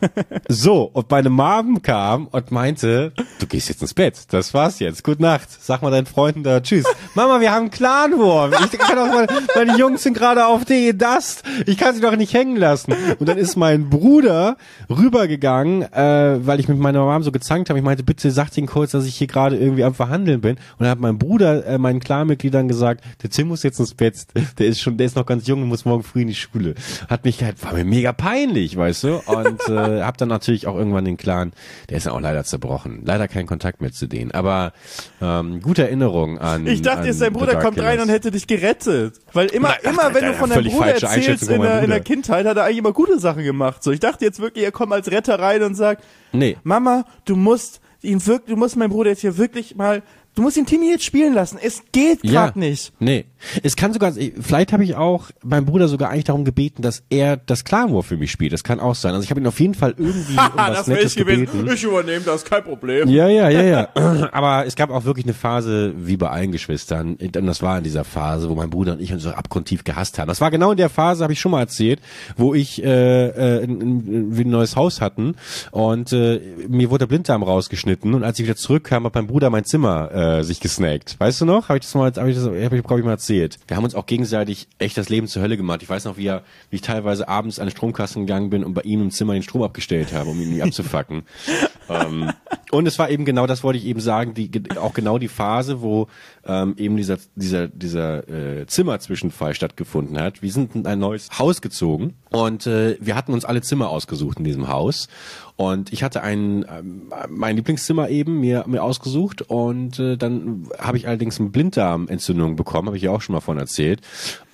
So, 0.48 0.84
und 0.84 1.12
meine 1.12 1.30
Mom 1.30 1.82
kam 1.82 2.28
und 2.28 2.52
meinte, 2.52 3.12
du 3.40 3.46
gehst 3.46 3.68
jetzt 3.68 3.82
ins 3.82 3.94
Bett, 3.94 4.28
das 4.30 4.54
war's 4.54 4.80
jetzt, 4.80 5.04
gute 5.04 5.22
Nacht, 5.22 5.50
sag 5.62 5.82
mal 5.82 5.92
deinen 5.92 6.06
Freunden 6.06 6.44
da 6.44 6.62
Tschüss. 6.62 6.86
Mama, 7.16 7.42
wir 7.42 7.52
haben 7.52 7.70
Clan 7.70 8.14
War, 8.14 8.50
ich 8.64 8.80
kann 8.80 8.98
auch 8.98 9.14
mal, 9.14 9.28
meine 9.56 9.78
Jungs 9.78 10.04
sind 10.04 10.14
gerade 10.14 10.46
auf 10.46 10.64
DE 10.64 10.94
Dust, 10.94 11.44
ich 11.66 11.78
kann 11.78 11.94
sie 11.94 12.00
doch 12.00 12.16
nicht 12.16 12.34
hängen 12.34 12.56
lassen. 12.56 12.94
Und 13.20 13.28
dann 13.28 13.38
ist 13.38 13.58
mein 13.58 13.90
Bruder 13.90 14.56
rübergegangen, 14.90 15.82
äh, 15.92 16.38
weil 16.48 16.62
ich 16.62 16.70
mit 16.70 16.80
meiner 16.80 17.04
Mom 17.04 17.24
so 17.24 17.34
gezankt 17.34 17.70
habe, 17.70 17.78
ich 17.78 17.84
meinte, 17.84 18.04
bitte 18.04 18.32
sag 18.32 18.52
denen 18.52 18.68
kurz, 18.68 18.92
dass 18.92 19.06
ich 19.06 19.18
hier 19.18 19.28
gerade 19.28 19.58
irgendwie 19.58 19.84
am 19.84 19.96
Verhandeln 19.96 20.40
bin. 20.40 20.56
Und 20.56 20.80
dann 20.80 20.88
hat 20.88 21.00
mein 21.02 21.18
Bruder 21.18 21.66
äh, 21.66 21.78
meinen 21.78 22.00
Clanmitgliedern 22.00 22.70
gesagt, 22.70 23.04
der 23.22 23.33
Tim 23.34 23.48
muss 23.48 23.64
jetzt 23.64 23.80
ins 23.80 23.94
Bett, 23.94 24.26
der 24.58 24.68
ist 24.68 24.80
schon, 24.80 24.98
der 24.98 25.08
ist 25.08 25.16
noch 25.16 25.26
ganz 25.26 25.48
jung 25.48 25.62
und 25.62 25.68
muss 25.68 25.86
morgen 25.86 26.04
früh 26.04 26.22
in 26.22 26.28
die 26.28 26.36
Schule. 26.36 26.76
Hat 27.10 27.26
mich 27.26 27.44
halt, 27.44 27.64
war 27.64 27.74
mir 27.74 27.84
mega 27.84 28.14
peinlich, 28.14 28.78
weißt 28.78 29.04
du, 29.04 29.16
und 29.26 29.60
äh, 29.70 30.02
hab 30.04 30.18
dann 30.18 30.30
natürlich 30.30 30.68
auch 30.68 30.76
irgendwann 30.76 31.06
den 31.06 31.18
Clan, 31.18 31.52
der 31.90 31.98
ist 31.98 32.06
dann 32.06 32.14
auch 32.14 32.22
leider 32.22 32.44
zerbrochen. 32.44 33.02
Leider 33.06 33.28
kein 33.28 33.48
Kontakt 33.48 33.82
mehr 33.82 33.92
zu 33.92 34.08
denen, 34.08 34.32
aber 34.32 34.74
ähm, 35.22 35.62
gute 35.62 35.84
Erinnerung 35.84 36.38
an 36.38 36.68
Ich 36.68 36.82
dachte 36.82 37.02
an 37.02 37.06
jetzt, 37.08 37.22
dein 37.22 37.34
Bruder 37.34 37.60
kommt 37.60 37.80
rein 37.80 38.00
und 38.00 38.10
hätte 38.10 38.32
dich 38.32 38.48
gerettet. 38.48 39.20
Weil 39.34 39.48
immer, 39.48 39.76
ach, 39.80 39.84
immer 39.84 40.14
wenn 40.14 40.24
Alter, 40.24 40.28
du 40.28 40.34
von 40.34 40.50
deinem 40.50 40.66
Bruder 40.66 40.94
erzählst 40.94 41.50
in 41.50 41.62
der, 41.62 41.84
in 41.84 41.90
der. 41.90 42.00
Kindheit, 42.00 42.46
hat 42.46 42.58
er 42.58 42.66
eigentlich 42.66 42.78
immer 42.80 42.94
gute 42.94 43.20
Sachen 43.20 43.44
gemacht. 43.44 43.82
So, 43.82 43.92
ich 43.92 44.00
dachte 44.00 44.26
jetzt 44.26 44.40
wirklich, 44.40 44.64
er 44.64 44.72
kommt 44.72 44.94
als 44.94 45.10
Retter 45.10 45.40
rein 45.40 45.64
und 45.64 45.76
sagt, 45.76 46.04
Nee. 46.34 46.58
Mama, 46.64 47.06
du 47.26 47.36
musst 47.36 47.80
ihn 48.02 48.26
wirklich, 48.26 48.54
du 48.54 48.58
musst 48.58 48.76
meinen 48.76 48.90
Bruder 48.90 49.12
jetzt 49.12 49.22
hier 49.22 49.38
wirklich 49.38 49.76
mal, 49.76 50.04
du 50.36 50.42
musst 50.42 50.58
den 50.58 50.66
Timmy 50.66 50.90
jetzt 50.90 51.04
spielen 51.06 51.34
lassen. 51.34 51.58
Es 51.62 51.84
geht 51.92 52.24
Ja. 52.24 52.46
gerade 52.46 52.60
nicht. 52.60 52.92
Nee. 53.00 53.26
Es 53.62 53.76
kann 53.76 53.94
sogar, 53.94 54.14
vielleicht 54.14 54.74
habe 54.74 54.84
ich 54.84 54.96
auch 54.96 55.30
meinen 55.44 55.66
Bruder 55.66 55.88
sogar 55.88 56.10
eigentlich 56.10 56.26
darum 56.26 56.46
gebeten, 56.46 56.82
dass 56.82 57.04
er 57.10 57.38
das 57.38 57.64
Klarwurf 57.64 58.08
für 58.08 58.18
mich 58.18 58.32
spielt. 58.32 58.54
Das 58.54 58.64
kann 58.64 58.80
auch 58.80 58.96
sein. 58.96 59.14
Also 59.14 59.24
ich 59.24 59.30
habe 59.30 59.42
ihn 59.42 59.48
auf 59.48 59.60
jeden 59.60 59.74
Fall 59.74 59.94
irgendwie 59.98 60.34
um 60.38 60.52
was 60.56 60.78
das 60.78 60.88
wäre 60.88 60.98
Nettes 60.98 61.12
ich 61.14 61.18
gewesen. 61.18 61.46
gebeten. 61.46 61.72
Ich 61.74 61.84
übernehme 61.84 62.22
das, 62.26 62.44
kein 62.46 62.64
Problem. 62.64 63.10
Ja, 63.10 63.28
ja, 63.28 63.50
ja, 63.50 63.62
ja. 63.64 63.90
Aber 64.32 64.66
es 64.66 64.76
gab 64.76 64.90
auch 64.90 65.06
wirklich 65.06 65.26
eine 65.26 65.34
Phase, 65.34 65.94
wie 65.98 66.18
bei 66.18 66.30
allen 66.30 66.52
Geschwistern, 66.52 67.16
und 67.16 67.46
das 67.46 67.62
war 67.62 67.78
in 67.78 67.84
dieser 67.84 68.04
Phase, 68.04 68.50
wo 68.50 68.56
mein 68.56 68.70
Bruder 68.70 68.94
und 68.94 69.02
ich 69.02 69.12
uns 69.14 69.24
so 69.24 69.32
abgrundtief 69.32 69.84
gehasst 69.84 70.20
haben. 70.20 70.28
Das 70.28 70.42
war 70.42 70.52
genau 70.52 70.72
in 70.72 70.78
der 70.78 70.90
Phase, 70.90 71.24
habe 71.24 71.34
ich 71.34 71.40
schon 71.40 71.52
mal 71.52 71.60
erzählt, 71.60 72.00
wo 72.38 72.54
ich 72.54 72.84
äh, 72.84 73.28
äh, 73.28 73.64
ein, 73.64 74.32
ein 74.34 74.50
neues 74.50 74.76
Haus 74.76 75.02
hatten 75.02 75.36
und 75.72 76.14
äh, 76.14 76.40
mir 76.68 76.90
wurde 76.90 77.00
der 77.00 77.08
Blinddarm 77.08 77.44
rausgeschnitten 77.44 78.14
und 78.14 78.24
als 78.24 78.40
ich 78.40 78.46
wieder 78.46 78.56
zurückkam, 78.56 79.06
hat 79.06 79.16
mein 79.16 79.28
Bruder 79.28 79.50
mein 79.50 79.66
Zimmer 79.66 80.12
äh, 80.14 80.44
sich 80.44 80.60
gesnackt. 80.60 81.20
Weißt 81.20 81.42
du 81.42 81.46
noch? 81.46 81.70
Habe 81.70 81.80
ich 81.80 81.86
das 81.86 81.96
mal, 81.96 82.12
habe 82.16 82.30
ich 82.30 82.38
das, 82.38 82.46
hab 82.46 82.74
ich, 82.74 82.84
glaube 82.84 83.00
ich 83.00 83.06
mal 83.06 83.12
erzählt. 83.12 83.33
Wir 83.68 83.78
haben 83.78 83.84
uns 83.84 83.96
auch 83.96 84.06
gegenseitig 84.06 84.68
echt 84.80 84.98
das 84.98 85.10
Leben 85.10 85.28
zur 85.28 85.42
Hölle 85.42 85.58
gemacht. 85.58 85.84
Ich 85.84 85.90
weiß 85.90 86.06
noch, 86.06 86.18
wie, 86.18 86.28
er, 86.28 86.44
wie 86.70 86.78
ich 86.78 86.82
teilweise 86.82 87.28
abends 87.28 87.60
an 87.60 87.68
den 87.68 87.72
Stromkasten 87.72 88.26
gegangen 88.26 88.50
bin 88.50 88.64
und 88.64 88.74
bei 88.74 88.82
ihm 88.82 89.02
im 89.02 89.12
Zimmer 89.12 89.34
den 89.34 89.44
Strom 89.44 89.64
abgestellt 89.64 90.14
habe, 90.14 90.30
um 90.30 90.42
ihn 90.42 90.52
nicht 90.52 90.64
abzufacken. 90.64 91.24
ähm, 91.90 92.32
und 92.72 92.88
es 92.88 92.98
war 92.98 93.10
eben 93.10 93.26
genau, 93.26 93.46
das 93.46 93.64
wollte 93.64 93.78
ich 93.78 93.86
eben 93.86 94.00
sagen, 94.00 94.34
die, 94.34 94.50
auch 94.78 94.94
genau 94.94 95.18
die 95.18 95.28
Phase, 95.28 95.82
wo 95.82 96.08
ähm, 96.46 96.76
eben 96.78 96.98
dieser, 96.98 97.18
dieser, 97.36 97.68
dieser 97.68 98.28
äh, 98.28 98.66
Zimmerzwischenfall 98.66 99.54
stattgefunden 99.54 100.20
hat. 100.20 100.42
Wir 100.42 100.52
sind 100.52 100.76
in 100.76 100.86
ein 100.88 101.00
neues 101.00 101.38
Haus 101.38 101.62
gezogen 101.62 102.16
und 102.32 102.66
äh, 102.68 102.98
wir 103.00 103.16
hatten 103.16 103.34
uns 103.34 103.46
alle 103.46 103.62
Zimmer 103.62 103.90
ausgesucht 103.90 104.40
in 104.40 104.44
diesem 104.44 104.68
Haus. 104.68 105.08
Und 105.56 105.94
ich 105.94 106.02
hatte 106.04 106.24
ein 106.24 106.66
ähm, 106.68 107.12
mein 107.30 107.56
Lieblingszimmer 107.56 108.10
eben 108.10 108.40
mir 108.40 108.64
mir 108.68 108.82
ausgesucht 108.84 109.44
und 109.44 110.00
äh, 110.00 110.18
dann 110.18 110.68
habe 110.80 110.98
ich 110.98 111.08
allerdings 111.08 111.40
eine 111.40 111.50
Blinddarmentzündung 111.50 112.56
bekommen, 112.56 112.88
habe 112.88 112.98
ich 112.98 113.04
ja 113.04 113.12
auch 113.12 113.22
schon 113.22 113.34
mal 113.34 113.40
von 113.42 113.58
erzählt. 113.60 114.02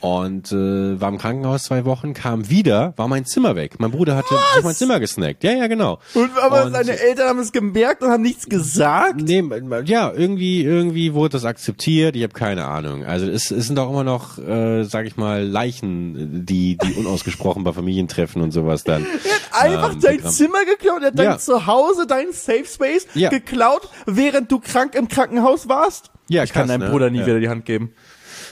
Und 0.01 0.53
äh, 0.53 0.99
war 1.01 1.09
im 1.09 1.17
Krankenhaus 1.17 1.63
zwei 1.63 1.83
Wochen, 1.83 2.13
kam 2.13 2.49
wieder, 2.49 2.93
war 2.95 3.09
mein 3.09 3.25
Zimmer 3.25 3.57
weg. 3.57 3.75
Mein 3.79 3.91
Bruder 3.91 4.15
hatte 4.15 4.33
sich 4.55 4.63
mein 4.63 4.73
Zimmer 4.73 4.97
gesnackt. 5.01 5.43
Ja, 5.43 5.51
ja, 5.51 5.67
genau. 5.67 5.99
Und, 6.13 6.31
aber 6.37 6.65
Und- 6.65 6.71
seine 6.71 6.97
Eltern 6.97 7.27
haben 7.27 7.39
es 7.39 7.51
gemerkt 7.51 8.01
und 8.01 8.09
haben 8.09 8.21
nichts 8.21 8.47
gesagt. 8.47 9.21
Nee, 9.21 9.43
ja, 9.85 10.09
irgendwie, 10.13 10.63
irgendwie 10.63 11.13
wurde 11.13 11.33
das 11.33 11.43
akzeptiert. 11.43 12.15
Ich 12.15 12.23
habe 12.23 12.31
keine 12.33 12.65
Ahnung. 12.65 13.03
Also 13.03 13.25
es, 13.25 13.51
es 13.51 13.67
sind 13.67 13.77
auch 13.77 13.89
immer 13.89 14.05
noch, 14.05 14.37
äh, 14.37 14.83
sag 14.85 15.05
ich 15.05 15.17
mal, 15.17 15.43
Leichen, 15.45 16.45
die, 16.45 16.77
die 16.77 16.93
unausgesprochen 16.93 17.65
bei 17.65 17.73
Familientreffen 17.73 18.41
und 18.41 18.51
sowas 18.51 18.85
dann. 18.85 19.05
Er 19.51 19.59
hat 19.59 19.69
einfach 19.71 19.93
ähm, 19.93 19.99
dein. 20.01 20.23
Zimmer 20.29 20.63
geklaut, 20.63 20.88
er 20.97 21.07
hat 21.07 21.17
Ja. 21.19 21.23
dein 21.31 21.39
Zuhause, 21.39 22.07
dein 22.07 22.31
Safe 22.31 22.65
Space 22.65 23.07
Ja. 23.13 23.29
geklaut, 23.29 23.87
während 24.05 24.51
du 24.51 24.59
krank 24.59 24.95
im 24.95 25.07
Krankenhaus 25.07 25.69
warst. 25.69 26.11
Ja, 26.29 26.43
ich 26.43 26.51
kann 26.53 26.63
krass, 26.63 26.69
deinem 26.69 26.85
ne? 26.85 26.89
Bruder 26.89 27.09
nie 27.09 27.19
Ja. 27.19 27.25
wieder 27.27 27.39
die 27.39 27.49
Hand 27.49 27.65
geben. 27.65 27.93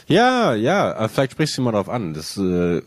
Ja, 0.08 0.54
ja, 0.54 1.08
vielleicht 1.10 1.34
sprichst 1.34 1.58
du 1.58 1.62
mal 1.62 1.74
drauf 1.74 1.90
an. 1.90 2.14
Das, 2.14 2.38
äh, 2.38 2.82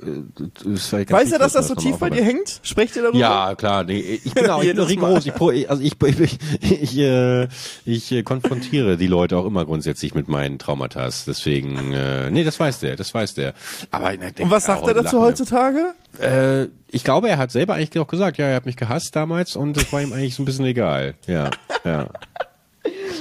das 0.55 0.65
ist 0.65 0.87
vielleicht 0.87 1.11
ganz 1.11 1.23
Weißt 1.23 1.33
du, 1.35 1.39
dass 1.39 1.53
das 1.53 1.69
so 1.69 1.75
tief 1.75 1.99
bei 1.99 2.09
dir 2.09 2.25
hängt? 2.25 2.61
Sprecht 2.63 2.97
ihr 2.97 3.03
darüber? 3.03 3.19
Ja, 3.19 3.55
klar, 3.55 3.85
nee, 3.85 4.21
ich 4.25 4.33
bin 4.33 4.49
auch 4.49 4.63
ich 4.63 4.75
bin 4.75 4.81
rigoros. 4.85 5.27
Ich, 5.27 5.69
also 5.69 5.83
ich, 5.83 5.97
ich, 6.03 6.39
ich, 6.61 6.99
äh, 6.99 7.49
ich 7.85 8.11
äh, 8.11 8.23
konfrontiere 8.23 8.97
die 8.97 9.07
Leute 9.07 9.37
auch 9.37 9.45
immer 9.45 9.67
grundsätzlich 9.67 10.15
mit 10.15 10.29
meinen 10.29 10.59
Traumata. 10.59 11.09
Deswegen, 11.27 11.93
äh, 11.93 12.31
nee, 12.31 12.43
das 12.43 12.59
weiß 12.59 12.81
der, 12.81 12.97
das 12.97 13.13
weiß 13.13 13.35
der. 13.35 13.53
Aber 13.91 14.13
Und 14.13 14.51
was 14.51 14.65
sagt 14.65 14.87
er 14.87 14.95
dazu 14.95 15.21
heutzutage? 15.21 15.95
Äh, 16.19 16.69
ich 16.89 17.05
glaube, 17.05 17.29
er 17.29 17.37
hat 17.37 17.51
selber 17.53 17.75
eigentlich 17.75 18.03
auch 18.03 18.09
gesagt, 18.09 18.39
ja, 18.39 18.47
er 18.47 18.57
hat 18.57 18.67
mich 18.67 18.77
gehasst 18.77 19.15
damals 19.15 19.57
und 19.57 19.77
es 19.77 19.93
war 19.93 20.01
ihm 20.01 20.13
eigentlich 20.15 20.35
so 20.35 20.43
ein 20.43 20.47
bisschen 20.47 20.65
egal. 20.65 21.15
Ja, 21.27 21.51
ja. 21.85 22.09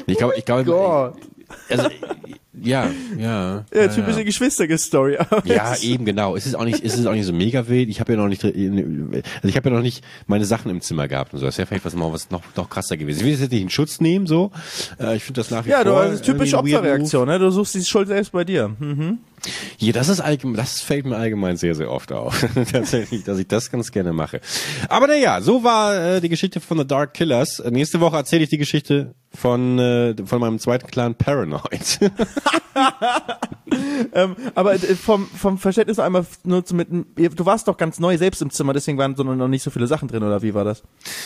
Ich 0.05 0.17
glaube, 0.17 0.35
ich 0.37 0.45
glaube, 0.45 1.13
also, 1.69 1.89
ja, 2.63 2.89
ja. 3.17 3.65
Ja, 3.73 3.87
typische 3.87 4.23
Geschwisterstory. 4.25 5.17
Ja, 5.45 5.75
eben 5.81 6.05
genau. 6.05 6.35
Es 6.35 6.45
ist 6.45 6.55
auch 6.55 6.65
nicht, 6.65 6.83
es 6.83 6.97
ist 6.97 7.05
auch 7.05 7.13
nicht 7.13 7.25
so 7.25 7.33
mega 7.33 7.67
wild. 7.67 7.89
Ich 7.89 7.99
habe 7.99 8.13
ja 8.13 8.17
noch 8.17 8.27
nicht, 8.27 8.43
also 8.43 8.53
ich 8.53 9.55
habe 9.55 9.69
ja 9.69 9.75
noch 9.75 9.81
nicht 9.81 10.03
meine 10.27 10.45
Sachen 10.45 10.69
im 10.69 10.81
Zimmer 10.81 11.07
gehabt 11.07 11.33
und 11.33 11.39
so. 11.39 11.45
Das 11.45 11.57
wäre 11.57 11.67
vielleicht 11.67 11.85
was 11.85 11.95
noch 11.95 12.13
was 12.13 12.29
noch, 12.29 12.41
noch 12.55 12.69
krasser 12.69 12.97
gewesen. 12.97 13.19
Ich 13.19 13.25
will 13.25 13.31
das 13.31 13.41
jetzt 13.41 13.51
nicht 13.51 13.61
in 13.61 13.69
Schutz 13.69 13.99
nehmen, 13.99 14.27
so. 14.27 14.51
Äh, 14.99 15.15
ich 15.15 15.23
finde 15.23 15.41
das 15.41 15.51
nach 15.51 15.65
wie 15.65 15.69
Ja, 15.69 15.83
vor. 15.83 15.85
du 16.03 16.07
das 16.09 16.13
ist 16.15 16.25
typische 16.25 16.57
Opferreaktion, 16.57 17.27
ne? 17.27 17.39
Du 17.39 17.49
suchst 17.51 17.75
die 17.75 17.83
Schuld 17.83 18.07
selbst 18.07 18.31
bei 18.31 18.43
dir. 18.43 18.75
Hm. 18.79 18.89
Move. 18.89 19.17
Ja, 19.77 19.93
das 19.93 20.09
ist 20.09 20.19
allgemein, 20.19 20.57
das 20.57 20.81
fällt 20.81 21.05
mir 21.05 21.15
allgemein 21.15 21.55
sehr, 21.57 21.75
sehr 21.75 21.91
oft 21.91 22.11
auf. 22.11 22.45
Tatsächlich, 22.71 23.23
dass 23.23 23.37
ich 23.39 23.47
das 23.47 23.71
ganz 23.71 23.91
gerne 23.91 24.11
mache. 24.13 24.41
Aber 24.89 25.07
naja, 25.07 25.41
so 25.41 25.63
war 25.63 25.95
äh, 25.95 26.21
die 26.21 26.29
Geschichte 26.29 26.59
von 26.59 26.77
The 26.77 26.85
Dark 26.85 27.13
Killers. 27.13 27.63
Nächste 27.69 28.01
Woche 28.01 28.17
erzähle 28.17 28.43
ich 28.43 28.49
die 28.49 28.57
Geschichte 28.57 29.15
von, 29.33 29.79
äh, 29.79 30.15
von 30.25 30.41
meinem 30.41 30.59
zweiten 30.59 30.87
Clan 30.87 31.15
Paranoid. 31.15 31.99
Ähm, 34.13 34.35
aber 34.55 34.73
äh, 34.73 34.77
vom, 34.95 35.27
vom 35.27 35.57
Verständnis 35.57 35.97
noch 35.97 36.05
einmal 36.05 36.25
nur 36.43 36.65
zu 36.65 36.75
mit, 36.75 36.87
du 36.89 37.45
warst 37.45 37.67
doch 37.67 37.77
ganz 37.77 37.99
neu 37.99 38.17
selbst 38.17 38.41
im 38.41 38.49
Zimmer, 38.49 38.73
deswegen 38.73 38.97
waren 38.97 39.15
so 39.15 39.23
noch 39.23 39.47
nicht 39.47 39.63
so 39.63 39.69
viele 39.69 39.87
Sachen 39.87 40.07
drin, 40.07 40.23
oder 40.23 40.41
wie 40.41 40.53
war 40.53 40.63
das? 40.63 40.83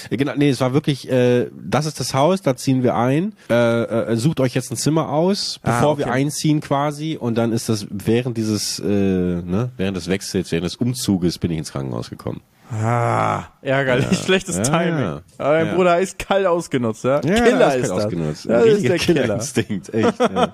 Genau, 0.10 0.34
nee, 0.36 0.50
es 0.50 0.60
war 0.60 0.74
wirklich, 0.74 1.10
äh, 1.10 1.50
das 1.54 1.86
ist 1.86 2.00
das 2.00 2.14
Haus, 2.14 2.42
da 2.42 2.56
ziehen 2.56 2.84
wir 2.84 2.96
ein. 2.96 3.34
Äh, 3.50 3.84
äh, 3.84 4.18
sucht 4.18 4.40
euch 4.40 4.56
jetzt 4.56 4.72
ein 4.72 4.78
Zimmer 4.78 5.10
aus, 5.10 5.60
Ah, 5.64 5.72
bevor 5.72 5.94
okay. 5.94 6.06
wir 6.06 6.12
einziehen 6.12 6.60
quasi. 6.62 7.18
Und 7.18 7.36
dann 7.38 7.52
ist 7.52 7.70
das 7.70 7.88
während 7.90 8.38
dieses, 8.38 8.80
äh, 8.80 8.86
ne, 8.86 9.72
während 9.78 9.98
des 9.98 10.08
Wechsels, 10.10 10.52
während 10.52 10.66
des 10.66 10.76
Umzuges 10.76 11.38
bin 11.38 11.52
ich 11.52 11.58
ins 11.60 11.72
Krankenhaus 11.72 12.10
gekommen. 12.10 12.42
Ah, 12.72 13.44
ärgerlich, 13.62 14.18
schlechtes 14.26 14.58
Ja, 14.58 14.64
Timing. 14.64 15.00
ja. 15.00 15.22
Aber 15.38 15.54
dein 15.54 15.68
Ja. 15.68 15.76
Bruder 15.76 16.00
ist 16.00 16.18
kalt 16.18 16.46
ausgenutzt, 16.48 17.04
ja? 17.04 17.22
Ja, 17.24 17.36
Killer 17.36 17.68
ist 17.76 17.84
ist 17.84 17.90
das. 17.92 18.06
ausgenutzt. 18.06 18.50
Das 18.50 18.66
ist 18.66 18.84
der 18.84 18.94
richtiger 18.94 18.98
Killer. 18.98 19.22
Killerinstinkt, 19.22 19.94
echt. 19.94 20.20
Ja. 20.20 20.50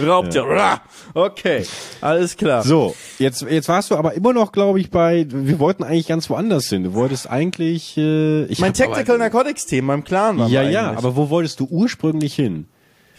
Raubtier. 0.06 0.42
Rah. 0.44 0.80
Okay, 1.14 1.64
alles 2.02 2.36
klar. 2.36 2.62
So, 2.62 2.94
jetzt, 3.18 3.42
jetzt 3.42 3.68
warst 3.68 3.90
du 3.90 3.96
aber 3.96 4.12
immer 4.14 4.32
noch, 4.34 4.52
glaube 4.52 4.78
ich, 4.80 4.90
bei, 4.90 5.26
wir 5.28 5.58
wollten 5.58 5.84
eigentlich 5.84 6.08
ganz 6.08 6.28
woanders 6.28 6.66
hin. 6.66 6.84
Du 6.84 6.92
wolltest 6.94 7.30
eigentlich, 7.30 7.96
äh, 7.96 8.44
ich 8.44 8.58
mein 8.58 8.74
Tactical 8.74 9.16
Narcotics 9.16 9.64
Team, 9.64 9.86
meinem 9.86 10.04
Clan 10.04 10.38
war 10.38 10.48
Ja, 10.48 10.62
ja, 10.62 10.90
aber 10.96 11.16
wo 11.16 11.30
wolltest 11.30 11.60
du 11.60 11.66
ursprünglich 11.70 12.34
hin? 12.34 12.66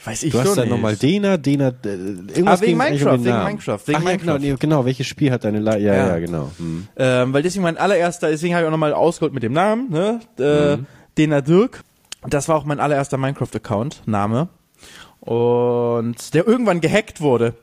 Weiß 0.06 0.24
ich 0.24 0.32
Du 0.32 0.40
hast 0.40 0.56
dann 0.58 0.70
nochmal 0.70 0.96
Dena, 0.96 1.38
Dena, 1.38 1.70
äh, 1.70 1.88
irgendwas 1.88 2.62
Ah, 2.62 2.66
wegen 2.66 2.78
Minecraft, 2.78 3.12
den 3.18 3.24
wegen 3.26 3.30
Namen. 3.36 3.46
Minecraft, 3.48 3.80
wegen 3.88 3.98
Ach, 3.98 4.04
ja, 4.04 4.16
genau, 4.18 4.34
Minecraft. 4.34 4.40
nee, 4.52 4.56
genau, 4.60 4.86
welches 4.86 5.08
Spiel 5.08 5.32
hat 5.32 5.44
deine, 5.44 5.60
La 5.60 5.78
ja, 5.78 5.94
ja, 5.94 6.08
Ja. 6.10 6.20
genau. 6.20 6.52
Hm. 6.58 6.88
Ähm, 6.98 7.34
weil 7.34 7.44
deswegen 7.44 7.64
mein 7.64 7.78
allererster, 7.78 8.30
deswegen 8.30 8.54
habe 8.56 8.64
ich 8.64 8.68
auch 8.68 8.72
nochmal 8.72 8.94
ausgeholt 8.94 9.34
mit 9.34 9.44
dem 9.44 9.54
Namen, 9.54 9.90
ne? 9.90 10.20
Äh, 10.40 10.78
Mhm. 10.78 10.86
Dena 11.18 11.42
Dirk. 11.42 11.84
Das 12.28 12.48
war 12.50 12.56
auch 12.58 12.66
mein 12.66 12.80
allererster 12.80 13.18
Minecraft-Account, 13.18 14.04
Name. 14.06 14.50
Und 15.20 16.34
der 16.34 16.48
irgendwann 16.48 16.82
gehackt 16.82 17.22
wurde. 17.22 17.54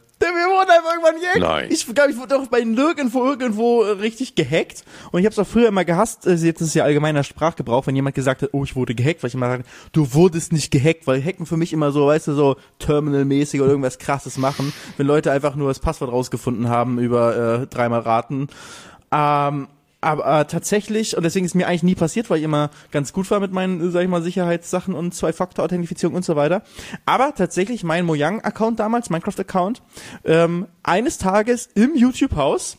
Gehackt. 1.35 1.41
Nein. 1.41 1.69
Ich 1.71 1.87
glaube, 1.87 2.11
ich 2.11 2.17
wurde 2.17 2.35
doch 2.37 2.47
bei 2.47 2.61
nirgendwo 2.63 3.25
irgendwo 3.25 3.83
äh, 3.83 3.91
richtig 3.91 4.35
gehackt. 4.35 4.85
Und 5.13 5.21
ich 5.21 5.27
habe 5.27 5.33
es 5.33 5.39
auch 5.39 5.47
früher 5.47 5.69
immer 5.69 5.85
gehasst. 5.85 6.27
Äh, 6.27 6.35
jetzt 6.35 6.61
ist 6.61 6.69
es 6.69 6.75
ja 6.75 6.85
allgemeiner 6.85 7.25
Sprachgebrauch, 7.25 7.87
wenn 7.87 7.97
jemand 7.97 8.15
gesagt 8.15 8.43
hat, 8.43 8.51
oh, 8.53 8.65
ich 8.65 8.77
wurde 8.77 8.95
gehackt, 8.95 9.23
weil 9.23 9.29
ich 9.29 9.35
immer 9.35 9.49
sage, 9.49 9.65
du 9.93 10.15
wurdest 10.15 10.53
nicht 10.53 10.71
gehackt, 10.71 11.07
weil 11.07 11.23
Hacken 11.23 11.47
für 11.47 11.57
mich 11.57 11.73
immer 11.73 11.93
so, 11.93 12.07
weißt 12.07 12.29
du, 12.29 12.35
so 12.35 12.57
Terminal-mäßig 12.79 13.61
oder 13.61 13.71
irgendwas 13.71 13.99
krasses 13.99 14.39
machen, 14.39 14.73
wenn 14.97 15.07
Leute 15.07 15.33
einfach 15.33 15.57
nur 15.57 15.69
das 15.69 15.81
Passwort 15.81 16.13
rausgefunden 16.13 16.69
haben 16.69 16.99
über 16.99 17.63
äh, 17.63 17.67
dreimal 17.67 18.01
raten. 18.01 18.49
Ähm, 19.13 19.69
aber 20.01 20.41
äh, 20.41 20.45
tatsächlich, 20.45 21.17
und 21.17 21.23
deswegen 21.23 21.47
ist 21.47 21.55
mir 21.55 21.67
eigentlich 21.67 21.83
nie 21.83 21.95
passiert, 21.95 22.31
weil 22.31 22.39
ich 22.39 22.45
immer 22.45 22.71
ganz 22.93 23.13
gut 23.13 23.31
war 23.31 23.41
mit 23.41 23.53
meinen, 23.53 23.91
sag 23.91 24.03
ich 24.03 24.09
mal, 24.09 24.23
Sicherheitssachen 24.23 24.95
und 24.95 25.15
Zwei-Faktor-Authentifizierung 25.15 26.15
und 26.15 26.25
so 26.25 26.37
weiter. 26.37 26.63
Aber 27.07 27.35
tatsächlich 27.35 27.83
mein 27.83 28.05
Mojang-Account 28.05 28.79
damals, 28.79 29.11
Minecraft-Account, 29.11 29.83
ähm, 30.25 30.67
eines 30.83 31.19
Tages 31.19 31.69
im 31.75 31.97
YouTube-Haus, 31.97 32.79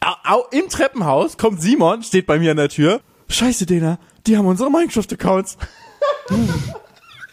au, 0.00 0.12
au, 0.24 0.44
im 0.50 0.68
Treppenhaus, 0.68 1.38
kommt 1.38 1.62
Simon, 1.62 2.02
steht 2.02 2.26
bei 2.26 2.38
mir 2.38 2.50
an 2.50 2.56
der 2.56 2.68
Tür. 2.68 3.00
Scheiße, 3.28 3.66
Dena, 3.66 3.98
die 4.26 4.36
haben 4.36 4.46
unsere 4.46 4.70
Minecraft-Accounts. 4.70 5.56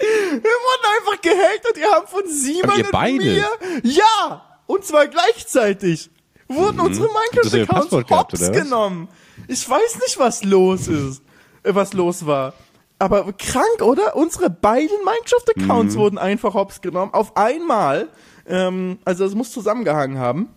Wir 0.03 0.41
wurden 0.41 0.85
einfach 0.97 1.21
gehackt 1.21 1.67
und 1.67 1.77
die 1.77 1.83
haben 1.85 2.07
von 2.07 2.23
Simon 2.27 2.69
Aber 2.69 2.77
ihr 2.77 2.85
und 2.85 2.91
beide? 2.91 3.17
mir, 3.23 3.45
ja, 3.83 4.59
und 4.65 4.83
zwar 4.83 5.07
gleichzeitig, 5.07 6.09
wurden 6.47 6.79
unsere 6.79 7.07
Habt 7.07 7.15
ihr 7.45 7.59
ihr 7.59 7.65
Minecraft-Accounts 7.65 7.89
Passwort 7.89 8.07
gehabt, 8.07 8.33
hops 8.33 8.41
oder 8.41 8.49
was? 8.49 9.07
Ich 9.53 9.69
weiß 9.69 9.99
nicht, 9.99 10.17
was 10.17 10.43
los 10.43 10.87
ist, 10.87 11.21
äh, 11.61 11.75
was 11.75 11.93
los 11.93 12.25
war. 12.25 12.53
Aber 12.97 13.31
krank, 13.33 13.81
oder? 13.81 14.15
Unsere 14.15 14.49
beiden 14.49 14.97
Mhm. 14.99 15.05
Minecraft-Accounts 15.05 15.95
wurden 15.95 16.17
einfach 16.17 16.55
hops 16.55 16.81
genommen, 16.81 17.13
auf 17.13 17.37
einmal. 17.37 18.09
Ähm, 18.47 18.97
also 19.05 19.25
es 19.25 19.35
muss 19.35 19.51
zusammengehangen 19.51 20.17
haben. 20.17 20.49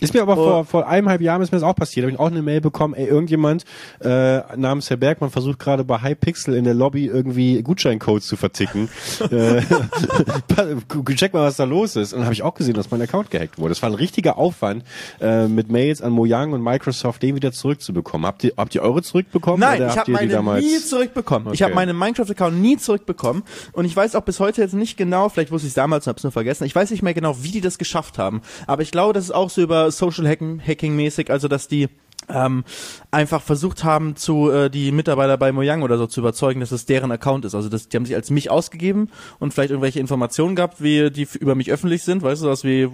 Ist 0.00 0.12
mir 0.12 0.22
aber 0.22 0.32
Oh. 0.36 0.44
vor, 0.44 0.64
vor 0.64 0.88
eineinhalb 0.88 1.20
Jahren 1.20 1.40
ist 1.42 1.52
mir 1.52 1.58
das 1.58 1.68
auch 1.68 1.76
passiert. 1.76 2.04
Da 2.04 2.08
habe 2.08 2.14
ich 2.14 2.20
auch 2.20 2.26
eine 2.30 2.42
Mail 2.42 2.60
bekommen, 2.60 2.94
ey, 2.94 3.06
irgendjemand 3.06 3.64
äh, 4.00 4.40
namens 4.56 4.90
Herr 4.90 4.96
Bergmann 4.96 5.30
versucht 5.30 5.58
gerade 5.60 5.84
bei 5.84 5.98
Hypixel 6.02 6.54
in 6.54 6.64
der 6.64 6.74
Lobby 6.74 7.06
irgendwie 7.06 7.62
Gutscheincodes 7.62 8.26
zu 8.26 8.36
verticken. 8.36 8.88
äh, 9.30 9.62
check 11.14 11.32
mal, 11.34 11.42
was 11.46 11.56
da 11.56 11.64
los 11.64 11.96
ist. 11.96 12.12
Und 12.12 12.18
dann 12.20 12.24
habe 12.26 12.34
ich 12.34 12.42
auch 12.42 12.54
gesehen, 12.54 12.74
dass 12.74 12.90
mein 12.90 13.00
Account 13.02 13.30
gehackt 13.30 13.58
wurde. 13.58 13.70
Das 13.70 13.82
war 13.82 13.90
ein 13.90 13.94
richtiger 13.94 14.36
Aufwand, 14.38 14.84
äh, 15.20 15.46
mit 15.48 15.70
Mails 15.70 16.02
an 16.02 16.12
Mojang 16.12 16.52
und 16.52 16.62
Microsoft 16.62 17.22
den 17.22 17.36
wieder 17.36 17.52
zurückzubekommen. 17.52 18.26
Habt 18.26 18.44
ihr, 18.44 18.52
habt 18.56 18.74
ihr 18.74 18.82
eure 18.82 19.02
zurückbekommen? 19.02 19.60
Nein, 19.60 19.86
ich 19.88 19.96
habe 19.96 20.10
meine 20.12 20.28
damals? 20.32 20.64
nie 20.64 20.78
zurückbekommen. 20.78 21.48
Ich 21.52 21.60
Okay. 21.62 21.64
habe 21.64 21.74
meinen 21.74 21.96
Minecraft-Account 21.96 22.60
nie 22.60 22.76
zurückbekommen. 22.76 23.42
Und 23.72 23.84
ich 23.84 23.94
weiß 23.96 24.14
auch 24.16 24.22
bis 24.22 24.40
heute 24.40 24.60
jetzt 24.60 24.74
nicht 24.74 24.96
genau, 24.96 25.28
vielleicht 25.28 25.50
wusste 25.52 25.66
ich 25.66 25.70
es 25.70 25.74
damals 25.74 26.06
und 26.06 26.10
hab's 26.10 26.22
nur 26.24 26.32
vergessen, 26.32 26.64
ich 26.64 26.74
weiß 26.74 26.90
nicht 26.90 27.02
mehr 27.02 27.14
genau, 27.14 27.36
wie 27.42 27.50
die 27.50 27.60
das 27.60 27.78
geschafft 27.78 28.18
haben. 28.18 28.42
Aber 28.66 28.82
ich 28.82 28.90
glaube, 28.90 29.12
das 29.12 29.24
ist 29.24 29.30
auch 29.30 29.50
so 29.50 29.62
über 29.62 29.83
Social 29.90 30.26
Hacking, 30.26 30.60
Hacking-mäßig, 30.60 31.30
also 31.30 31.48
dass 31.48 31.68
die 31.68 31.88
ähm, 32.28 32.64
einfach 33.10 33.42
versucht 33.42 33.84
haben, 33.84 34.16
zu 34.16 34.50
äh, 34.50 34.70
die 34.70 34.92
Mitarbeiter 34.92 35.36
bei 35.36 35.52
Mojang 35.52 35.82
oder 35.82 35.98
so 35.98 36.06
zu 36.06 36.20
überzeugen, 36.20 36.60
dass 36.60 36.72
es 36.72 36.86
deren 36.86 37.12
Account 37.12 37.44
ist. 37.44 37.54
Also 37.54 37.68
das, 37.68 37.88
die 37.88 37.96
haben 37.96 38.06
sich 38.06 38.14
als 38.14 38.30
mich 38.30 38.50
ausgegeben 38.50 39.10
und 39.38 39.52
vielleicht 39.52 39.70
irgendwelche 39.70 40.00
Informationen 40.00 40.56
gehabt, 40.56 40.82
wie 40.82 41.10
die 41.10 41.28
über 41.38 41.54
mich 41.54 41.70
öffentlich 41.70 42.02
sind, 42.02 42.22
weißt 42.22 42.42
du, 42.42 42.46
was 42.46 42.64
wie 42.64 42.88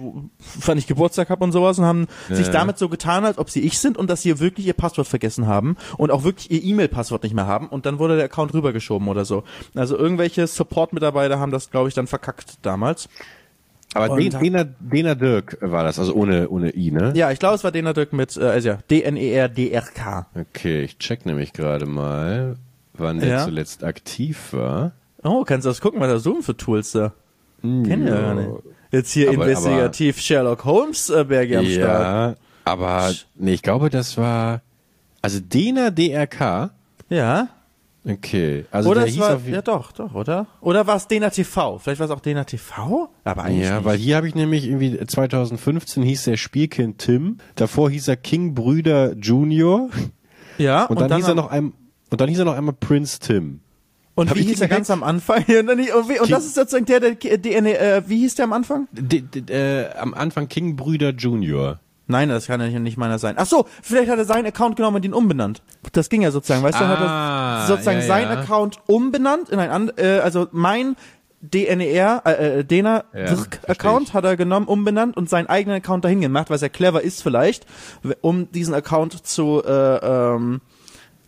wann 0.65 0.77
ich 0.77 0.87
Geburtstag 0.87 1.29
habe 1.29 1.43
und 1.43 1.51
sowas 1.51 1.79
und 1.79 1.85
haben 1.85 2.07
sich 2.29 2.47
ja. 2.47 2.53
damit 2.53 2.77
so 2.77 2.89
getan, 2.89 3.25
als 3.25 3.37
ob 3.37 3.49
sie 3.49 3.61
ich 3.61 3.79
sind 3.79 3.97
und 3.97 4.09
dass 4.09 4.21
sie 4.21 4.39
wirklich 4.39 4.67
ihr 4.67 4.73
Passwort 4.73 5.07
vergessen 5.07 5.47
haben 5.47 5.77
und 5.97 6.11
auch 6.11 6.23
wirklich 6.23 6.51
ihr 6.51 6.63
E-Mail-Passwort 6.63 7.23
nicht 7.23 7.35
mehr 7.35 7.47
haben 7.47 7.67
und 7.67 7.85
dann 7.85 7.99
wurde 7.99 8.15
der 8.15 8.25
Account 8.25 8.53
rübergeschoben 8.53 9.07
oder 9.07 9.25
so. 9.25 9.43
Also 9.75 9.97
irgendwelche 9.97 10.47
Support-Mitarbeiter 10.47 11.39
haben 11.39 11.51
das, 11.51 11.69
glaube 11.69 11.89
ich, 11.89 11.95
dann 11.95 12.07
verkackt 12.07 12.57
damals. 12.63 13.07
Aber 13.93 14.11
Und- 14.13 14.41
Dena, 14.41 14.63
Dena 14.79 15.15
Dirk 15.15 15.57
war 15.61 15.83
das, 15.83 15.99
also 15.99 16.13
ohne, 16.13 16.47
ohne 16.49 16.73
I, 16.75 16.91
ne? 16.91 17.11
Ja, 17.15 17.31
ich 17.31 17.39
glaube, 17.39 17.55
es 17.55 17.63
war 17.63 17.71
Dena 17.71 17.91
Dirk 17.93 18.13
mit, 18.13 18.37
äh, 18.37 18.41
also 18.43 18.69
ja, 18.69 18.77
D-N-E-R-D-R-K. 18.89 20.27
Okay, 20.35 20.83
ich 20.83 20.97
check 20.97 21.25
nämlich 21.25 21.53
gerade 21.53 21.85
mal, 21.85 22.55
wann 22.93 23.19
der 23.19 23.29
Ja. 23.29 23.43
zuletzt 23.45 23.83
aktiv 23.83 24.53
war. 24.53 24.91
Oh, 25.23 25.43
kannst 25.43 25.65
du 25.65 25.69
das 25.69 25.81
gucken, 25.81 25.99
was 25.99 26.09
da 26.09 26.19
so 26.19 26.41
für 26.41 26.55
Tools 26.55 26.91
da? 26.93 27.13
Kennen 27.61 28.05
wir 28.05 28.13
ja 28.15 28.21
gar 28.21 28.33
nicht. 28.35 28.49
Jetzt 28.91 29.11
hier 29.11 29.29
Aber- 29.29 29.43
investigativ 29.45 30.19
Sherlock 30.19 30.65
Holmes, 30.65 31.09
äh, 31.09 31.23
Bergi 31.25 31.57
am 31.57 31.65
Start. 31.65 32.01
Ja, 32.01 32.35
aber 32.65 33.11
nee, 33.35 33.53
ich 33.53 33.61
glaube, 33.61 33.89
das 33.89 34.17
war 34.17 34.61
also 35.21 35.39
Dena 35.39 35.91
DRK. 35.91 36.71
Ja. 37.09 37.49
Okay, 38.03 38.65
also 38.71 38.89
oder 38.89 39.01
der 39.01 39.11
hieß 39.11 39.19
war, 39.19 39.35
auf 39.35 39.47
ja 39.47 39.61
doch, 39.61 39.91
doch, 39.91 40.15
oder? 40.15 40.47
Oder 40.61 40.87
war 40.87 40.95
es 40.95 41.07
Dena 41.07 41.29
TV? 41.29 41.77
Vielleicht 41.77 41.99
war 41.99 42.05
es 42.05 42.11
auch 42.11 42.19
Dena 42.19 42.45
TV? 42.45 43.09
Aber 43.23 43.43
eigentlich 43.43 43.67
ja, 43.67 43.75
nicht. 43.75 43.85
weil 43.85 43.97
hier 43.97 44.15
habe 44.15 44.27
ich 44.27 44.33
nämlich 44.33 44.65
irgendwie 44.65 44.97
2015 45.05 46.01
hieß 46.01 46.23
der 46.23 46.37
Spielkind 46.37 46.97
Tim, 46.97 47.37
davor 47.55 47.91
hieß 47.91 48.07
er 48.07 48.17
King 48.17 48.55
Brüder 48.55 49.13
Junior 49.17 49.89
ja, 50.57 50.85
und, 50.85 50.99
dann, 50.99 51.15
hieß 51.15 51.27
er 51.27 51.35
noch 51.35 51.51
ein 51.51 51.73
und 52.09 52.19
dann 52.19 52.27
hieß 52.27 52.39
er 52.39 52.45
noch 52.45 52.55
einmal 52.55 52.73
Prince 52.73 53.19
Tim. 53.19 53.59
Und 54.15 54.29
Hab 54.31 54.37
wie 54.37 54.43
hieß 54.43 54.61
er 54.61 54.67
ganz 54.67 54.89
am 54.89 55.03
Anfang? 55.03 55.45
und, 55.47 55.67
dann, 55.67 55.79
und, 55.79 56.19
und 56.21 56.31
das 56.31 56.45
ist 56.45 56.55
sozusagen 56.55 56.85
der, 56.85 56.99
der, 56.99 57.15
der, 57.15 57.37
der 57.37 57.97
äh, 57.97 58.09
wie 58.09 58.17
hieß 58.17 58.33
der 58.33 58.45
am 58.45 58.53
Anfang? 58.53 58.87
D 58.91 59.21
d 59.21 59.53
äh, 59.53 59.93
am 59.93 60.15
Anfang 60.15 60.49
King 60.49 60.75
Brüder 60.75 61.11
Junior. 61.11 61.79
Nein, 62.11 62.29
das 62.29 62.47
kann 62.47 62.61
ja 62.61 62.79
nicht 62.79 62.97
meiner 62.97 63.19
sein. 63.19 63.35
Ach 63.37 63.45
so, 63.45 63.65
vielleicht 63.81 64.11
hat 64.11 64.19
er 64.19 64.25
seinen 64.25 64.45
Account 64.45 64.75
genommen 64.75 64.97
und 64.97 65.05
ihn 65.05 65.13
umbenannt. 65.13 65.61
Das 65.93 66.09
ging 66.09 66.21
ja 66.21 66.31
sozusagen, 66.31 66.61
weißt 66.61 66.79
du, 66.79 66.87
hat 66.87 66.99
Ah, 66.99 67.61
er 67.61 67.67
sozusagen 67.67 67.99
ja, 67.99 68.05
seinen 68.05 68.31
ja. 68.31 68.39
Account 68.41 68.79
umbenannt 68.87 69.49
in 69.49 69.59
ein 69.59 69.91
äh, 69.97 70.19
also 70.23 70.47
mein 70.51 70.95
DNR, 71.41 72.21
äh, 72.25 72.59
äh, 72.59 72.63
Dena 72.63 73.05
Ja, 73.13 73.35
Account 73.67 74.13
hat 74.13 74.25
er 74.25 74.37
genommen, 74.37 74.67
umbenannt 74.67 75.17
und 75.17 75.29
seinen 75.29 75.47
eigenen 75.47 75.77
Account 75.77 76.05
dahin 76.05 76.21
gemacht, 76.21 76.49
was 76.49 76.61
er 76.61 76.69
clever 76.69 77.01
ist 77.01 77.23
vielleicht, 77.23 77.65
um 78.21 78.51
diesen 78.51 78.73
Account 78.75 79.25
zu, 79.25 79.63
äh, 79.65 79.95
ähm, 79.97 80.61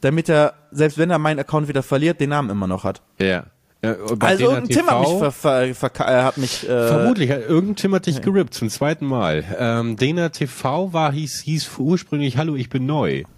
damit 0.02 0.30
er, 0.30 0.54
selbst 0.72 0.98
wenn 0.98 1.10
er 1.10 1.18
meinen 1.18 1.40
Account 1.40 1.68
wieder 1.68 1.82
verliert, 1.82 2.20
den 2.20 2.30
Namen 2.30 2.50
immer 2.52 2.68
noch 2.68 2.84
hat. 2.84 3.02
Ja. 3.20 3.46
Ja 3.84 3.96
Also 4.20 4.46
irgendein 4.46 4.70
Tim 4.70 4.88
hat 4.88 5.00
mich, 5.02 5.20
ver, 5.20 5.32
ver, 5.32 5.76
ver, 5.76 6.26
hat 6.26 6.38
mich 6.38 6.68
äh, 6.68 6.88
Vermutlich, 6.88 7.30
irgendein 7.30 7.76
Tim 7.76 7.96
hat 7.96 8.06
dich 8.06 8.22
gerippt 8.22 8.54
zum 8.54 8.70
zweiten 8.70 9.06
Mal. 9.06 9.44
Ähm, 9.58 9.98
Dena 9.98 10.30
TV 10.30 10.94
war, 10.94 11.12
hieß, 11.12 11.42
hieß 11.42 11.70
ursprünglich 11.78 12.38
Hallo, 12.38 12.56
ich 12.56 12.70
bin 12.70 12.86
neu. 12.86 13.24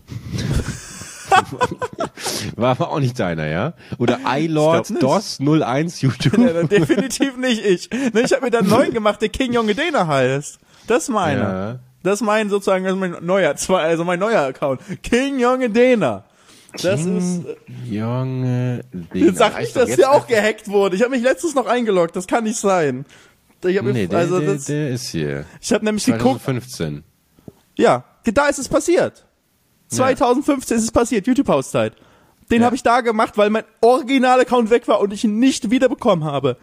war 2.55 2.71
aber 2.71 2.91
auch 2.91 2.99
nicht 2.99 3.19
deiner, 3.19 3.47
ja? 3.47 3.73
Oder 3.97 4.19
iLord 4.25 5.01
DOS 5.01 5.39
01 5.39 6.01
YouTube. 6.01 6.37
Ja, 6.37 6.63
definitiv 6.63 7.37
nicht 7.37 7.65
ich. 7.65 7.89
Ich 7.91 8.33
habe 8.33 8.45
mir 8.45 8.51
dann 8.51 8.65
einen 8.65 8.69
neuen 8.69 8.93
gemacht, 8.93 9.21
der 9.21 9.29
King 9.29 9.53
Junge 9.53 9.75
Dena 9.75 10.07
heißt. 10.07 10.59
Das 10.87 11.03
ist 11.03 11.09
meiner. 11.09 11.41
Ja. 11.41 11.79
Das 12.03 12.21
ist 12.21 12.21
mein 12.21 12.49
sozusagen, 12.49 12.83
das 12.83 12.93
ist 12.93 12.99
mein 12.99 13.15
neuer, 13.21 13.55
also 13.69 14.03
mein 14.03 14.19
neuer 14.19 14.41
Account. 14.41 14.81
King 15.01 15.39
Junge 15.39 15.71
Dena. 15.71 16.24
Das 16.81 17.05
ist, 17.05 17.45
äh, 17.45 17.55
Junge 17.89 18.81
jetzt 19.13 19.37
sag 19.37 19.53
doch 19.61 19.73
dass 19.73 19.95
der 19.95 20.11
auch 20.11 20.27
gehackt 20.27 20.67
wurde. 20.67 20.95
Ich 20.95 21.01
habe 21.01 21.11
mich 21.11 21.23
letztens 21.23 21.55
noch 21.55 21.65
eingeloggt, 21.67 22.15
das 22.15 22.27
kann 22.27 22.43
nicht 22.43 22.57
sein. 22.57 23.05
Ich 23.63 23.77
habe 23.77 23.93
Nee, 23.93 24.07
der, 24.07 24.19
also 24.19 24.39
der, 24.39 24.53
das, 24.55 24.65
der 24.65 24.89
ist 24.89 25.09
hier. 25.09 25.45
ich 25.59 25.73
habe 25.73 25.83
nämlich 25.85 26.05
geguckt, 26.05 26.43
2015. 26.43 27.03
ja, 27.77 28.03
da 28.25 28.47
ist 28.47 28.59
es 28.59 28.69
passiert. 28.69 29.25
2015 29.87 30.77
ist 30.77 30.83
es 30.83 30.91
passiert, 30.91 31.25
YouTube-Hauszeit. 31.27 31.93
Den 32.51 32.61
Ja. 32.61 32.65
habe 32.67 32.75
ich 32.75 32.83
da 32.83 33.01
gemacht, 33.01 33.37
weil 33.37 33.49
mein 33.49 33.63
Original-Account 33.81 34.69
weg 34.69 34.87
war 34.87 34.99
und 34.99 35.13
ich 35.13 35.23
ihn 35.23 35.39
nicht 35.39 35.71
wiederbekommen 35.71 36.25
habe. 36.25 36.57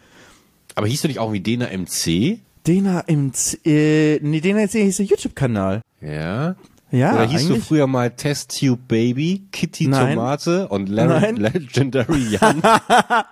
Aber 0.75 0.87
hieß 0.87 1.01
du 1.01 1.07
nicht 1.09 1.19
auch 1.19 1.33
wie 1.33 1.41
Dena 1.41 1.67
MC? 1.67 2.39
Dena 2.65 3.03
Z 3.33 3.65
äh, 3.65 4.19
nee, 4.21 4.39
Dena 4.39 4.61
jetzt 4.61 4.73
hieß 4.73 4.97
der 4.97 5.05
YouTube-Kanal. 5.05 5.81
Ja. 5.99 6.55
Ja, 6.93 7.15
Oder 7.15 7.23
hieß 7.27 7.47
du 7.47 7.55
früher 7.55 7.87
mal 7.87 8.11
Test 8.11 8.59
Tube 8.59 8.87
Baby, 8.87 9.47
Kitty 9.51 9.87
Nein. 9.87 10.13
Tomate 10.15 10.67
und 10.67 10.89
Larry 10.89 11.21
Nein. 11.21 11.35
Legendary 11.53 12.19
Jan? 12.39 12.61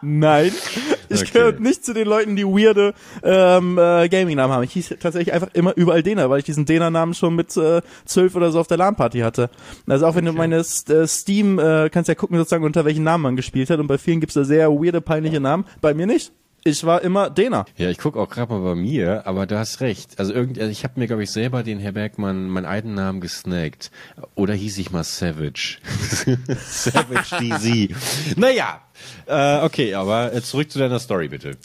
Nein, 0.02 0.52
ich 1.10 1.22
Okay. 1.22 1.30
gehöre 1.32 1.60
nicht 1.60 1.86
zu 1.86 1.94
den 1.94 2.08
Leuten, 2.08 2.36
die 2.36 2.44
weirde 2.44 2.96
ähm, 3.22 3.78
äh, 3.78 4.10
Gaming-Namen 4.10 4.52
haben. 4.52 4.64
Ich 4.64 4.72
hieß 4.72 4.96
tatsächlich 5.00 5.32
einfach 5.32 5.50
immer 5.54 5.78
überall 5.78 6.02
Dena, 6.02 6.28
weil 6.32 6.40
ich 6.40 6.46
diesen 6.46 6.66
Dena-Namen 6.66 7.14
schon 7.14 7.36
mit 7.36 7.56
äh, 7.56 7.84
zwölf 8.06 8.36
oder 8.36 8.50
so 8.50 8.60
auf 8.60 8.68
der 8.68 8.78
LAN-Party 8.78 9.20
hatte. 9.20 9.52
Also 9.88 10.08
auch 10.08 10.16
wenn 10.16 10.26
du 10.26 10.34
meine 10.34 10.56
äh, 10.58 11.08
Steam, 11.08 11.60
äh, 11.60 11.90
kannst 11.92 12.08
ja 12.08 12.16
gucken 12.16 12.38
sozusagen, 12.38 12.64
unter 12.64 12.84
welchen 12.84 13.04
Namen 13.04 13.22
man 13.22 13.36
gespielt 13.36 13.70
hat 13.70 13.80
und 13.80 13.86
bei 13.86 14.00
vielen 14.00 14.22
gibt's 14.22 14.34
da 14.34 14.44
sehr 14.44 14.72
weirde, 14.72 15.02
peinliche 15.02 15.40
Namen. 15.40 15.66
Bei 15.82 15.94
mir 15.94 16.08
nicht. 16.08 16.32
Ich 16.64 16.84
war 16.84 17.02
immer 17.02 17.32
Dena. 17.32 17.66
Ja, 17.76 17.90
ich 17.90 17.98
guck 17.98 18.16
auch 18.16 18.30
gerade 18.30 18.54
mal 18.54 18.62
bei 18.62 18.76
mir, 18.76 19.26
aber 19.26 19.48
du 19.48 19.58
hast 19.58 19.82
recht. 19.82 20.20
Also 20.20 20.32
irgend, 20.32 20.60
also 20.60 20.70
ich 20.70 20.84
habe 20.84 21.00
mir 21.00 21.08
glaube 21.08 21.24
ich 21.24 21.32
selber 21.32 21.64
den 21.64 21.80
Herr 21.80 21.94
Bergmann 21.94 22.50
meinen 22.50 22.68
alten 22.68 22.94
Namen 22.94 23.20
gesnackt. 23.20 23.90
Oder 24.36 24.54
hieß 24.54 24.78
ich 24.78 24.92
mal 24.92 25.04
Savage. 25.04 25.80
Savage 26.60 27.38
DZ. 27.40 28.38
Naja, 28.38 28.80
äh, 29.26 29.66
okay, 29.66 29.96
aber 29.96 30.34
äh, 30.34 30.42
zurück 30.44 30.70
zu 30.70 30.78
deiner 30.78 31.00
Story 31.00 31.30
bitte. 31.30 31.58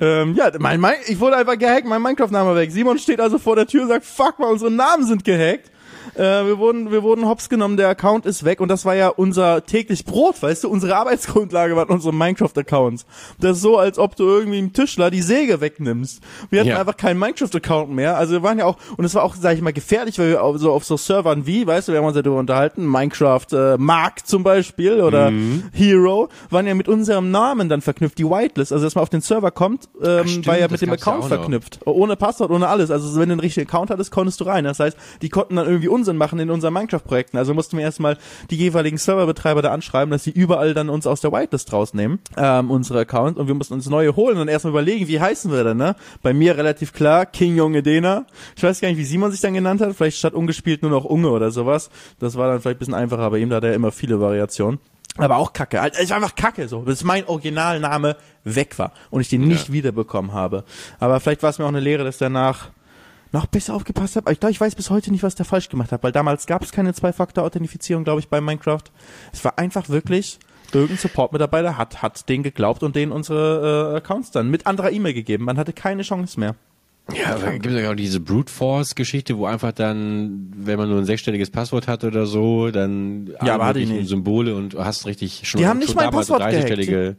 Ähm, 0.00 0.34
ja, 0.34 0.50
mein, 0.58 0.80
mein, 0.80 0.96
ich 1.06 1.20
wurde 1.20 1.36
einfach 1.36 1.58
gehackt, 1.58 1.86
mein 1.86 2.00
Minecraft-Name 2.00 2.56
weg. 2.56 2.70
Simon 2.70 2.98
steht 2.98 3.20
also 3.20 3.38
vor 3.38 3.56
der 3.56 3.66
Tür 3.66 3.82
und 3.82 3.88
sagt, 3.88 4.06
fuck 4.06 4.38
mal, 4.38 4.46
unsere 4.50 4.70
Namen 4.70 5.06
sind 5.06 5.22
gehackt. 5.24 5.70
Äh, 6.14 6.20
wir 6.46 6.58
wurden, 6.58 6.90
wir 6.90 7.02
wurden 7.02 7.26
hops 7.26 7.48
genommen, 7.48 7.76
der 7.76 7.88
Account 7.88 8.26
ist 8.26 8.44
weg 8.44 8.60
und 8.60 8.68
das 8.68 8.84
war 8.84 8.94
ja 8.94 9.08
unser 9.08 9.64
täglich 9.64 10.04
Brot, 10.04 10.42
weißt 10.42 10.64
du, 10.64 10.68
unsere 10.68 10.96
Arbeitsgrundlage 10.96 11.76
waren 11.76 11.88
unsere 11.88 12.12
Minecraft-Accounts. 12.14 13.06
Das 13.38 13.56
ist 13.56 13.62
so, 13.62 13.78
als 13.78 13.98
ob 13.98 14.16
du 14.16 14.24
irgendwie 14.24 14.58
im 14.58 14.72
Tischler 14.72 15.10
die 15.10 15.22
Säge 15.22 15.60
wegnimmst. 15.60 16.20
Wir 16.50 16.60
hatten 16.60 16.70
Ja. 16.70 16.80
einfach 16.80 16.96
keinen 16.96 17.18
Minecraft-Account 17.18 17.90
mehr, 17.90 18.16
also 18.16 18.32
wir 18.32 18.42
waren 18.42 18.58
ja 18.58 18.64
auch, 18.66 18.76
und 18.96 19.04
es 19.04 19.14
war 19.14 19.22
auch, 19.22 19.34
sag 19.34 19.54
ich 19.54 19.62
mal, 19.62 19.72
gefährlich, 19.72 20.18
weil 20.18 20.30
wir 20.30 20.42
auf 20.42 20.58
so, 20.58 20.72
auf 20.72 20.84
so 20.84 20.96
Servern 20.96 21.46
wie, 21.46 21.66
weißt 21.66 21.88
du, 21.88 21.92
wir 21.92 21.98
haben 22.00 22.06
uns 22.06 22.16
ja 22.16 22.22
darüber 22.22 22.40
unterhalten, 22.40 22.86
Minecraft 22.90 23.46
äh, 23.52 23.76
Mark 23.78 24.26
zum 24.26 24.42
Beispiel 24.42 25.00
oder 25.00 25.30
Mhm. 25.30 25.64
Hero, 25.72 26.28
waren 26.50 26.66
ja 26.66 26.74
mit 26.74 26.88
unserem 26.88 27.30
Namen 27.30 27.68
dann 27.68 27.80
verknüpft, 27.80 28.18
die 28.18 28.24
Whitelist, 28.24 28.72
also 28.72 28.84
dass 28.84 28.94
man 28.94 29.02
auf 29.02 29.10
den 29.10 29.20
Server 29.20 29.50
kommt, 29.50 29.88
ähm, 30.02 30.26
stimmt, 30.26 30.46
war 30.46 30.58
ja 30.58 30.68
mit 30.68 30.80
dem 30.80 30.88
ja 30.88 30.94
Account 30.94 31.20
noch. 31.20 31.28
verknüpft. 31.28 31.80
Ohne 31.84 32.16
Passwort, 32.16 32.50
ohne 32.50 32.68
alles. 32.68 32.90
Also 32.90 33.18
wenn 33.20 33.28
du 33.28 33.34
einen 33.34 33.40
richtigen 33.40 33.68
Account 33.68 33.90
hattest, 33.90 34.10
konntest 34.10 34.40
du 34.40 34.44
rein. 34.44 34.64
Das 34.64 34.80
heißt, 34.80 34.96
die 35.22 35.28
konnten 35.28 35.56
dann 35.56 35.66
irgendwie 35.66 35.88
Unsinn 35.90 36.16
machen 36.16 36.38
in 36.38 36.50
unseren 36.50 36.72
Minecraft-Projekten. 36.72 37.36
Also 37.36 37.54
mussten 37.54 37.76
wir 37.76 37.84
erstmal 37.84 38.16
die 38.50 38.56
jeweiligen 38.56 38.98
Serverbetreiber 38.98 39.62
da 39.62 39.72
anschreiben, 39.72 40.10
dass 40.10 40.24
sie 40.24 40.30
überall 40.30 40.74
dann 40.74 40.88
uns 40.88 41.06
aus 41.06 41.20
der 41.20 41.32
Whitelist 41.32 41.72
rausnehmen, 41.72 42.18
ähm, 42.36 42.70
unsere 42.70 43.00
Accounts. 43.00 43.38
Und 43.38 43.46
wir 43.46 43.54
mussten 43.54 43.74
uns 43.74 43.88
neue 43.88 44.16
holen 44.16 44.38
und 44.38 44.48
erstmal 44.48 44.72
überlegen, 44.72 45.08
wie 45.08 45.20
heißen 45.20 45.52
wir 45.52 45.64
denn, 45.64 45.76
ne? 45.76 45.96
Bei 46.22 46.32
mir 46.32 46.56
relativ 46.56 46.92
klar, 46.92 47.26
King 47.26 47.56
Junge 47.56 47.82
Dena. 47.82 48.26
Ich 48.56 48.62
weiß 48.62 48.80
gar 48.80 48.88
nicht, 48.88 48.98
wie 48.98 49.04
Simon 49.04 49.30
sich 49.30 49.40
dann 49.40 49.54
genannt 49.54 49.80
hat. 49.80 49.94
Vielleicht 49.94 50.18
statt 50.18 50.34
ungespielt 50.34 50.82
nur 50.82 50.90
noch 50.90 51.04
Unge 51.04 51.30
oder 51.30 51.50
sowas. 51.50 51.90
Das 52.18 52.36
war 52.36 52.48
dann 52.48 52.60
vielleicht 52.60 52.76
ein 52.76 52.78
bisschen 52.78 52.94
einfacher 52.94 53.30
bei 53.30 53.38
ihm, 53.38 53.50
da 53.50 53.56
hat 53.56 53.64
er 53.64 53.74
immer 53.74 53.92
viele 53.92 54.20
Variationen. 54.20 54.80
Aber 55.16 55.36
auch 55.36 55.52
Kacke. 55.52 55.80
Halt, 55.80 55.98
ist 55.98 56.12
einfach 56.12 56.34
Kacke 56.34 56.68
so. 56.68 56.80
Bis 56.80 57.04
mein 57.04 57.26
Originalname 57.26 58.16
weg 58.44 58.78
war 58.78 58.92
und 59.10 59.20
ich 59.20 59.28
den 59.28 59.46
nicht 59.46 59.72
wiederbekommen 59.72 60.32
habe. 60.32 60.64
Aber 60.98 61.20
vielleicht 61.20 61.42
war 61.42 61.50
es 61.50 61.58
mir 61.58 61.64
auch 61.64 61.68
eine 61.68 61.80
Lehre, 61.80 62.04
dass 62.04 62.18
danach 62.18 62.70
noch 63.32 63.46
besser 63.46 63.74
aufgepasst 63.74 64.16
habe. 64.16 64.26
Aber 64.26 64.32
ich 64.32 64.40
glaube, 64.40 64.52
ich 64.52 64.60
weiß 64.60 64.74
bis 64.74 64.90
heute 64.90 65.10
nicht, 65.10 65.22
was 65.22 65.34
der 65.34 65.46
falsch 65.46 65.68
gemacht 65.68 65.92
hat, 65.92 66.02
weil 66.02 66.12
damals 66.12 66.46
gab 66.46 66.62
es 66.62 66.72
keine 66.72 66.92
Zwei-Faktor-Authentifizierung, 66.94 68.04
glaube 68.04 68.20
ich, 68.20 68.28
bei 68.28 68.40
Minecraft. 68.40 68.84
Es 69.32 69.44
war 69.44 69.58
einfach 69.58 69.88
wirklich, 69.88 70.38
irgendein 70.72 70.98
Support-Mitarbeiter 70.98 71.76
hat, 71.78 72.02
hat 72.02 72.28
den 72.28 72.42
geglaubt 72.42 72.82
und 72.82 72.96
denen 72.96 73.12
unsere 73.12 73.92
äh, 73.92 73.96
Accounts 73.98 74.30
dann 74.30 74.50
mit 74.50 74.66
anderer 74.66 74.92
E-Mail 74.92 75.14
gegeben. 75.14 75.44
Man 75.44 75.58
hatte 75.58 75.72
keine 75.72 76.02
Chance 76.02 76.38
mehr. 76.38 76.54
Ja, 77.12 77.34
aber 77.34 77.52
gibt 77.52 77.66
es 77.66 77.82
ja 77.82 77.90
auch 77.90 77.96
diese 77.96 78.20
Brute 78.20 78.52
Force 78.52 78.94
Geschichte, 78.94 79.36
wo 79.36 79.46
einfach 79.46 79.72
dann, 79.72 80.52
wenn 80.56 80.78
man 80.78 80.88
nur 80.88 80.98
ein 80.98 81.06
sechsstelliges 81.06 81.50
Passwort 81.50 81.88
hat 81.88 82.04
oder 82.04 82.26
so, 82.26 82.70
dann 82.70 83.30
Ja, 83.44 83.54
aber 83.54 83.66
hatte 83.66 83.80
ich 83.80 83.86
möglichen 83.86 84.02
nicht. 84.02 84.10
Symbole 84.10 84.54
und 84.54 84.74
du 84.74 84.84
hast 84.84 85.06
richtig 85.06 85.42
schon 85.44 85.60
Die 85.60 85.66
haben 85.66 85.78
nicht 85.78 85.94
mein 85.96 86.10
Passwort 86.10 86.48
gehackt. 86.48 87.16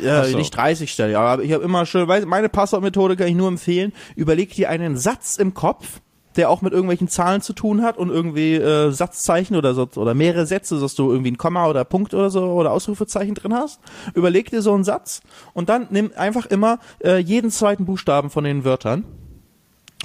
30-stellige 0.00 0.06
Ja, 0.06 0.20
Ach 0.22 0.26
so. 0.26 0.36
nicht 0.36 0.56
30 0.56 0.92
Stellen, 0.92 1.16
aber 1.16 1.42
ich 1.42 1.52
habe 1.52 1.64
immer 1.64 1.86
schön, 1.86 2.06
weiß, 2.08 2.26
meine 2.26 2.48
Passwortmethode 2.48 3.16
kann 3.16 3.28
ich 3.28 3.34
nur 3.34 3.48
empfehlen. 3.48 3.92
Überleg 4.16 4.54
dir 4.54 4.68
einen 4.70 4.96
Satz 4.96 5.36
im 5.36 5.54
Kopf, 5.54 6.00
der 6.36 6.48
auch 6.48 6.62
mit 6.62 6.72
irgendwelchen 6.72 7.08
Zahlen 7.08 7.42
zu 7.42 7.52
tun 7.52 7.82
hat 7.82 7.98
und 7.98 8.08
irgendwie 8.10 8.54
äh, 8.54 8.90
Satzzeichen 8.90 9.54
oder 9.56 9.74
so 9.74 9.88
oder 9.96 10.14
mehrere 10.14 10.46
Sätze, 10.46 10.80
dass 10.80 10.94
du 10.94 11.10
irgendwie 11.10 11.30
ein 11.30 11.36
Komma 11.38 11.66
oder 11.68 11.84
Punkt 11.84 12.14
oder 12.14 12.30
so 12.30 12.44
oder 12.44 12.72
Ausrufezeichen 12.72 13.34
drin 13.34 13.54
hast. 13.54 13.80
Überleg 14.14 14.50
dir 14.50 14.62
so 14.62 14.72
einen 14.72 14.84
Satz 14.84 15.20
und 15.52 15.68
dann 15.68 15.88
nimm 15.90 16.10
einfach 16.16 16.46
immer 16.46 16.78
äh, 17.04 17.18
jeden 17.18 17.50
zweiten 17.50 17.84
Buchstaben 17.84 18.30
von 18.30 18.44
den 18.44 18.64
Wörtern. 18.64 19.04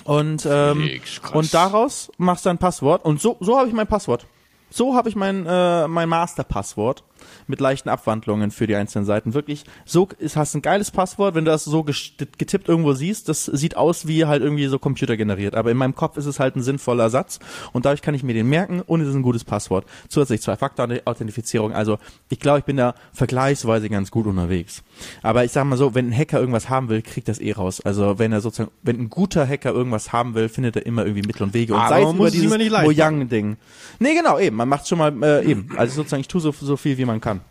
Und 0.04 0.48
ähm, 0.50 0.90
und 1.34 1.54
daraus 1.54 2.12
machst 2.18 2.46
du 2.46 2.50
ein 2.50 2.58
Passwort 2.58 3.04
und 3.04 3.20
so 3.22 3.38
so 3.40 3.58
habe 3.58 3.68
ich 3.68 3.74
mein 3.74 3.88
Passwort. 3.88 4.26
So 4.70 4.96
habe 4.96 5.10
ich 5.10 5.16
mein 5.16 5.46
äh, 5.46 5.88
mein 5.88 6.10
Masterpasswort 6.10 7.04
mit 7.48 7.60
leichten 7.60 7.90
Abwandlungen 7.90 8.52
für 8.52 8.68
die 8.68 8.76
einzelnen 8.76 9.06
Seiten. 9.06 9.34
Wirklich, 9.34 9.64
so 9.86 10.08
ist, 10.18 10.36
hast 10.36 10.56
ein 10.56 10.62
geiles 10.62 10.92
Passwort, 10.92 11.36
wenn 11.36 11.46
du 11.46 11.52
das 11.52 11.64
so 11.64 11.84
getippt 11.84 12.68
irgendwo 12.68 12.94
siehst, 12.94 13.30
das 13.30 13.46
sieht 13.46 13.78
aus 13.78 14.08
wie 14.08 14.26
halt 14.26 14.42
irgendwie 14.42 14.68
so 14.68 14.80
computergeneriert. 14.80 15.56
Aber 15.56 15.72
in 15.72 15.78
meinem 15.78 15.96
Kopf 15.96 16.18
ist 16.18 16.26
es 16.26 16.40
halt 16.40 16.56
ein 16.56 16.64
sinnvoller 16.64 17.10
Satz 17.10 17.40
und 17.74 17.86
dadurch 17.86 18.02
kann 18.02 18.16
ich 18.16 18.24
mir 18.24 18.34
den 18.34 18.48
merken 18.48 18.82
und 18.82 19.02
es 19.02 19.08
ist 19.08 19.16
ein 19.16 19.22
gutes 19.22 19.44
Passwort. 19.44 19.86
Zusätzlich 20.10 20.42
Zwei-Faktor-Authentifizierung. 20.42 21.74
Also 21.74 21.98
ich 22.30 22.40
glaube, 22.40 22.60
ich 22.60 22.66
bin 22.66 22.78
da 22.78 22.96
vergleichsweise 23.14 23.90
ganz 23.90 24.12
gut 24.12 24.28
unterwegs. 24.28 24.84
Aber 25.22 25.44
ich 25.46 25.52
sag 25.52 25.66
mal 25.66 25.78
so, 25.78 25.96
wenn 25.96 26.10
ein 26.10 26.18
Hacker 26.18 26.40
irgendwas 26.40 26.70
haben 26.70 26.90
will, 26.90 27.02
kriegt 27.02 27.28
das 27.28 27.40
eh 27.40 27.52
raus. 27.52 27.82
Also 27.82 28.20
wenn 28.20 28.32
er 28.32 28.42
sozusagen, 28.42 28.72
wenn 28.84 29.00
ein 29.00 29.10
guter 29.10 29.48
Hacker 29.48 29.72
irgendwas 29.72 30.14
haben 30.14 30.36
will, 30.36 30.50
findet 30.50 30.76
er 30.76 30.86
immer 30.86 31.06
irgendwie 31.06 31.26
Mittel 31.28 31.44
und 31.44 31.54
Wege. 31.54 31.74
Und 31.74 31.80
Aber 31.80 31.90
sei 31.90 32.04
es 32.04 32.14
über 32.14 32.32
dieses 32.32 32.72
Mojang-Ding. 32.84 33.58
Nee, 34.00 34.16
genau, 34.16 34.40
eben. 34.40 34.56
Man 34.56 34.70
macht 34.70 34.88
schon 34.88 34.98
mal 34.98 35.14
äh, 35.24 35.46
eben. 35.46 35.70
Also 35.78 35.96
sozusagen, 35.96 36.22
ich 36.22 36.28
tue 36.28 36.42
so, 36.42 36.52
so 36.52 36.78
viel, 36.78 36.98
wie 36.98 37.06
man 37.08 37.22
kann. 37.22 37.42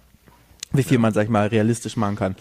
Wie 0.72 0.82
viel 0.82 0.98
man, 0.98 1.12
sag 1.14 1.24
ich 1.24 1.30
mal, 1.30 1.46
realistisch 1.48 1.96
machen 1.96 2.16
kann. 2.16 2.36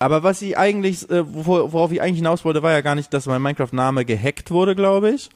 Aber 0.00 0.22
was 0.22 0.42
ich 0.42 0.56
eigentlich, 0.58 1.08
äh, 1.10 1.20
wor- 1.24 1.72
worauf 1.72 1.90
ich 1.90 2.00
eigentlich 2.02 2.16
hinaus 2.18 2.44
wollte, 2.44 2.62
war 2.62 2.70
ja 2.72 2.80
gar 2.82 2.94
nicht, 2.94 3.12
dass 3.14 3.26
mein 3.26 3.40
Minecraft-Name 3.42 4.04
gehackt 4.04 4.50
wurde, 4.50 4.76
glaube 4.76 5.10
ich. 5.10 5.30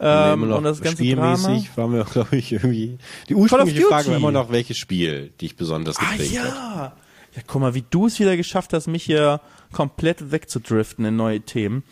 Ähm, 0.00 0.48
noch 0.48 0.58
und 0.58 0.64
das 0.64 0.80
ganze 0.82 1.02
Drama. 1.04 1.36
spielmäßig 1.36 1.76
waren 1.76 1.92
wir, 1.92 2.04
glaube 2.04 2.36
ich, 2.36 2.52
irgendwie. 2.52 2.98
Die 3.28 3.34
ursprüngliche 3.34 3.82
Frage 3.82 4.08
war 4.08 4.16
immer 4.16 4.32
noch, 4.32 4.50
welches 4.50 4.76
Spiel 4.78 5.32
dich 5.40 5.56
besonders 5.56 5.96
Ah 5.98 6.10
geprägt 6.10 6.38
hat. 6.40 6.46
ja. 6.46 6.92
Ja, 7.34 7.42
guck 7.46 7.62
mal, 7.62 7.74
wie 7.74 7.84
du 7.88 8.06
es 8.06 8.18
wieder 8.20 8.36
geschafft 8.36 8.74
hast, 8.74 8.88
mich 8.88 9.04
hier 9.04 9.40
komplett 9.72 10.32
wegzudriften 10.32 11.04
in 11.06 11.16
neue 11.16 11.40
Themen. 11.40 11.82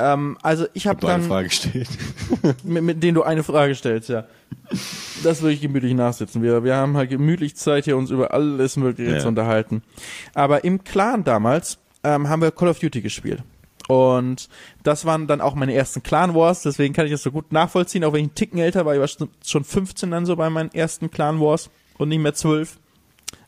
Ähm, 0.00 0.38
also 0.42 0.66
ich 0.74 0.86
habe 0.86 1.00
Du 1.00 1.06
eine 1.06 1.18
dann, 1.20 1.28
Frage 1.28 1.48
gestellt. 1.48 1.88
mit, 2.64 2.82
mit 2.84 3.02
denen 3.02 3.14
du 3.14 3.22
eine 3.22 3.42
Frage 3.42 3.74
stellst, 3.74 4.08
ja. 4.08 4.24
Das 5.24 5.42
würde 5.42 5.54
ich 5.54 5.60
gemütlich 5.60 5.94
nachsitzen. 5.94 6.42
Wir, 6.42 6.62
wir 6.64 6.76
haben 6.76 6.96
halt 6.96 7.10
gemütlich 7.10 7.56
Zeit, 7.56 7.84
hier 7.84 7.96
uns 7.96 8.10
über 8.10 8.32
alles 8.32 8.76
Mögliche 8.76 9.12
Ja. 9.12 9.18
zu 9.18 9.28
unterhalten. 9.28 9.82
Aber 10.34 10.64
im 10.64 10.84
Clan 10.84 11.24
damals 11.24 11.78
ähm, 12.04 12.28
haben 12.28 12.42
wir 12.42 12.50
Call 12.50 12.68
of 12.68 12.78
Duty 12.78 13.00
gespielt. 13.00 13.42
Und 13.88 14.48
das 14.82 15.04
waren 15.06 15.26
dann 15.26 15.40
auch 15.40 15.54
meine 15.54 15.72
ersten 15.72 16.02
Clan 16.02 16.34
Wars, 16.34 16.62
deswegen 16.62 16.92
kann 16.92 17.06
ich 17.06 17.12
das 17.12 17.22
so 17.22 17.30
gut 17.32 17.52
nachvollziehen, 17.52 18.04
auch 18.04 18.12
wenn 18.12 18.20
ich 18.20 18.26
einen 18.28 18.34
Ticken 18.34 18.58
älter 18.58 18.84
war. 18.84 18.92
Ich 18.94 19.00
war 19.00 19.08
schon- 19.08 19.30
schon 19.44 19.64
15 19.64 20.10
dann 20.10 20.26
so 20.26 20.36
bei 20.36 20.50
meinen 20.50 20.70
ersten 20.74 21.10
Clan 21.10 21.40
Wars 21.40 21.70
und 21.96 22.10
nicht 22.10 22.18
mehr 22.20 22.34
12. 22.34 22.78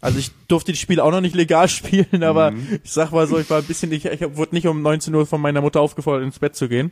Also 0.00 0.18
ich 0.18 0.30
durfte 0.48 0.72
die 0.72 0.78
Spiele 0.78 1.04
auch 1.04 1.10
noch 1.10 1.20
nicht 1.20 1.34
legal 1.34 1.68
spielen, 1.68 2.22
aber 2.22 2.52
ich 2.82 2.90
sag 2.90 3.12
mal 3.12 3.26
so, 3.26 3.38
ich 3.38 3.50
war 3.50 3.58
ein 3.58 3.64
bisschen, 3.64 3.92
ich, 3.92 4.06
ich 4.06 4.36
wurde 4.36 4.54
nicht 4.54 4.66
um 4.66 4.82
19 4.82 5.14
Uhr 5.14 5.26
von 5.26 5.40
meiner 5.40 5.60
Mutter 5.60 5.80
aufgefordert, 5.80 6.24
ins 6.24 6.38
Bett 6.38 6.56
zu 6.56 6.68
gehen. 6.68 6.90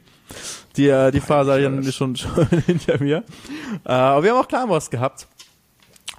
Die, 0.77 0.89
äh, 0.89 1.11
die 1.11 1.21
Phase 1.21 1.61
dann 1.63 1.93
schon, 1.93 2.17
schon 2.17 2.47
hinter 2.67 3.03
mir. 3.03 3.25
Äh, 3.85 3.93
aber 3.93 4.23
wir 4.23 4.35
haben 4.35 4.45
auch 4.45 4.69
Wars 4.69 4.91
gehabt. 4.91 5.27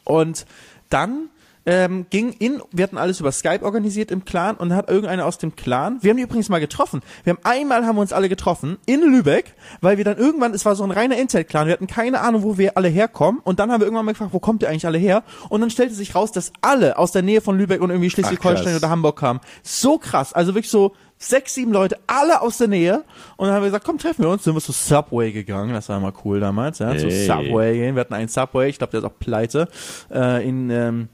Und 0.04 0.46
dann 0.90 1.30
ähm, 1.70 2.08
ging 2.10 2.34
in, 2.40 2.64
wir 2.72 2.84
hatten 2.84 2.98
alles 2.98 3.20
über 3.20 3.32
Skype 3.32 3.62
organisiert 3.62 4.10
im 4.10 4.26
Clan 4.26 4.56
und 4.58 4.74
hat 4.74 4.90
irgendeiner 4.90 5.28
aus 5.28 5.38
dem 5.38 5.56
Clan, 5.56 6.00
wir 6.02 6.10
haben 6.10 6.18
die 6.18 6.24
übrigens 6.24 6.50
mal 6.50 6.60
getroffen. 6.60 7.02
Wir 7.24 7.34
haben 7.34 7.40
einmal 7.44 7.86
haben 7.86 7.96
wir 7.96 8.02
uns 8.02 8.12
alle 8.12 8.28
getroffen 8.28 8.80
in 8.88 9.02
Lübeck, 9.02 9.54
weil 9.80 9.98
wir 9.98 10.04
dann 10.04 10.18
irgendwann, 10.18 10.56
es 10.56 10.66
war 10.66 10.76
so 10.76 10.84
ein 10.84 10.90
reiner 10.90 11.16
Internet-Clan, 11.18 11.68
wir 11.68 11.74
hatten 11.74 11.86
keine 11.86 12.22
Ahnung, 12.22 12.42
wo 12.42 12.58
wir 12.58 12.76
alle 12.76 12.88
herkommen 12.88 13.40
und 13.44 13.60
dann 13.60 13.72
haben 13.72 13.82
wir 13.82 13.86
irgendwann 13.86 14.06
mal 14.06 14.14
gefragt, 14.14 14.34
wo 14.34 14.40
kommt 14.40 14.64
ihr 14.64 14.70
eigentlich 14.70 14.88
alle 14.88 14.98
her? 14.98 15.24
Und 15.50 15.62
dann 15.62 15.70
stellte 15.70 15.94
sich 15.94 16.16
raus, 16.16 16.32
dass 16.32 16.52
alle 16.62 16.98
aus 16.98 17.12
der 17.12 17.22
Nähe 17.22 17.40
von 17.40 17.56
Lübeck 17.56 17.82
und 17.82 17.92
irgendwie 17.92 18.10
Schleswig-Holstein 18.10 18.76
oder 18.76 18.90
Hamburg 18.90 19.20
kamen. 19.20 19.40
So 19.62 20.00
krass, 20.00 20.34
also 20.34 20.56
wirklich 20.56 20.72
so 20.72 20.94
sechs, 21.20 21.54
sieben 21.54 21.72
Leute, 21.72 22.00
alle 22.08 22.42
aus 22.42 22.58
der 22.58 22.70
Nähe. 22.70 23.04
Und 23.38 23.46
dann 23.46 23.56
haben 23.56 23.62
wir 23.62 23.68
gesagt, 23.68 23.86
komm, 23.86 24.00
treffen 24.00 24.24
wir 24.24 24.30
uns. 24.32 24.44
Sind 24.44 24.56
wir 24.56 24.62
zu 24.62 24.72
Subway 24.72 25.32
gegangen. 25.32 25.74
Das 25.74 25.90
war 25.90 25.98
immer 25.98 26.14
cool 26.24 26.40
damals, 26.40 26.80
ja. 26.80 26.98
Zu 26.98 27.10
Hey. 27.10 27.28
Subway 27.28 27.78
gehen. 27.78 27.96
Wir 27.96 28.02
hatten 28.02 28.14
einen 28.14 28.30
Subway, 28.30 28.70
ich 28.70 28.78
glaube, 28.78 28.92
der 28.92 29.02
ist 29.02 29.06
auch 29.06 29.20
pleite, 29.20 29.68
äh, 30.12 30.48
in, 30.48 30.70
ähm, 30.70 31.10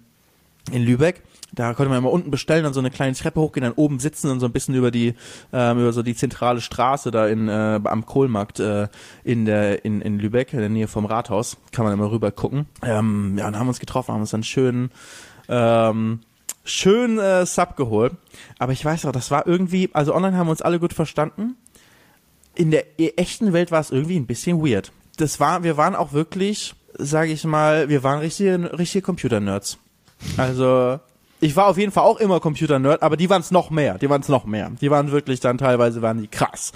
in 0.72 0.84
Lübeck. 0.84 1.24
Da 1.54 1.74
konnte 1.74 1.90
man 1.90 2.00
immer 2.00 2.12
unten 2.12 2.32
bestellen, 2.32 2.64
dann 2.64 2.74
so 2.74 2.80
eine 2.80 2.92
kleine 2.92 3.16
Treppe 3.16 3.40
hochgehen, 3.40 3.64
dann 3.64 3.74
oben 3.74 4.00
sitzen 4.00 4.30
und 4.30 4.40
so 4.40 4.46
ein 4.46 4.52
bisschen 4.52 4.76
über 4.76 4.92
die, 4.92 5.14
ähm, 5.54 5.80
über 5.80 5.94
so 5.94 6.04
die 6.04 6.16
zentrale 6.16 6.60
Straße 6.60 7.12
da 7.12 7.28
in, 7.28 7.48
äh, 7.48 7.80
am 7.84 8.06
Kohlmarkt 8.06 8.60
äh, 8.60 8.88
in 9.24 9.46
der 9.46 9.86
in, 9.86 10.02
in 10.02 10.20
Lübeck, 10.20 10.54
in 10.54 10.60
der 10.60 10.70
Nähe 10.70 10.88
vom 10.88 11.06
Rathaus, 11.06 11.58
kann 11.72 11.86
man 11.86 11.94
immer 11.94 12.12
rüber 12.12 12.32
gucken. 12.32 12.66
Ähm, 12.82 13.38
ja, 13.38 13.48
und 13.48 13.58
haben 13.58 13.68
uns 13.68 13.80
getroffen, 13.80 14.14
haben 14.14 14.22
uns 14.22 14.32
dann 14.32 14.44
schön 14.44 14.90
ähm, 15.48 16.20
schön 16.66 17.20
äh, 17.20 17.46
Sub 17.46 17.78
geholt. 17.78 18.14
Aber 18.60 18.74
ich 18.74 18.84
weiß 18.84 19.06
auch, 19.06 19.12
das 19.12 19.32
war 19.32 19.48
irgendwie, 19.48 19.90
also 19.94 20.14
online 20.14 20.36
haben 20.36 20.48
wir 20.48 20.52
uns 20.52 20.62
alle 20.62 20.80
gut 20.80 20.94
verstanden. 20.94 21.56
In 22.56 22.72
der 22.72 22.86
echten 23.00 23.54
Welt 23.54 23.72
war 23.72 23.80
es 23.80 23.92
irgendwie 23.92 24.18
ein 24.18 24.28
bisschen 24.28 24.66
weird. 24.66 24.92
Das 25.18 25.40
war, 25.40 25.64
wir 25.64 25.78
waren 25.78 25.96
auch 25.96 26.14
wirklich, 26.14 26.76
sage 26.98 27.32
ich 27.32 27.44
mal, 27.46 27.90
wir 27.90 28.04
waren 28.04 28.20
richtige, 28.20 28.78
richtige 28.78 29.04
Computer-Nerds. 29.04 29.78
Also, 30.38 31.00
ich 31.40 31.56
war 31.56 31.68
auf 31.68 31.78
jeden 31.78 31.92
Fall 31.92 32.04
auch 32.04 32.18
immer 32.20 32.40
Computer-Nerd, 32.40 33.02
aber 33.04 33.18
die 33.18 33.30
waren 33.30 33.42
es 33.42 33.52
noch 33.52 33.70
mehr, 33.70 33.98
die 33.98 34.10
waren 34.10 34.22
es 34.22 34.30
noch 34.30 34.46
mehr. 34.46 34.72
Die 34.82 34.90
waren 34.90 35.12
wirklich 35.12 35.40
dann 35.40 35.58
teilweise, 35.58 36.02
waren 36.02 36.20
die 36.22 36.28
krass. 36.28 36.72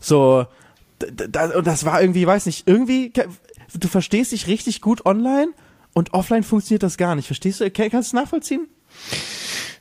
So, 0.00 0.46
d- 1.02 1.10
d- 1.10 1.28
da, 1.30 1.56
und 1.56 1.66
das 1.66 1.84
war 1.84 2.00
irgendwie, 2.00 2.26
weiß 2.26 2.46
nicht, 2.46 2.66
irgendwie, 2.66 3.12
du 3.74 3.88
verstehst 3.88 4.32
dich 4.32 4.46
richtig 4.46 4.80
gut 4.80 5.06
online 5.06 5.48
und 5.94 6.14
offline 6.14 6.42
funktioniert 6.42 6.82
das 6.82 6.96
gar 6.96 7.14
nicht. 7.14 7.26
Verstehst 7.26 7.60
du? 7.60 7.70
Kannst 7.70 7.92
du 7.94 7.98
es 7.98 8.12
nachvollziehen? 8.12 8.66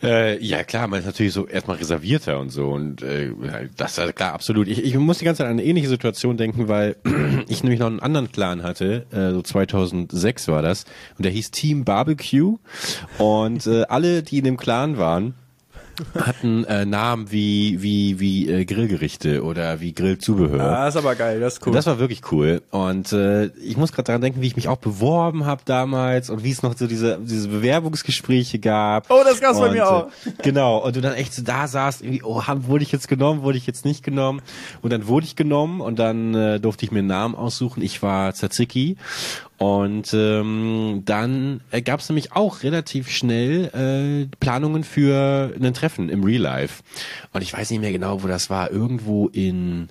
Äh, 0.02 0.44
ja 0.44 0.64
klar, 0.64 0.88
man 0.88 1.00
ist 1.00 1.06
natürlich 1.06 1.34
so 1.34 1.48
erstmal 1.48 1.78
reservierter 1.78 2.40
und 2.40 2.50
so 2.50 2.70
und 2.70 3.02
äh, 3.02 3.32
das 3.76 3.98
ist 3.98 4.16
klar, 4.16 4.34
absolut. 4.34 4.68
Ich, 4.68 4.84
ich 4.84 4.96
muss 4.96 5.20
die 5.20 5.26
ganze 5.26 5.40
Zeit 5.40 5.48
an 5.48 5.54
eine 5.54 5.64
ähnliche 5.64 5.90
Situation 5.90 6.38
denken, 6.38 6.68
weil 6.68 6.96
ich 7.48 7.64
nämlich 7.64 7.80
noch 7.80 7.88
einen 7.88 8.00
anderen 8.00 8.32
Clan 8.32 8.64
hatte, 8.64 9.06
äh, 9.12 9.32
so 9.32 9.42
2006 9.42 10.48
war 10.48 10.62
das 10.62 10.86
und 11.18 11.26
der 11.26 11.32
hieß 11.32 11.52
Team 11.52 11.84
Barbecue 11.84 12.58
und 13.18 13.68
äh, 13.68 13.84
alle, 13.90 14.24
die 14.24 14.40
in 14.40 14.44
dem 14.44 14.58
Clan 14.58 14.98
waren, 14.98 15.34
hatten 16.20 16.64
äh, 16.66 16.86
Namen 16.86 17.32
wie 17.32 17.82
wie 17.82 18.20
wie 18.20 18.50
äh, 18.50 18.66
Grillgerichte 18.66 19.44
oder 19.44 19.80
wie 19.80 19.94
Grillzubehör. 19.94 20.62
Ah, 20.62 20.88
ist 20.88 20.96
aber 20.96 21.16
geil, 21.16 21.40
das 21.40 21.56
ist 21.56 21.68
cool. 21.68 21.74
Das 21.74 21.86
war 21.86 22.00
wirklich 22.00 22.32
cool. 22.32 22.62
Und 22.72 23.12
äh, 23.14 23.46
ich 23.64 23.78
muss 23.78 23.92
gerade 23.92 24.08
daran 24.08 24.22
denken, 24.22 24.42
wie 24.42 24.48
ich 24.48 24.56
mich 24.56 24.68
auch 24.68 24.78
beworben 24.78 25.46
habe 25.46 25.62
damals 25.66 26.30
und 26.30 26.44
wie 26.44 26.52
es 26.52 26.64
noch 26.64 26.78
so 26.78 26.88
diese, 26.88 27.20
diese 27.22 27.48
Bewerbungsgespräche 27.48 28.60
gab. 28.60 29.10
Oh, 29.10 29.22
das 29.24 29.42
gab's 29.42 29.60
bei 29.60 29.72
mir 29.72 29.90
auch. 29.90 30.08
Äh, 30.08 30.32
genau. 30.44 30.78
Und 30.78 30.96
du 30.96 31.02
dann 31.02 31.14
echt 31.14 31.34
so 31.34 31.42
da 31.42 31.68
saßt, 31.68 32.02
irgendwie, 32.02 32.24
oh, 32.24 32.42
wurde 32.46 32.84
ich 32.84 32.92
jetzt 32.92 33.08
genommen, 33.08 33.42
wurde 33.42 33.58
ich 33.58 33.68
jetzt 33.68 33.86
nicht 33.86 34.04
genommen? 34.04 34.42
Und 34.82 34.92
dann 34.92 35.08
wurde 35.08 35.26
ich 35.26 35.36
genommen 35.36 35.82
und 35.82 36.00
dann 36.00 36.34
äh, 36.34 36.60
durfte 36.60 36.86
ich 36.86 36.92
mir 36.92 37.00
einen 37.00 37.08
Namen 37.08 37.36
aussuchen. 37.36 37.82
Ich 37.82 38.02
war 38.02 38.34
Tzatziki. 38.34 38.98
Und 39.58 40.14
ähm, 40.14 41.02
dann 41.06 41.62
äh, 41.72 41.82
gab 41.82 42.00
es 42.00 42.10
nämlich 42.10 42.34
auch 42.34 42.62
relativ 42.64 43.10
schnell 43.10 44.28
äh, 44.30 44.36
Planungen 44.40 44.84
für 44.84 45.54
ein 45.60 45.74
Treffen 45.74 46.10
im 46.10 46.24
Real 46.24 46.42
Life. 46.42 46.84
Und 47.34 47.42
ich 47.42 47.54
weiß 47.54 47.72
nicht 47.72 47.80
mehr 47.80 47.92
genau, 47.92 48.24
wo 48.24 48.28
das 48.28 48.50
war. 48.52 48.72
Irgendwo 48.72 49.28
in 49.28 49.90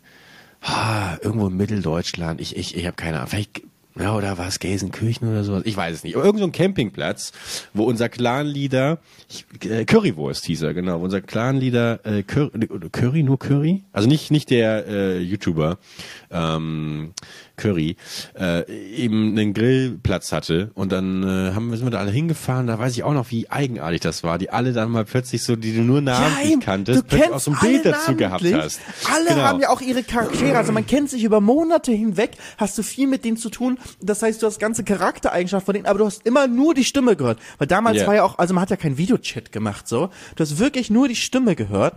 ah, 0.62 1.16
irgendwo 1.20 1.48
in 1.48 1.56
Mitteldeutschland. 1.56 2.40
Ich 2.40 2.56
ich 2.56 2.76
ich 2.76 2.86
habe 2.86 2.96
keine 2.96 3.16
Ahnung. 3.16 3.30
Vielleicht 3.30 3.62
ja, 3.98 4.14
oder 4.14 4.36
war 4.36 4.46
es 4.46 4.58
Gelsenkirchen 4.58 5.28
oder 5.28 5.42
sowas? 5.42 5.62
Ich 5.64 5.76
weiß 5.76 5.94
es 5.94 6.04
nicht. 6.04 6.16
Aber 6.16 6.24
irgend 6.24 6.40
so 6.40 6.44
ein 6.46 6.52
Campingplatz, 6.52 7.32
wo 7.72 7.84
unser 7.84 8.10
Clanleader, 8.10 8.98
äh, 9.64 9.86
Currywurst 9.86 10.44
hieß 10.44 10.62
er, 10.62 10.74
genau, 10.74 11.00
wo 11.00 11.04
unser 11.04 11.22
Clanleader 11.22 12.00
äh, 12.04 12.22
Curry, 12.22 12.68
Curry, 12.92 13.22
nur 13.22 13.38
Curry? 13.38 13.84
Also 13.92 14.06
nicht 14.06 14.30
nicht 14.30 14.50
der 14.50 14.86
äh, 14.86 15.18
YouTuber 15.20 15.78
ähm, 16.31 17.12
Curry, 17.57 17.97
äh, 18.39 18.70
eben 18.95 19.31
einen 19.39 19.55
Grillplatz 19.55 20.33
hatte 20.33 20.70
und 20.74 20.93
dann 20.93 21.22
äh, 21.22 21.53
haben 21.55 21.70
wir 21.70 21.77
sind 21.79 21.87
wir 21.87 21.91
da 21.91 21.99
alle 22.01 22.11
hingefahren. 22.11 22.66
Da 22.66 22.79
weiß 22.79 22.93
ich 22.93 23.03
auch 23.03 23.14
noch, 23.14 23.31
wie 23.31 23.49
eigenartig 23.51 24.01
das 24.01 24.22
war. 24.22 24.39
Die 24.39 24.51
alle 24.51 24.72
dann 24.72 24.91
mal 24.91 25.05
plötzlich 25.05 25.43
so, 25.43 25.57
die 25.57 25.74
du 25.74 25.83
nur 25.83 26.01
namentlich 26.01 26.53
eben. 26.53 26.61
kanntest, 26.61 27.01
du 27.01 27.05
plötzlich 27.05 27.33
auch 27.33 27.41
so 27.41 27.53
ein 27.53 27.59
Bild 27.61 27.87
dazu 27.87 28.14
gehabt 28.14 28.45
hast. 28.53 28.81
Alle 29.12 29.31
Genau. 29.31 29.43
haben 29.43 29.61
ja 29.61 29.70
auch 29.70 29.81
ihre 29.81 30.03
Charaktere. 30.03 30.57
Also 30.57 30.72
man 30.72 30.87
kennt 30.87 31.11
sich 31.11 31.24
über 31.24 31.41
Monate 31.41 31.93
hinweg, 31.93 32.33
hast 32.59 32.77
du 32.79 32.83
viel 32.83 33.07
mit 33.07 33.24
denen 33.24 33.37
zu 33.37 33.51
tun. 33.51 33.79
Das 34.01 34.22
heißt, 34.22 34.43
du 34.43 34.47
hast 34.47 34.59
ganze 34.59 34.85
Charaktereigenschaften 34.85 35.66
von 35.66 35.74
denen, 35.74 35.87
aber 35.87 35.99
du 35.99 36.07
hast 36.07 36.27
immer 36.27 36.47
nur 36.47 36.74
die 36.74 36.85
Stimme 36.85 37.16
gehört. 37.16 37.39
Weil 37.59 37.66
damals 37.66 37.99
Ja. 37.99 38.07
war 38.07 38.14
ja 38.14 38.22
auch, 38.24 38.39
also 38.39 38.55
man 38.55 38.62
hat 38.62 38.70
ja 38.70 38.77
kein 38.77 38.99
Videochat 38.99 39.53
gemacht 39.53 39.89
so. 39.89 40.11
Du 40.37 40.43
hast 40.43 40.59
wirklich 40.59 40.91
nur 40.91 41.09
die 41.09 41.16
Stimme 41.16 41.57
gehört. 41.57 41.95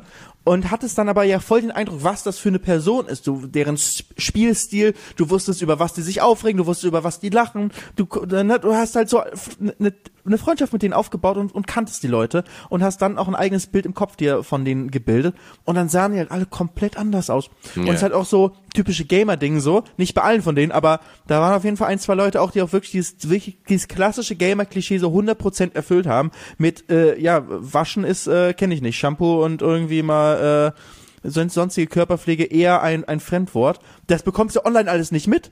Und 0.50 0.72
hattest 0.72 0.98
dann 0.98 1.10
aber 1.10 1.26
ja 1.26 1.40
voll 1.40 1.62
den 1.62 1.70
Eindruck, 1.70 2.04
was 2.04 2.24
das 2.24 2.40
für 2.40 2.50
eine 2.50 2.58
Person 2.58 3.06
ist, 3.06 3.28
du, 3.28 3.46
deren 3.46 3.78
Spielstil, 3.78 4.96
du 5.16 5.30
wusstest 5.30 5.62
über 5.62 5.78
was 5.78 5.94
die 5.94 6.02
sich 6.02 6.22
aufregen, 6.22 6.58
du 6.58 6.66
wusstest 6.66 6.88
über 6.88 7.04
was 7.04 7.20
die 7.20 7.30
lachen, 7.30 7.72
du, 7.96 8.06
du 8.06 8.74
hast 8.74 8.96
halt 8.96 9.10
so 9.10 9.20
eine, 9.20 9.94
eine 10.30 10.38
Freundschaft 10.38 10.74
mit 10.74 10.82
denen 10.82 10.94
aufgebaut 10.94 11.38
und, 11.38 11.54
und 11.54 11.68
kanntest 11.68 12.04
die 12.04 12.08
Leute 12.08 12.44
und 12.70 12.84
hast 12.84 13.02
dann 13.02 13.18
auch 13.18 13.28
ein 13.28 13.36
eigenes 13.36 13.68
Bild 13.68 13.86
im 13.86 13.94
Kopf 13.94 14.16
dir 14.16 14.44
von 14.44 14.64
denen 14.64 14.92
gebildet 14.92 15.36
und 15.66 15.76
dann 15.76 15.90
sahen 15.90 16.14
die 16.14 16.20
halt 16.20 16.32
alle 16.32 16.46
komplett 16.46 16.98
anders 16.98 17.30
aus. 17.30 17.50
Ja. 17.76 17.82
Und 17.82 17.90
es 17.90 17.96
ist 17.96 18.04
halt 18.04 18.14
auch 18.14 18.26
so 18.26 18.56
typische 18.74 19.06
Gamer-Ding 19.06 19.60
so, 19.60 19.84
nicht 19.98 20.14
bei 20.14 20.22
allen 20.22 20.42
von 20.42 20.56
denen, 20.56 20.72
aber 20.72 21.00
da 21.28 21.42
waren 21.42 21.56
auf 21.56 21.64
jeden 21.64 21.78
Fall 21.78 21.90
ein, 21.90 22.00
zwei 22.00 22.16
Leute 22.16 22.42
auch, 22.42 22.52
die 22.52 22.62
auch 22.62 22.72
wirklich 22.72 22.92
dieses, 22.92 23.30
wirklich 23.30 23.58
dieses 23.68 23.88
klassische 23.88 24.36
Gamer-Klischee 24.36 25.00
so 25.00 25.10
100% 25.10 25.76
erfüllt 25.76 26.08
haben 26.08 26.32
mit, 26.58 26.90
äh, 26.90 27.20
ja, 27.20 27.44
waschen 27.48 28.04
ist, 28.04 28.28
äh, 28.28 28.54
kenne 28.54 28.74
ich 28.74 28.82
nicht, 28.82 28.98
Shampoo 28.98 29.44
und 29.44 29.62
irgendwie 29.62 30.04
mal, 30.04 30.74
äh, 30.74 30.80
sonstige 31.24 31.88
Körperpflege 31.88 32.46
eher 32.46 32.82
ein, 32.82 33.04
ein 33.06 33.20
Fremdwort. 33.20 33.80
Das 34.08 34.24
bekommst 34.24 34.56
du 34.56 34.66
online 34.66 34.90
alles 34.90 35.12
nicht 35.12 35.28
mit. 35.28 35.52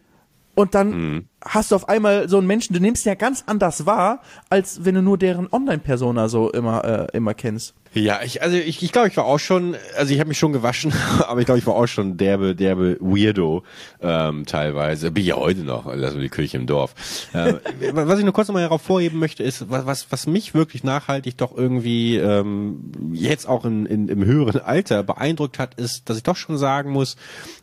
Und 0.56 0.74
dann 0.74 0.90
mhm. 0.90 1.26
Hast 1.44 1.72
du 1.72 1.76
auf 1.76 1.88
einmal 1.88 2.28
so 2.30 2.38
einen 2.38 2.48
Menschen, 2.48 2.74
du 2.74 2.80
nimmst 2.80 3.06
ja 3.06 3.16
ganz 3.16 3.44
anders 3.46 3.86
wahr, 3.86 4.22
als 4.50 4.86
wenn 4.86 4.96
du 4.96 5.02
nur 5.02 5.18
deren 5.18 5.52
Online-Persona 5.52 6.30
so 6.30 6.52
immer, 6.52 6.84
äh, 6.84 7.18
immer 7.18 7.34
kennst. 7.34 7.74
Ja, 7.94 8.20
ich, 8.24 8.42
also 8.42 8.58
ich, 8.58 8.84
ich 8.84 8.92
glaube, 8.92 9.08
ich 9.08 9.18
war 9.18 9.26
auch 9.26 9.40
schon, 9.40 9.76
also 9.98 10.14
ich 10.14 10.20
habe 10.20 10.28
mich 10.28 10.38
schon 10.38 10.54
gewaschen, 10.54 10.94
aber 11.28 11.40
ich 11.40 11.46
glaube, 11.46 11.60
ich 11.60 11.66
war 11.66 11.76
auch 11.76 11.88
schon 11.88 12.18
derbe, 12.18 12.56
derbe 12.56 12.98
Weirdo 13.00 13.64
ähm, 14.02 14.46
teilweise. 14.46 15.12
Bin 15.12 15.26
ja 15.26 15.36
heute 15.36 15.62
noch, 15.62 15.88
also 15.88 16.20
die 16.20 16.30
Kirche 16.30 16.58
im 16.58 16.68
Dorf. 16.68 16.94
Äh, 17.38 17.56
was 17.92 18.20
ich 18.20 18.26
nur 18.26 18.34
kurz 18.34 18.48
nochmal 18.48 18.70
hervorheben 18.70 19.20
möchte, 19.20 19.44
ist, 19.44 19.70
was, 19.70 19.86
was, 19.86 20.12
was 20.12 20.28
mich 20.28 20.54
wirklich 20.54 20.84
nachhaltig 20.84 21.38
doch 21.38 21.56
irgendwie 21.56 22.18
ähm, 22.18 23.12
jetzt 23.14 23.48
auch 23.48 23.66
in, 23.66 23.86
in, 23.86 24.08
im 24.08 24.26
höheren 24.26 24.62
Alter 24.62 25.04
beeindruckt 25.04 25.60
hat, 25.60 25.76
ist, 25.76 26.10
dass 26.10 26.18
ich 26.18 26.24
doch 26.24 26.36
schon 26.36 26.58
sagen 26.58 26.92
muss, 26.92 27.16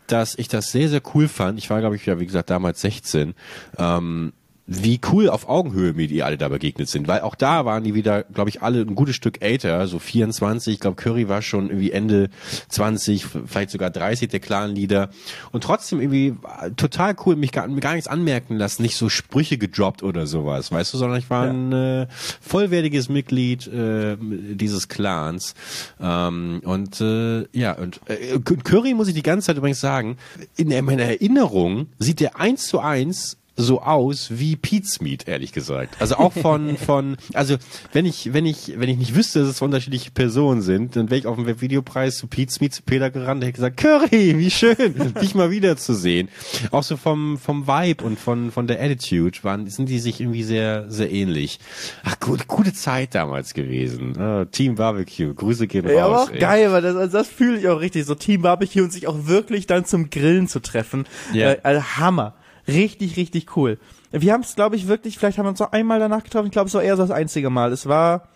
dass 0.07 0.37
ich 0.39 0.49
das 0.49 0.71
sehr, 0.71 0.89
sehr 0.89 1.01
cool 1.15 1.29
fand. 1.29 1.59
Ich 1.59 1.71
war, 1.71 1.81
glaube 1.81 1.97
ich, 1.97 2.07
ja, 2.07 2.21
wie 2.21 2.27
gesagt, 2.27 2.51
damals 2.51 2.81
16. 2.83 3.35
Ähm, 3.79 4.33
wie 4.67 4.99
cool 5.13 5.29
auf 5.29 5.49
Augenhöhe 5.49 5.93
mir 5.93 6.09
die 6.09 6.23
alle 6.23 6.39
da 6.39 6.49
begegnet 6.49 6.89
sind, 6.89 7.07
weil 7.07 7.21
auch 7.21 7.35
da 7.35 7.67
waren 7.67 7.85
die 7.85 7.95
wieder, 7.95 8.23
glaube 8.23 8.49
ich, 8.49 8.63
alle 8.63 8.81
ein 8.81 8.95
gutes 8.95 9.15
Stück 9.15 9.43
älter, 9.43 9.87
so 9.87 9.99
24, 9.99 10.75
ich 10.75 10.81
glaube 10.81 10.97
Curry 10.97 11.29
war 11.29 11.43
schon 11.43 11.69
irgendwie 11.69 11.93
Ende 11.93 12.31
20, 12.71 13.27
vielleicht 13.47 13.71
sogar 13.71 13.91
30 13.91 14.31
der 14.31 14.41
Clan-Leader. 14.41 15.11
Und 15.53 15.65
trotzdem 15.65 16.01
irgendwie 16.01 16.35
total 16.77 17.15
cool, 17.27 17.37
mich 17.37 17.53
gar, 17.53 17.69
gar 17.69 17.93
nichts 17.93 18.09
anmerken 18.09 18.57
lassen, 18.57 18.83
nicht 18.83 18.97
so 18.97 19.11
Sprüche 19.11 19.59
gedroppt 19.59 20.03
oder 20.03 20.27
sowas, 20.27 20.73
weißt 20.73 20.95
du, 20.95 20.99
sondern 20.99 21.19
ich 21.19 21.29
war 21.29 21.47
ja. 21.47 21.53
ein 21.53 21.73
äh, 21.73 22.07
vollwertiges 22.41 23.11
Mitglied 23.11 23.67
äh, 23.67 24.17
dieses 24.19 24.89
Clans. 24.89 25.55
Ähm, 26.01 26.63
und 26.65 27.03
äh, 27.03 27.47
ja, 27.53 27.73
und 27.73 28.01
äh, 28.07 28.39
Curry 28.39 28.95
muss 28.95 29.09
ich 29.09 29.15
die 29.15 29.23
ganze 29.23 29.49
Zeit 29.49 29.59
übrigens 29.59 29.81
sagen, 29.81 30.17
in 30.57 30.69
meiner 30.87 31.05
Erinnerung 31.05 31.89
sieht 31.99 32.21
der 32.21 32.41
eins 32.41 32.67
zu 32.67 32.81
eins 32.81 33.37
so 33.57 33.81
aus 33.81 34.29
wie 34.31 34.57
Pete's 34.57 35.01
Meat, 35.01 35.29
ehrlich 35.29 35.53
gesagt. 35.53 35.97
Also 36.01 36.17
auch 36.17 36.33
von, 36.33 36.77
von, 36.77 37.17
also 37.35 37.57
wenn 37.93 38.05
ich, 38.05 38.33
wenn 38.33 38.47
ich, 38.47 38.75
wenn 38.77 38.89
ich 38.89 38.99
nicht 38.99 39.15
wüsste, 39.15 39.41
dass 39.41 39.49
es 39.49 39.63
unterschiedliche 39.63 40.11
Personen 40.11 40.61
sind, 40.63 40.97
dann 40.97 41.11
wäre 41.11 41.21
ich 41.21 41.27
auf 41.27 41.37
dem 41.37 41.47
Webvideopreis 41.47 42.17
zu 42.19 42.27
Pete's 42.27 42.61
Meat 42.61 42.75
zu 42.75 42.83
Peter 42.83 43.11
gerannt, 43.11 43.43
hätte 43.43 43.53
gesagt, 43.53 43.77
Curry, 43.77 44.39
wie 44.39 44.51
schön, 44.51 45.15
dich 45.21 45.35
mal 45.35 45.51
wiederzusehen. 45.51 46.29
Auch 46.71 46.83
so 46.83 46.97
vom, 46.97 47.39
vom 47.39 47.67
Vibe 47.67 48.05
und 48.05 48.19
von, 48.19 48.51
von 48.51 48.67
der 48.67 48.83
Attitude 48.83 49.39
waren, 49.43 49.69
sind 49.69 49.89
die 49.89 50.01
sich 50.01 50.21
irgendwie 50.21 50.43
sehr, 50.43 50.91
sehr 50.91 51.11
ähnlich. 51.13 51.61
Ach, 52.03 52.19
gut, 52.19 52.49
gute 52.49 52.73
Zeit 52.73 53.15
damals 53.15 53.55
gewesen. 53.55 54.15
Oh, 54.19 54.45
Team 54.47 54.75
Barbecue, 54.75 55.33
Grüße 55.33 55.67
gehen 55.69 55.87
raus. 55.87 55.95
Ja, 55.95 56.07
aber 56.07 56.23
auch 56.23 56.31
ey. 56.31 56.39
geil, 56.39 56.73
weil 56.73 56.83
das, 56.83 56.97
also 56.97 57.19
das 57.19 57.29
fühle 57.29 57.59
ich 57.59 57.69
auch 57.69 57.81
richtig, 57.81 58.05
so 58.05 58.15
Team 58.15 58.43
Barbecue 58.43 58.83
und 58.83 58.93
sich 58.93 59.07
auch 59.07 59.27
wirklich 59.27 59.67
dann 59.67 59.85
zum 59.85 60.11
Grillen 60.11 60.49
zu 60.49 60.61
treffen. 60.61 61.05
Ja. 61.33 61.53
Äh, 61.53 61.59
also 61.63 61.83
Hammer. 61.97 62.35
Richtig, 62.67 63.17
richtig 63.17 63.57
cool. 63.57 63.79
Wir 64.11 64.33
haben 64.33 64.43
es, 64.43 64.55
glaube 64.55 64.77
ich, 64.77 64.87
wirklich, 64.87 65.19
vielleicht 65.19 65.39
haben 65.39 65.47
wir 65.47 65.51
uns 65.51 65.61
noch 65.61 65.73
einmal 65.73 65.99
danach 65.99 66.25
getroffen. 66.25 66.47
Ich 66.47 66.53
glaube, 66.53 66.69
es 66.69 66.75
war 66.75 66.83
eher 66.83 66.97
so 66.97 67.03
das 67.03 67.11
einzige 67.11 67.51
Mal. 67.51 67.73
Es 67.73 67.87
war 67.87 68.29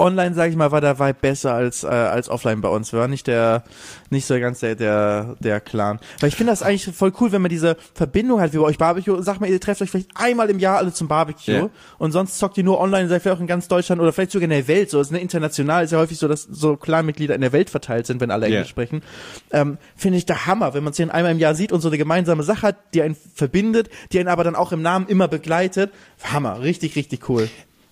online, 0.00 0.34
sage 0.34 0.50
ich 0.50 0.56
mal, 0.56 0.70
war 0.70 0.80
der 0.80 0.98
Vibe 0.98 1.18
besser 1.20 1.54
als 1.54 1.84
äh, 1.84 1.88
als 1.88 2.28
offline 2.28 2.60
bei 2.60 2.68
uns. 2.68 2.92
War 2.92 3.08
nicht 3.08 3.26
der 3.26 3.64
nicht 4.10 4.26
so 4.26 4.38
ganz 4.40 4.60
der 4.60 4.74
der 4.74 5.36
der 5.40 5.60
Clan. 5.60 5.98
Weil 6.20 6.28
ich 6.28 6.36
finde 6.36 6.52
das 6.52 6.62
eigentlich 6.62 6.94
voll 6.94 7.12
cool, 7.20 7.32
wenn 7.32 7.42
man 7.42 7.50
diese 7.50 7.76
Verbindung 7.94 8.40
hat 8.40 8.52
wie 8.52 8.58
bei 8.58 8.64
euch 8.64 8.78
Barbecue. 8.78 9.20
Sag 9.22 9.40
mal, 9.40 9.48
ihr 9.48 9.60
trefft 9.60 9.82
euch 9.82 9.90
vielleicht 9.90 10.10
einmal 10.14 10.50
im 10.50 10.58
Jahr 10.58 10.78
alle 10.78 10.92
zum 10.92 11.08
Barbecue 11.08 11.52
yeah. 11.52 11.70
und 11.98 12.12
sonst 12.12 12.38
zockt 12.38 12.58
ihr 12.58 12.64
nur 12.64 12.80
online, 12.80 13.08
seid 13.08 13.22
vielleicht 13.22 13.36
auch 13.36 13.40
in 13.40 13.46
ganz 13.46 13.68
Deutschland 13.68 14.00
oder 14.00 14.12
vielleicht 14.12 14.32
sogar 14.32 14.44
in 14.44 14.50
der 14.50 14.68
Welt. 14.68 14.90
So 14.90 15.00
ist 15.00 15.10
eine 15.10 15.20
international 15.20 15.84
ist 15.84 15.92
ja 15.92 15.98
häufig 15.98 16.18
so, 16.18 16.28
dass 16.28 16.42
so 16.42 16.76
Clan-Mitglieder 16.76 17.34
in 17.34 17.40
der 17.40 17.52
Welt 17.52 17.70
verteilt 17.70 18.06
sind, 18.06 18.20
wenn 18.20 18.30
alle 18.30 18.46
yeah. 18.46 18.56
Englisch 18.56 18.70
sprechen. 18.70 19.02
Ähm, 19.50 19.78
finde 19.96 20.18
ich 20.18 20.26
der 20.26 20.46
Hammer, 20.46 20.74
wenn 20.74 20.84
man 20.84 20.92
sich 20.92 21.10
einmal 21.10 21.32
im 21.32 21.38
Jahr 21.38 21.54
sieht 21.54 21.72
und 21.72 21.80
so 21.80 21.88
eine 21.88 21.98
gemeinsame 21.98 22.42
Sache 22.42 22.62
hat, 22.62 22.76
die 22.94 23.02
einen 23.02 23.16
verbindet, 23.34 23.88
die 24.12 24.18
einen 24.18 24.28
aber 24.28 24.44
dann 24.44 24.56
auch 24.56 24.72
im 24.72 24.82
Namen 24.82 25.06
immer 25.08 25.28
begleitet. 25.28 25.92
Hammer, 26.22 26.60
richtig 26.60 26.96
richtig 26.96 27.28
cool. 27.28 27.48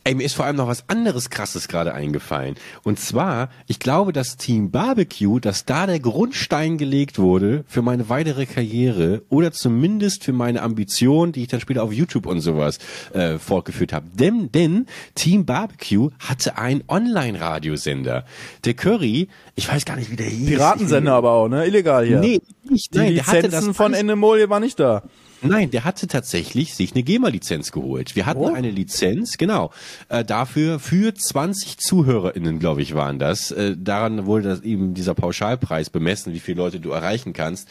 Ey, 0.06 0.14
mir 0.14 0.22
ist 0.22 0.34
vor 0.34 0.44
allem 0.44 0.54
noch 0.54 0.68
was 0.68 0.88
anderes 0.88 1.30
krasses 1.30 1.66
gerade 1.66 1.92
eingefallen. 1.92 2.54
Und 2.84 3.00
zwar, 3.00 3.50
ich 3.66 3.80
glaube, 3.80 4.12
das 4.12 4.36
Team 4.36 4.70
Barbecue, 4.70 5.40
dass 5.40 5.64
da 5.64 5.84
der 5.84 5.98
Grundstein 5.98 6.78
gelegt 6.78 7.18
wurde 7.18 7.64
für 7.66 7.82
meine 7.82 8.08
weitere 8.08 8.46
Karriere 8.46 9.22
oder 9.30 9.50
zumindest 9.50 10.22
für 10.22 10.32
meine 10.32 10.62
Ambition, 10.62 11.32
die 11.32 11.42
ich 11.42 11.48
dann 11.48 11.58
später 11.58 11.82
auf 11.82 11.92
YouTube 11.92 12.26
und 12.26 12.40
sowas 12.40 12.78
äh, 13.14 13.38
fortgeführt 13.38 13.92
habe. 13.92 14.06
Denn, 14.14 14.52
denn 14.52 14.86
Team 15.16 15.44
Barbecue 15.44 16.10
hatte 16.20 16.56
einen 16.56 16.84
Online-Radiosender. 16.86 18.26
Der 18.64 18.74
Curry, 18.74 19.26
ich 19.56 19.68
weiß 19.68 19.84
gar 19.86 19.96
nicht, 19.96 20.12
wie 20.12 20.16
der 20.16 20.26
hieß. 20.26 20.50
Piratensender 20.50 21.14
aber 21.14 21.32
auch, 21.32 21.48
ne? 21.48 21.66
Illegal 21.66 22.06
hier. 22.06 22.20
Nee, 22.20 22.40
nicht. 22.62 22.94
Die 22.94 22.98
nein, 22.98 23.12
Lizenzen 23.12 23.32
der 23.32 23.42
hatte 23.42 23.66
das 23.66 23.76
von 23.76 23.92
Endemol 23.92 24.48
war 24.48 24.60
nicht 24.60 24.78
da. 24.78 25.02
Nein, 25.42 25.70
der 25.70 25.84
hatte 25.84 26.06
tatsächlich 26.06 26.74
sich 26.74 26.92
eine 26.92 27.02
GEMA-Lizenz 27.02 27.72
geholt. 27.72 28.16
Wir 28.16 28.26
hatten 28.26 28.40
oh. 28.40 28.54
eine 28.54 28.70
Lizenz, 28.70 29.36
genau, 29.36 29.70
äh, 30.08 30.24
dafür 30.24 30.78
für 30.78 31.14
20 31.14 31.78
ZuhörerInnen, 31.78 32.58
glaube 32.58 32.82
ich, 32.82 32.94
waren 32.94 33.18
das. 33.18 33.50
Äh, 33.50 33.76
daran 33.78 34.26
wurde 34.26 34.48
das 34.48 34.60
eben 34.62 34.94
dieser 34.94 35.14
Pauschalpreis 35.14 35.90
bemessen, 35.90 36.32
wie 36.32 36.40
viele 36.40 36.58
Leute 36.58 36.80
du 36.80 36.90
erreichen 36.90 37.32
kannst. 37.32 37.68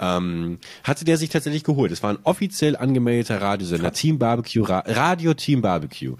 Ähm, 0.00 0.58
hatte 0.82 1.04
der 1.04 1.16
sich 1.16 1.30
tatsächlich 1.30 1.64
geholt. 1.64 1.92
Es 1.92 2.02
war 2.02 2.10
ein 2.10 2.18
offiziell 2.24 2.76
angemeldeter 2.76 3.40
Radiosender, 3.40 3.92
Team 3.92 4.18
Barbecue, 4.18 4.62
Ra 4.62 4.82
Radio 4.86 5.34
Team 5.34 5.62
Barbecue. 5.62 6.16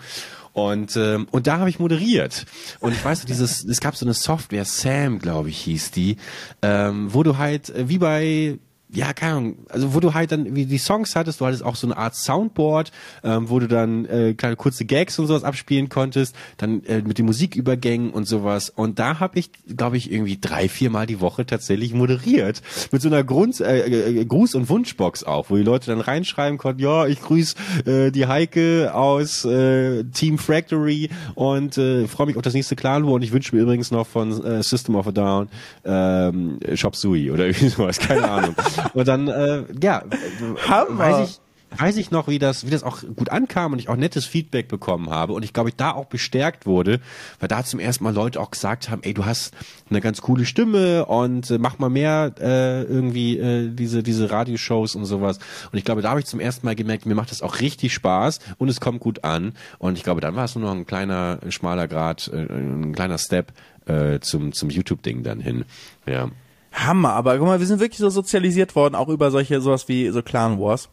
Und, 0.53 0.97
ähm, 0.97 1.27
und 1.33 1.49
da 1.49 1.59
habe 1.59 1.69
ich 1.69 1.81
moderiert. 1.81 2.47
Und 2.79 2.93
ich 2.93 3.05
weiß, 3.05 3.25
dieses, 3.25 3.65
es 3.69 3.81
gab 3.81 3.97
so 3.97 4.07
eine 4.07 4.15
Software, 4.15 4.65
Sam, 4.65 5.19
glaube 5.19 5.49
ich, 5.49 5.59
hieß 5.59 5.91
die, 5.91 6.17
ähm, 6.63 7.13
wo 7.13 7.25
du 7.25 7.37
halt, 7.37 7.71
äh, 7.71 7.89
wie 7.89 7.99
bei 7.99 8.59
ja, 8.95 9.13
keine 9.13 9.33
Ahnung, 9.33 9.57
also 9.69 9.95
wo 9.95 10.01
du 10.01 10.15
halt 10.15 10.33
dann 10.33 10.55
wie 10.55 10.67
die 10.67 10.79
Songs 10.79 11.17
hattest, 11.17 11.41
du 11.41 11.47
hattest 11.47 11.65
auch 11.65 11.77
so 11.77 11.87
eine 11.87 11.97
Art 11.97 12.15
Soundboard, 12.15 12.93
ähm, 13.23 13.49
wo 13.51 13.59
du 13.59 13.67
dann 13.67 14.05
äh, 14.07 14.35
kleine 14.35 14.57
kurze 14.57 14.85
Gags 14.85 15.19
und 15.19 15.27
sowas 15.27 15.45
abspielen 15.45 15.89
konntest, 15.89 16.37
dann 16.57 16.85
äh, 16.85 17.03
mit 17.03 17.19
den 17.19 17.27
Musikübergängen 17.27 18.11
und 18.11 18.27
sowas. 18.27 18.71
Und 18.71 18.99
da 18.99 19.21
habe 19.21 19.39
ich, 19.39 19.51
glaube 19.77 19.97
ich, 19.97 20.13
irgendwie 20.13 20.39
drei, 20.41 20.69
vier 20.69 20.91
Mal 20.91 21.07
die 21.07 21.21
Woche 21.21 21.45
tatsächlich 21.45 21.93
moderiert. 21.93 22.63
Mit 22.93 23.03
so 23.03 23.09
einer 23.09 23.25
Grund, 23.25 23.61
äh, 23.61 24.21
äh, 24.21 24.25
Gruß- 24.25 24.57
und 24.57 24.69
Wunschbox 24.69 25.25
auch, 25.25 25.51
wo 25.51 25.57
die 25.57 25.63
Leute 25.63 25.87
dann 25.87 26.01
reinschreiben 26.01 26.59
konnten, 26.59 26.83
ja, 26.83 27.07
ich 27.07 27.21
grüße 27.21 27.57
äh, 27.87 28.11
die 28.11 28.27
Heike 28.27 28.95
aus 28.95 29.45
äh, 29.45 30.05
Team 30.05 30.39
Factory 30.39 31.11
und 31.35 31.77
äh, 31.79 32.07
freue 32.07 32.29
mich 32.29 32.37
auf 32.37 32.43
das 32.43 32.55
nächste 32.55 32.77
Clan 32.77 33.05
und 33.05 33.23
ich 33.23 33.33
wünsche 33.33 33.55
mir 33.55 33.63
übrigens 33.63 33.91
noch 33.91 34.07
von 34.07 34.45
äh, 34.45 34.63
System 34.63 34.95
of 34.95 35.07
a 35.09 35.13
Down 35.13 35.49
ähm, 35.85 36.59
Shop 36.75 36.97
Sui 36.97 37.31
oder 37.31 37.47
irgendwie 37.47 37.69
sowas, 37.69 37.99
keine 37.99 38.31
Ahnung. 38.31 38.55
Und 38.95 39.09
dann, 39.09 39.29
äh, 39.29 39.65
ja, 39.81 40.03
Hammer. 40.69 40.99
weiß 40.99 41.29
ich, 41.31 41.41
weiß 41.79 41.97
ich 41.97 42.11
noch, 42.11 42.29
wie 42.29 42.39
das, 42.39 42.67
wie 42.67 42.71
das 42.71 42.83
auch 42.83 43.01
gut 43.17 43.31
ankam 43.31 43.73
und 43.73 43.79
ich 43.79 43.89
auch 43.89 43.97
nettes 43.97 44.27
Feedback 44.27 44.69
bekommen 44.69 45.11
habe 45.11 45.33
und 45.33 45.45
ich 45.45 45.53
glaube, 45.53 45.69
ich 45.69 45.77
da 45.77 45.93
auch 45.93 46.07
bestärkt 46.07 46.67
wurde, 46.67 47.01
weil 47.41 47.49
da 47.49 47.65
zum 47.65 47.81
ersten 47.81 48.05
Mal 48.05 48.15
Leute 48.15 48.41
auch 48.41 48.51
gesagt 48.51 48.91
haben, 48.91 49.03
ey, 49.03 49.15
du 49.15 49.25
hast 49.25 49.55
eine 49.91 50.01
ganz 50.01 50.21
coole 50.21 50.45
Stimme 50.45 51.07
und 51.07 51.51
äh, 51.51 51.59
mach 51.59 51.79
mal 51.79 51.91
mehr 51.91 52.35
äh, 52.41 52.83
irgendwie 52.83 53.39
äh, 53.39 53.71
diese 53.71 54.03
diese 54.03 54.31
Radioshows 54.31 54.95
und 54.95 55.05
sowas. 55.05 55.39
Und 55.73 55.79
ich 55.79 55.85
glaube, 55.85 56.03
da 56.03 56.11
habe 56.11 56.21
ich 56.21 56.27
zum 56.27 56.41
ersten 56.41 56.67
Mal 56.67 56.75
gemerkt, 56.75 57.07
mir 57.07 57.15
macht 57.15 57.31
das 57.31 57.43
auch 57.43 57.61
richtig 57.61 57.95
Spaß 57.95 58.41
und 58.59 58.69
es 58.69 58.81
kommt 58.81 59.01
gut 59.01 59.25
an. 59.25 59.55
Und 59.79 59.99
ich 59.99 60.05
glaube, 60.05 60.21
dann 60.21 60.37
war 60.37 60.45
es 60.45 60.55
nur 60.55 60.65
noch 60.65 60.75
ein 60.75 60.87
kleiner, 60.87 61.39
schmaler 61.49 61.89
Grad, 61.89 62.31
äh, 62.33 62.47
ein 62.47 62.95
kleiner 62.95 63.19
Step 63.19 63.53
äh, 63.87 64.21
zum 64.21 64.53
zum 64.53 64.71
YouTube-Ding 64.71 65.23
dann 65.23 65.41
hin. 65.41 65.65
Ja. 66.07 66.31
Hammer, 66.75 67.13
aber 67.13 67.39
guck 67.39 67.47
mal, 67.47 67.61
wir 67.61 67.67
sind 67.67 67.81
wirklich 67.81 67.99
so 67.99 68.11
sozialisiert 68.11 68.75
worden, 68.75 68.95
auch 68.95 69.09
über 69.09 69.31
solche, 69.31 69.61
sowas 69.61 69.89
wie 69.89 70.11
so 70.11 70.23
Clan 70.23 70.59
Wars. 70.59 70.89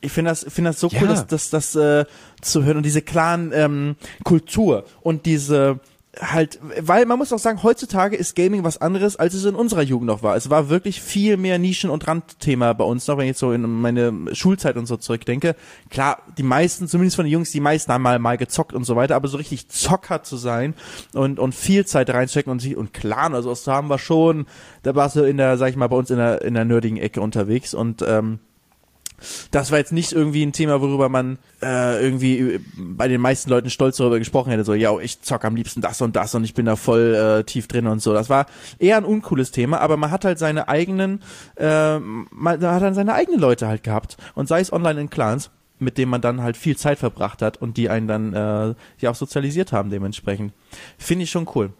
Ich 0.00 0.12
finde 0.12 0.30
das, 0.30 0.46
finde 0.48 0.70
das 0.70 0.80
so 0.80 0.88
cool, 0.88 1.08
ja. 1.08 1.08
dass 1.08 1.26
das, 1.26 1.50
das 1.50 1.74
äh, 1.74 2.04
zu 2.40 2.64
hören 2.64 2.76
und 2.76 2.82
diese 2.84 3.02
Clan 3.02 3.50
ähm, 3.52 3.96
Kultur 4.24 4.84
und 5.02 5.26
diese 5.26 5.80
halt, 6.20 6.58
weil 6.80 7.06
man 7.06 7.18
muss 7.18 7.32
auch 7.32 7.38
sagen, 7.38 7.62
heutzutage 7.62 8.16
ist 8.16 8.34
Gaming 8.34 8.64
was 8.64 8.80
anderes, 8.80 9.16
als 9.16 9.34
es 9.34 9.44
in 9.44 9.54
unserer 9.54 9.82
Jugend 9.82 10.06
noch 10.06 10.22
war. 10.22 10.36
Es 10.36 10.50
war 10.50 10.68
wirklich 10.68 11.00
viel 11.00 11.36
mehr 11.36 11.58
Nischen- 11.58 11.90
und 11.90 12.06
Randthema 12.06 12.72
bei 12.72 12.84
uns 12.84 13.06
noch, 13.06 13.16
wenn 13.18 13.24
ich 13.24 13.30
jetzt 13.30 13.40
so 13.40 13.52
in 13.52 13.62
meine 13.62 14.34
Schulzeit 14.34 14.76
und 14.76 14.86
so 14.86 14.96
zurückdenke. 14.96 15.56
Klar, 15.90 16.22
die 16.38 16.42
meisten, 16.42 16.88
zumindest 16.88 17.16
von 17.16 17.24
den 17.24 17.32
Jungs, 17.32 17.50
die 17.50 17.60
meisten 17.60 17.92
haben 17.92 18.02
mal, 18.02 18.18
mal 18.18 18.38
gezockt 18.38 18.72
und 18.72 18.84
so 18.84 18.96
weiter, 18.96 19.16
aber 19.16 19.28
so 19.28 19.36
richtig 19.36 19.68
Zocker 19.68 20.22
zu 20.22 20.36
sein 20.36 20.74
und, 21.12 21.38
und 21.38 21.54
viel 21.54 21.84
Zeit 21.86 22.10
reinstecken 22.10 22.50
und, 22.50 22.64
und 22.76 22.92
klar, 22.94 23.32
also 23.32 23.50
das 23.50 23.66
haben 23.66 23.88
wir 23.88 23.98
schon, 23.98 24.46
da 24.82 24.94
warst 24.94 25.16
du 25.16 25.22
in 25.22 25.36
der, 25.36 25.58
sag 25.58 25.70
ich 25.70 25.76
mal, 25.76 25.88
bei 25.88 25.96
uns 25.96 26.10
in 26.10 26.18
der, 26.18 26.42
in 26.42 26.54
der 26.54 26.64
nerdigen 26.64 26.98
Ecke 26.98 27.20
unterwegs 27.20 27.74
und, 27.74 28.02
ähm, 28.02 28.38
das 29.50 29.70
war 29.70 29.78
jetzt 29.78 29.92
nicht 29.92 30.12
irgendwie 30.12 30.44
ein 30.44 30.52
Thema, 30.52 30.80
worüber 30.80 31.08
man 31.08 31.38
äh, 31.62 32.02
irgendwie 32.02 32.60
bei 32.76 33.08
den 33.08 33.20
meisten 33.20 33.50
Leuten 33.50 33.70
stolz 33.70 33.96
darüber 33.96 34.18
gesprochen 34.18 34.50
hätte, 34.50 34.64
so, 34.64 34.74
ja, 34.74 34.96
ich 34.98 35.20
zock 35.22 35.44
am 35.44 35.56
liebsten 35.56 35.80
das 35.80 36.00
und 36.00 36.16
das 36.16 36.34
und 36.34 36.44
ich 36.44 36.54
bin 36.54 36.66
da 36.66 36.76
voll 36.76 37.14
äh, 37.14 37.44
tief 37.44 37.68
drin 37.68 37.86
und 37.86 38.00
so. 38.00 38.12
Das 38.12 38.28
war 38.28 38.46
eher 38.78 38.96
ein 38.96 39.04
uncooles 39.04 39.50
Thema, 39.50 39.80
aber 39.80 39.96
man 39.96 40.10
hat 40.10 40.24
halt 40.24 40.38
seine 40.38 40.68
eigenen, 40.68 41.22
äh, 41.56 41.98
man 41.98 42.60
hat 42.60 42.82
dann 42.82 42.94
seine 42.94 43.14
eigenen 43.14 43.40
Leute 43.40 43.66
halt 43.68 43.82
gehabt 43.82 44.16
und 44.34 44.48
sei 44.48 44.60
es 44.60 44.72
online 44.72 45.00
in 45.00 45.10
Clans, 45.10 45.50
mit 45.78 45.98
denen 45.98 46.10
man 46.10 46.20
dann 46.20 46.42
halt 46.42 46.56
viel 46.56 46.76
Zeit 46.76 46.98
verbracht 46.98 47.42
hat 47.42 47.60
und 47.60 47.76
die 47.76 47.90
einen 47.90 48.08
dann 48.08 48.32
äh, 48.32 48.74
ja 48.98 49.10
auch 49.10 49.14
sozialisiert 49.14 49.72
haben 49.72 49.90
dementsprechend. 49.90 50.52
Finde 50.98 51.24
ich 51.24 51.30
schon 51.30 51.48
cool. 51.54 51.72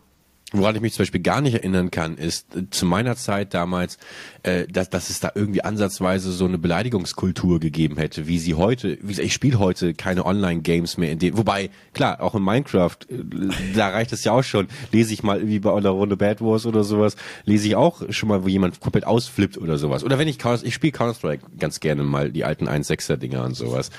Woran 0.53 0.77
ich 0.77 0.81
mich 0.81 0.93
zum 0.93 1.03
Beispiel 1.03 1.23
gar 1.23 1.41
nicht 1.41 1.55
erinnern 1.55 1.91
kann, 1.91 2.17
ist 2.17 2.55
äh, 2.55 2.71
zu 2.71 2.87
meiner 2.87 3.17
Zeit 3.17 3.53
damals, 3.53 3.99
äh, 4.45 4.69
dass, 4.69 4.89
dass 4.89 5.11
es 5.11 5.19
da 5.19 5.33
irgendwie 5.35 5.63
ansatzweise 5.63 6.31
so 6.31 6.45
eine 6.45 6.57
Beleidigungskultur 6.57 7.59
gegeben 7.59 7.97
hätte, 7.97 8.29
wie 8.29 8.39
sie 8.39 8.55
heute, 8.55 8.97
wie 9.03 9.21
ich 9.21 9.33
spiele 9.33 9.59
heute 9.59 9.93
keine 9.95 10.25
Online-Games 10.25 10.99
mehr 10.99 11.11
in 11.11 11.19
dem, 11.19 11.37
wobei, 11.37 11.71
klar, 11.95 12.21
auch 12.21 12.37
in 12.37 12.45
Minecraft, 12.45 12.97
äh, 13.11 13.75
da 13.75 13.89
reicht 13.89 14.13
es 14.13 14.23
ja 14.23 14.31
auch 14.31 14.45
schon, 14.45 14.69
lese 14.93 15.13
ich 15.13 15.25
mal 15.25 15.49
wie 15.49 15.59
bei 15.59 15.75
einer 15.75 15.91
Runde 15.91 16.17
Bad 16.17 16.41
Wars 16.41 16.65
oder 16.65 16.85
sowas, 16.85 17.17
lese 17.45 17.67
ich 17.67 17.75
auch 17.75 18.03
schon 18.11 18.29
mal, 18.29 18.45
wo 18.45 18.49
jemand 18.49 18.79
komplett 18.79 19.05
ausflippt 19.05 19.59
oder 19.59 19.79
sowas. 19.79 20.05
Oder 20.05 20.17
wenn 20.21 20.29
ich 20.29 20.39
ich 20.63 20.75
spiele 20.75 20.93
Counter-Strike 20.93 21.45
ganz 21.59 21.81
gerne 21.81 22.05
mal, 22.05 22.31
die 22.31 22.45
alten 22.45 22.69
1.6er-Dinger 22.69 23.45
und 23.45 23.55
sowas. 23.55 23.91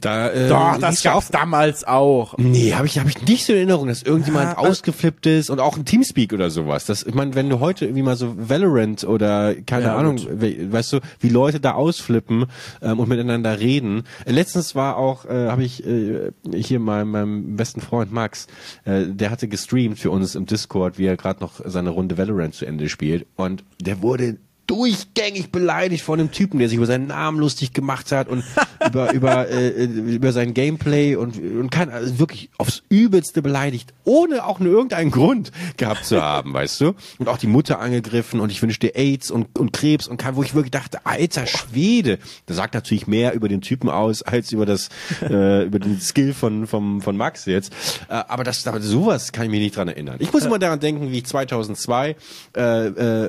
Da, 0.00 0.30
äh, 0.30 0.48
Doch, 0.48 0.78
das 0.78 1.02
gab's 1.02 1.30
damals 1.30 1.84
auch. 1.84 2.36
Nee, 2.38 2.74
habe 2.74 2.86
ich, 2.86 2.98
hab 2.98 3.08
ich 3.08 3.22
nicht 3.26 3.44
so 3.44 3.52
in 3.52 3.58
Erinnerung, 3.58 3.88
dass 3.88 4.02
irgendjemand 4.02 4.52
ja, 4.52 4.58
ausgeflippt 4.58 5.26
ist 5.26 5.50
und 5.50 5.60
auch 5.60 5.76
ein 5.76 5.84
Teamspeak 5.84 6.32
oder 6.32 6.50
sowas. 6.50 6.84
Das, 6.84 7.02
ich 7.04 7.14
meine, 7.14 7.34
wenn 7.34 7.48
du 7.48 7.60
heute 7.60 7.84
irgendwie 7.84 8.02
mal 8.02 8.16
so 8.16 8.34
Valorant 8.36 9.04
oder 9.04 9.54
keine 9.54 9.86
ja, 9.86 9.96
Ahnung, 9.96 10.18
we, 10.28 10.72
weißt 10.72 10.94
du, 10.94 11.00
wie 11.20 11.28
Leute 11.28 11.60
da 11.60 11.72
ausflippen 11.72 12.46
ähm, 12.82 12.98
und 12.98 13.08
miteinander 13.08 13.60
reden. 13.60 14.04
Äh, 14.24 14.32
letztens 14.32 14.74
war 14.74 14.96
auch, 14.96 15.24
äh, 15.26 15.48
habe 15.48 15.62
ich 15.62 15.86
äh, 15.86 16.32
hier 16.54 16.80
mal 16.80 17.04
meinem 17.04 17.56
besten 17.56 17.80
Freund 17.80 18.12
Max, 18.12 18.46
äh, 18.84 19.06
der 19.06 19.30
hatte 19.30 19.48
gestreamt 19.48 19.98
für 19.98 20.10
uns 20.10 20.34
im 20.34 20.46
Discord, 20.46 20.98
wie 20.98 21.06
er 21.06 21.16
gerade 21.16 21.40
noch 21.40 21.60
seine 21.64 21.90
Runde 21.90 22.18
Valorant 22.18 22.54
zu 22.54 22.66
Ende 22.66 22.88
spielt 22.88 23.26
und 23.36 23.64
der 23.80 24.02
wurde 24.02 24.38
durchgängig 24.74 25.52
beleidigt 25.52 26.02
von 26.02 26.18
einem 26.18 26.32
Typen, 26.32 26.58
der 26.58 26.68
sich 26.68 26.78
über 26.78 26.86
seinen 26.86 27.06
Namen 27.06 27.38
lustig 27.38 27.72
gemacht 27.72 28.10
hat 28.10 28.28
und 28.28 28.42
über 28.86 29.12
über 29.12 29.48
äh, 29.48 29.84
über 29.84 30.32
sein 30.32 30.52
Gameplay 30.52 31.14
und 31.14 31.38
und 31.38 31.70
kann 31.70 31.90
also 31.90 32.18
wirklich 32.18 32.50
aufs 32.58 32.82
übelste 32.88 33.40
beleidigt, 33.40 33.94
ohne 34.02 34.44
auch 34.44 34.58
nur 34.58 34.72
irgendeinen 34.72 35.12
Grund 35.12 35.52
gehabt 35.76 36.04
zu 36.04 36.20
haben, 36.20 36.52
weißt 36.52 36.80
du? 36.80 36.94
Und 37.18 37.28
auch 37.28 37.38
die 37.38 37.46
Mutter 37.46 37.78
angegriffen 37.78 38.40
und 38.40 38.50
ich 38.50 38.62
wünsche 38.62 38.80
dir 38.80 38.96
AIDS 38.96 39.30
und 39.30 39.56
und 39.58 39.72
Krebs 39.72 40.08
und 40.08 40.16
kann, 40.16 40.34
wo 40.34 40.42
ich 40.42 40.54
wirklich 40.54 40.72
dachte, 40.72 41.06
alter 41.06 41.46
Schwede, 41.46 42.18
das 42.46 42.56
sagt 42.56 42.74
natürlich 42.74 43.06
mehr 43.06 43.34
über 43.34 43.48
den 43.48 43.60
Typen 43.60 43.88
aus 43.88 44.22
als 44.22 44.50
über 44.50 44.66
das 44.66 44.88
äh, 45.22 45.66
über 45.66 45.78
den 45.78 46.00
Skill 46.00 46.34
von 46.34 46.66
vom 46.66 47.00
von 47.00 47.16
Max 47.16 47.46
jetzt, 47.46 47.72
äh, 48.08 48.14
aber 48.14 48.42
das 48.42 48.66
aber 48.66 48.80
sowas 48.80 49.30
kann 49.30 49.44
ich 49.44 49.50
mich 49.52 49.60
nicht 49.60 49.76
dran 49.76 49.86
erinnern. 49.86 50.16
Ich 50.18 50.32
muss 50.32 50.44
immer 50.44 50.58
daran 50.58 50.80
denken, 50.80 51.12
wie 51.12 51.18
ich 51.18 51.26
2002 51.26 52.16
äh, 52.56 52.86
äh, 52.88 53.26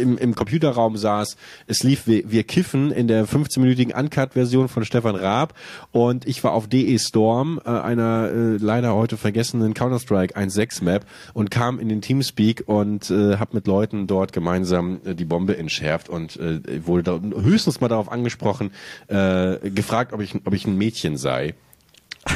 im 0.00 0.16
im 0.16 0.34
Computer 0.34 0.77
Computerraum 0.78 0.96
saß. 0.96 1.36
Es 1.66 1.82
lief 1.82 2.06
Wir, 2.06 2.30
wir 2.30 2.44
kiffen 2.44 2.92
in 2.92 3.08
der 3.08 3.26
15-minütigen 3.26 3.98
Uncut-Version 3.98 4.68
von 4.68 4.84
Stefan 4.84 5.16
Raab 5.16 5.54
und 5.90 6.26
ich 6.26 6.42
war 6.44 6.52
auf 6.52 6.68
DE 6.68 6.98
Storm, 6.98 7.60
äh, 7.64 7.68
einer 7.68 8.30
äh, 8.30 8.56
leider 8.56 8.94
heute 8.94 9.16
vergessenen 9.16 9.74
Counter-Strike 9.74 10.36
1.6 10.36 10.84
Map 10.84 11.04
und 11.34 11.50
kam 11.50 11.80
in 11.80 11.88
den 11.88 12.00
Teamspeak 12.00 12.64
und 12.66 13.10
äh, 13.10 13.36
habe 13.36 13.50
mit 13.54 13.66
Leuten 13.66 14.06
dort 14.06 14.32
gemeinsam 14.32 15.00
äh, 15.04 15.14
die 15.14 15.24
Bombe 15.24 15.56
entschärft 15.56 16.08
und 16.08 16.36
äh, 16.36 16.86
wurde 16.86 17.20
höchstens 17.42 17.80
mal 17.80 17.88
darauf 17.88 18.10
angesprochen, 18.10 18.70
äh, 19.08 19.70
gefragt, 19.70 20.12
ob 20.12 20.20
ich, 20.20 20.34
ob 20.44 20.54
ich 20.54 20.66
ein 20.66 20.76
Mädchen 20.76 21.16
sei 21.16 21.54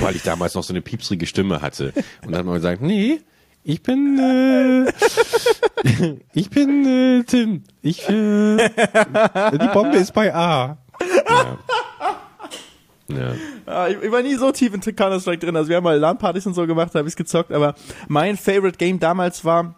weil 0.00 0.16
ich 0.16 0.22
damals 0.22 0.54
noch 0.54 0.62
so 0.62 0.72
eine 0.72 0.80
piepsrige 0.80 1.26
Stimme 1.26 1.60
hatte. 1.60 1.92
Und 2.24 2.30
dann 2.30 2.38
hat 2.38 2.46
man 2.46 2.54
gesagt, 2.54 2.80
nee, 2.80 3.20
ich 3.64 3.82
bin, 3.82 4.18
äh, 4.18 4.92
ich 6.32 6.50
bin 6.50 6.86
äh, 6.86 7.24
Tim. 7.24 7.64
Ich, 7.80 8.08
äh, 8.08 8.56
die 9.52 9.68
Bombe 9.72 9.96
ist 9.96 10.12
bei 10.12 10.34
A. 10.34 10.78
Ja. 13.08 13.34
Ja. 13.66 13.88
Ich, 13.88 14.02
ich, 14.02 14.12
war 14.12 14.22
nie 14.22 14.34
so 14.34 14.52
tief 14.52 14.72
in 14.74 14.80
Counter-Strike 14.80 15.44
drin. 15.44 15.56
Also 15.56 15.68
wir 15.68 15.76
haben 15.76 15.84
mal 15.84 15.98
LAN-Partys 15.98 16.46
und 16.46 16.54
so 16.54 16.66
gemacht, 16.66 16.94
da 16.94 17.00
habe 17.00 17.08
ich 17.08 17.16
gezockt, 17.16 17.52
aber 17.52 17.74
mein 18.08 18.36
Favorite 18.36 18.78
Game 18.78 18.98
damals 18.98 19.44
war 19.44 19.74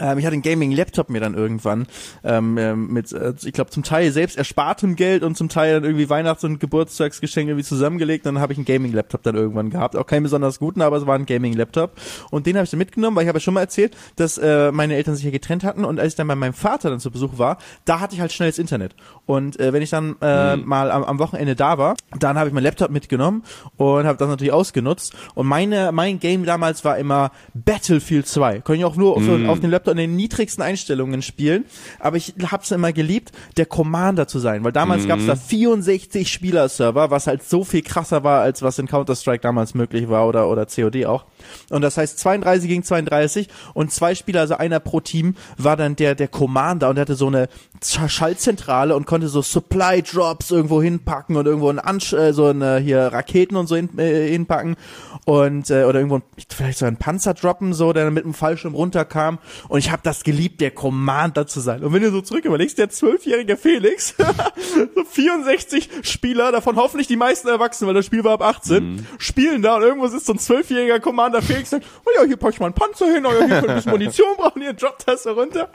ähm, 0.00 0.18
ich 0.18 0.26
hatte 0.26 0.34
einen 0.34 0.42
Gaming-Laptop 0.42 1.10
mir 1.10 1.20
dann 1.20 1.34
irgendwann 1.34 1.86
ähm, 2.24 2.58
ähm 2.58 2.92
mit, 2.92 3.12
äh, 3.12 3.34
ich 3.42 3.52
glaube, 3.52 3.70
zum 3.70 3.82
Teil 3.82 4.10
selbst 4.12 4.36
erspartem 4.36 4.96
Geld 4.96 5.22
und 5.22 5.36
zum 5.36 5.48
Teil 5.48 5.74
dann 5.74 5.84
irgendwie 5.84 6.08
Weihnachts- 6.08 6.44
und 6.44 6.58
Geburtstagsgeschenk 6.58 7.48
irgendwie 7.48 7.64
zusammengelegt. 7.64 8.26
Dann 8.26 8.40
habe 8.40 8.52
ich 8.52 8.58
einen 8.58 8.64
Gaming-Laptop 8.64 9.22
dann 9.22 9.36
irgendwann 9.36 9.70
gehabt. 9.70 9.96
Auch 9.96 10.06
keinen 10.06 10.22
besonders 10.22 10.58
guten, 10.58 10.82
aber 10.82 10.96
es 10.96 11.06
war 11.06 11.14
ein 11.16 11.26
Gaming-Laptop. 11.26 11.92
Und 12.30 12.46
den 12.46 12.56
habe 12.56 12.64
ich 12.64 12.70
dann 12.70 12.78
mitgenommen, 12.78 13.16
weil 13.16 13.24
ich 13.24 13.28
habe 13.28 13.36
ja 13.36 13.40
schon 13.40 13.54
mal 13.54 13.60
erzählt, 13.60 13.96
dass 14.16 14.38
äh, 14.38 14.72
meine 14.72 14.94
Eltern 14.94 15.14
sich 15.14 15.24
ja 15.24 15.30
getrennt 15.30 15.64
hatten. 15.64 15.84
Und 15.84 16.00
als 16.00 16.14
ich 16.14 16.16
dann 16.16 16.26
bei 16.28 16.34
meinem 16.34 16.54
Vater 16.54 16.90
dann 16.90 17.00
zu 17.00 17.10
Besuch 17.10 17.38
war, 17.38 17.58
da 17.84 18.00
hatte 18.00 18.14
ich 18.14 18.20
halt 18.20 18.32
schnelles 18.32 18.58
Internet. 18.58 18.94
Und 19.26 19.60
äh, 19.60 19.72
wenn 19.72 19.82
ich 19.82 19.90
dann 19.90 20.16
äh, 20.20 20.56
mhm. 20.56 20.66
mal 20.66 20.90
am, 20.90 21.04
am 21.04 21.18
Wochenende 21.18 21.54
da 21.54 21.78
war, 21.78 21.94
dann 22.18 22.38
habe 22.38 22.48
ich 22.48 22.54
meinen 22.54 22.64
Laptop 22.64 22.90
mitgenommen 22.90 23.44
und 23.76 24.06
habe 24.06 24.18
das 24.18 24.28
natürlich 24.28 24.52
ausgenutzt. 24.52 25.14
Und 25.34 25.46
meine 25.46 25.92
mein 25.92 26.18
Game 26.18 26.44
damals 26.44 26.84
war 26.84 26.98
immer 26.98 27.30
Battlefield 27.54 28.26
2. 28.26 28.60
Konnte 28.60 28.78
ich 28.78 28.84
auch 28.84 28.96
nur 28.96 29.18
mhm. 29.18 29.44
auf, 29.44 29.50
auf 29.50 29.60
dem 29.60 29.70
Laptop 29.70 29.89
in 29.90 29.96
den 29.96 30.16
niedrigsten 30.16 30.62
Einstellungen 30.62 31.22
spielen, 31.22 31.64
aber 31.98 32.16
ich 32.16 32.34
habe 32.50 32.62
es 32.62 32.70
immer 32.70 32.92
geliebt, 32.92 33.32
der 33.56 33.66
Commander 33.66 34.26
zu 34.28 34.38
sein, 34.38 34.64
weil 34.64 34.72
damals 34.72 35.04
mhm. 35.04 35.08
gab 35.08 35.18
es 35.20 35.26
da 35.26 35.36
64 35.36 36.30
Spieler-Server, 36.30 37.10
was 37.10 37.26
halt 37.26 37.42
so 37.42 37.64
viel 37.64 37.82
krasser 37.82 38.24
war, 38.24 38.42
als 38.42 38.62
was 38.62 38.78
in 38.78 38.86
Counter-Strike 38.86 39.40
damals 39.42 39.74
möglich 39.74 40.08
war 40.08 40.26
oder, 40.26 40.48
oder 40.48 40.66
COD 40.66 41.06
auch. 41.06 41.24
Und 41.70 41.82
das 41.82 41.96
heißt 41.96 42.18
32 42.18 42.68
gegen 42.68 42.82
32 42.82 43.48
und 43.74 43.92
zwei 43.92 44.14
Spieler, 44.14 44.40
also 44.40 44.56
einer 44.56 44.80
pro 44.80 45.00
Team, 45.00 45.34
war 45.56 45.76
dann 45.76 45.96
der, 45.96 46.14
der 46.14 46.28
Commander 46.28 46.88
und 46.88 46.96
der 46.96 47.02
hatte 47.02 47.14
so 47.14 47.26
eine 47.26 47.48
Schaltzentrale 47.82 48.94
und 48.94 49.06
konnte 49.06 49.28
so 49.28 49.42
Supply 49.42 50.02
Drops 50.02 50.50
irgendwo 50.50 50.82
hinpacken 50.82 51.36
und 51.36 51.46
irgendwo 51.46 51.70
ein 51.70 51.78
Ansch 51.78 52.12
äh, 52.12 52.32
so 52.32 52.46
eine 52.46 52.78
hier 52.78 53.06
Raketen 53.06 53.56
und 53.56 53.66
so 53.66 53.76
hin, 53.76 53.98
äh, 53.98 54.28
hinpacken 54.28 54.76
und 55.24 55.70
äh, 55.70 55.84
oder 55.84 56.00
irgendwo 56.00 56.20
vielleicht 56.48 56.78
so 56.78 56.86
ein 56.86 56.96
Panzer 56.96 57.34
droppen 57.34 57.72
so, 57.72 57.92
der 57.92 58.04
dann 58.04 58.14
mit 58.14 58.24
dem 58.24 58.34
Fallschirm 58.34 58.74
runterkam 58.74 59.38
und 59.68 59.79
ich 59.80 59.90
habe 59.90 60.02
das 60.04 60.24
geliebt, 60.24 60.60
der 60.60 60.70
Commander 60.70 61.46
zu 61.46 61.60
sein. 61.60 61.82
Und 61.82 61.94
wenn 61.94 62.02
du 62.02 62.10
so 62.10 62.20
zurück 62.20 62.44
überlegst, 62.44 62.76
der 62.76 62.90
zwölfjährige 62.90 63.56
Felix, 63.56 64.14
so 64.94 65.04
64 65.04 65.88
Spieler, 66.02 66.52
davon 66.52 66.76
hoffentlich 66.76 67.08
die 67.08 67.16
meisten 67.16 67.48
Erwachsenen, 67.48 67.88
weil 67.88 67.94
das 67.94 68.04
Spiel 68.04 68.22
war 68.22 68.34
ab 68.34 68.42
18, 68.42 68.84
mhm. 68.84 69.06
spielen 69.16 69.62
da 69.62 69.76
und 69.76 69.82
irgendwo 69.82 70.06
sitzt 70.06 70.26
so 70.26 70.34
ein 70.34 70.38
zwölfjähriger 70.38 71.00
Commander 71.00 71.40
Felix 71.40 71.72
und 71.72 71.82
sagt, 71.82 71.86
oh 72.04 72.10
ja, 72.14 72.24
hier 72.26 72.36
pack 72.36 72.52
ich 72.52 72.60
mal 72.60 72.66
einen 72.66 72.74
Panzer 72.74 73.06
hin, 73.06 73.24
oh 73.24 73.32
ja, 73.32 73.46
hier 73.46 73.62
könnt 73.62 73.86
ihr 73.86 73.90
Munition 73.90 74.36
brauchen, 74.36 74.60
hier 74.60 74.74
droppt 74.74 75.08
das 75.08 75.22
so 75.22 75.32
runter. 75.32 75.70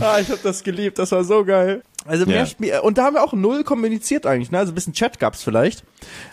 Ah, 0.00 0.20
ich 0.20 0.28
habe 0.30 0.40
das 0.40 0.62
geliebt, 0.62 1.00
das 1.00 1.10
war 1.10 1.24
so 1.24 1.44
geil. 1.44 1.82
Also 2.06 2.26
mehr 2.26 2.36
ja. 2.36 2.46
Spiel 2.46 2.78
und 2.78 2.96
da 2.96 3.06
haben 3.06 3.14
wir 3.14 3.24
auch 3.24 3.32
null 3.32 3.64
kommuniziert 3.64 4.24
eigentlich, 4.24 4.52
ne? 4.52 4.58
Also 4.58 4.70
ein 4.70 4.76
bisschen 4.76 4.92
Chat 4.92 5.18
gab's 5.18 5.42
vielleicht. 5.42 5.82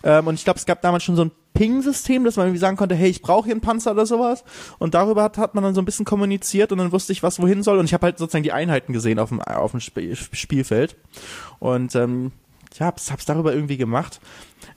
Ähm, 0.04 0.28
und 0.28 0.36
ich 0.36 0.44
glaube, 0.44 0.60
es 0.60 0.68
gab 0.68 0.84
damals 0.84 1.04
schon 1.04 1.16
so 1.16 1.26
ein 1.26 1.32
Ping-System, 1.56 2.24
dass 2.24 2.36
man 2.36 2.46
irgendwie 2.46 2.60
sagen 2.60 2.78
konnte, 2.78 2.94
hey, 2.94 3.10
ich 3.10 3.24
brauche 3.24 3.46
hier 3.46 3.54
einen 3.54 3.62
Panzer 3.62 3.92
oder 3.92 4.06
sowas. 4.06 4.44
Und 4.78 4.94
darüber 4.94 5.24
hat, 5.24 5.40
hat 5.40 5.56
man 5.56 5.64
dann 5.64 5.74
so 5.74 5.82
ein 5.82 5.86
bisschen 5.86 6.06
kommuniziert 6.06 6.72
und 6.72 6.78
dann 6.78 6.92
wusste 6.92 7.14
ich, 7.14 7.24
was 7.24 7.42
wohin 7.42 7.64
soll. 7.64 7.80
Und 7.80 7.86
ich 7.86 7.94
habe 7.96 8.06
halt 8.06 8.20
sozusagen 8.20 8.44
die 8.44 8.52
Einheiten 8.52 8.94
gesehen 8.94 9.18
auf 9.18 9.30
dem, 9.30 9.42
auf 9.42 9.72
dem 9.72 9.80
Sp 9.82 10.14
Spielfeld. 10.14 10.96
Und 11.60 11.96
ähm, 11.96 12.32
ja, 12.80 12.88
hab's, 12.88 13.12
hab's 13.12 13.26
darüber 13.26 13.54
irgendwie 13.54 13.78
gemacht. 13.78 14.20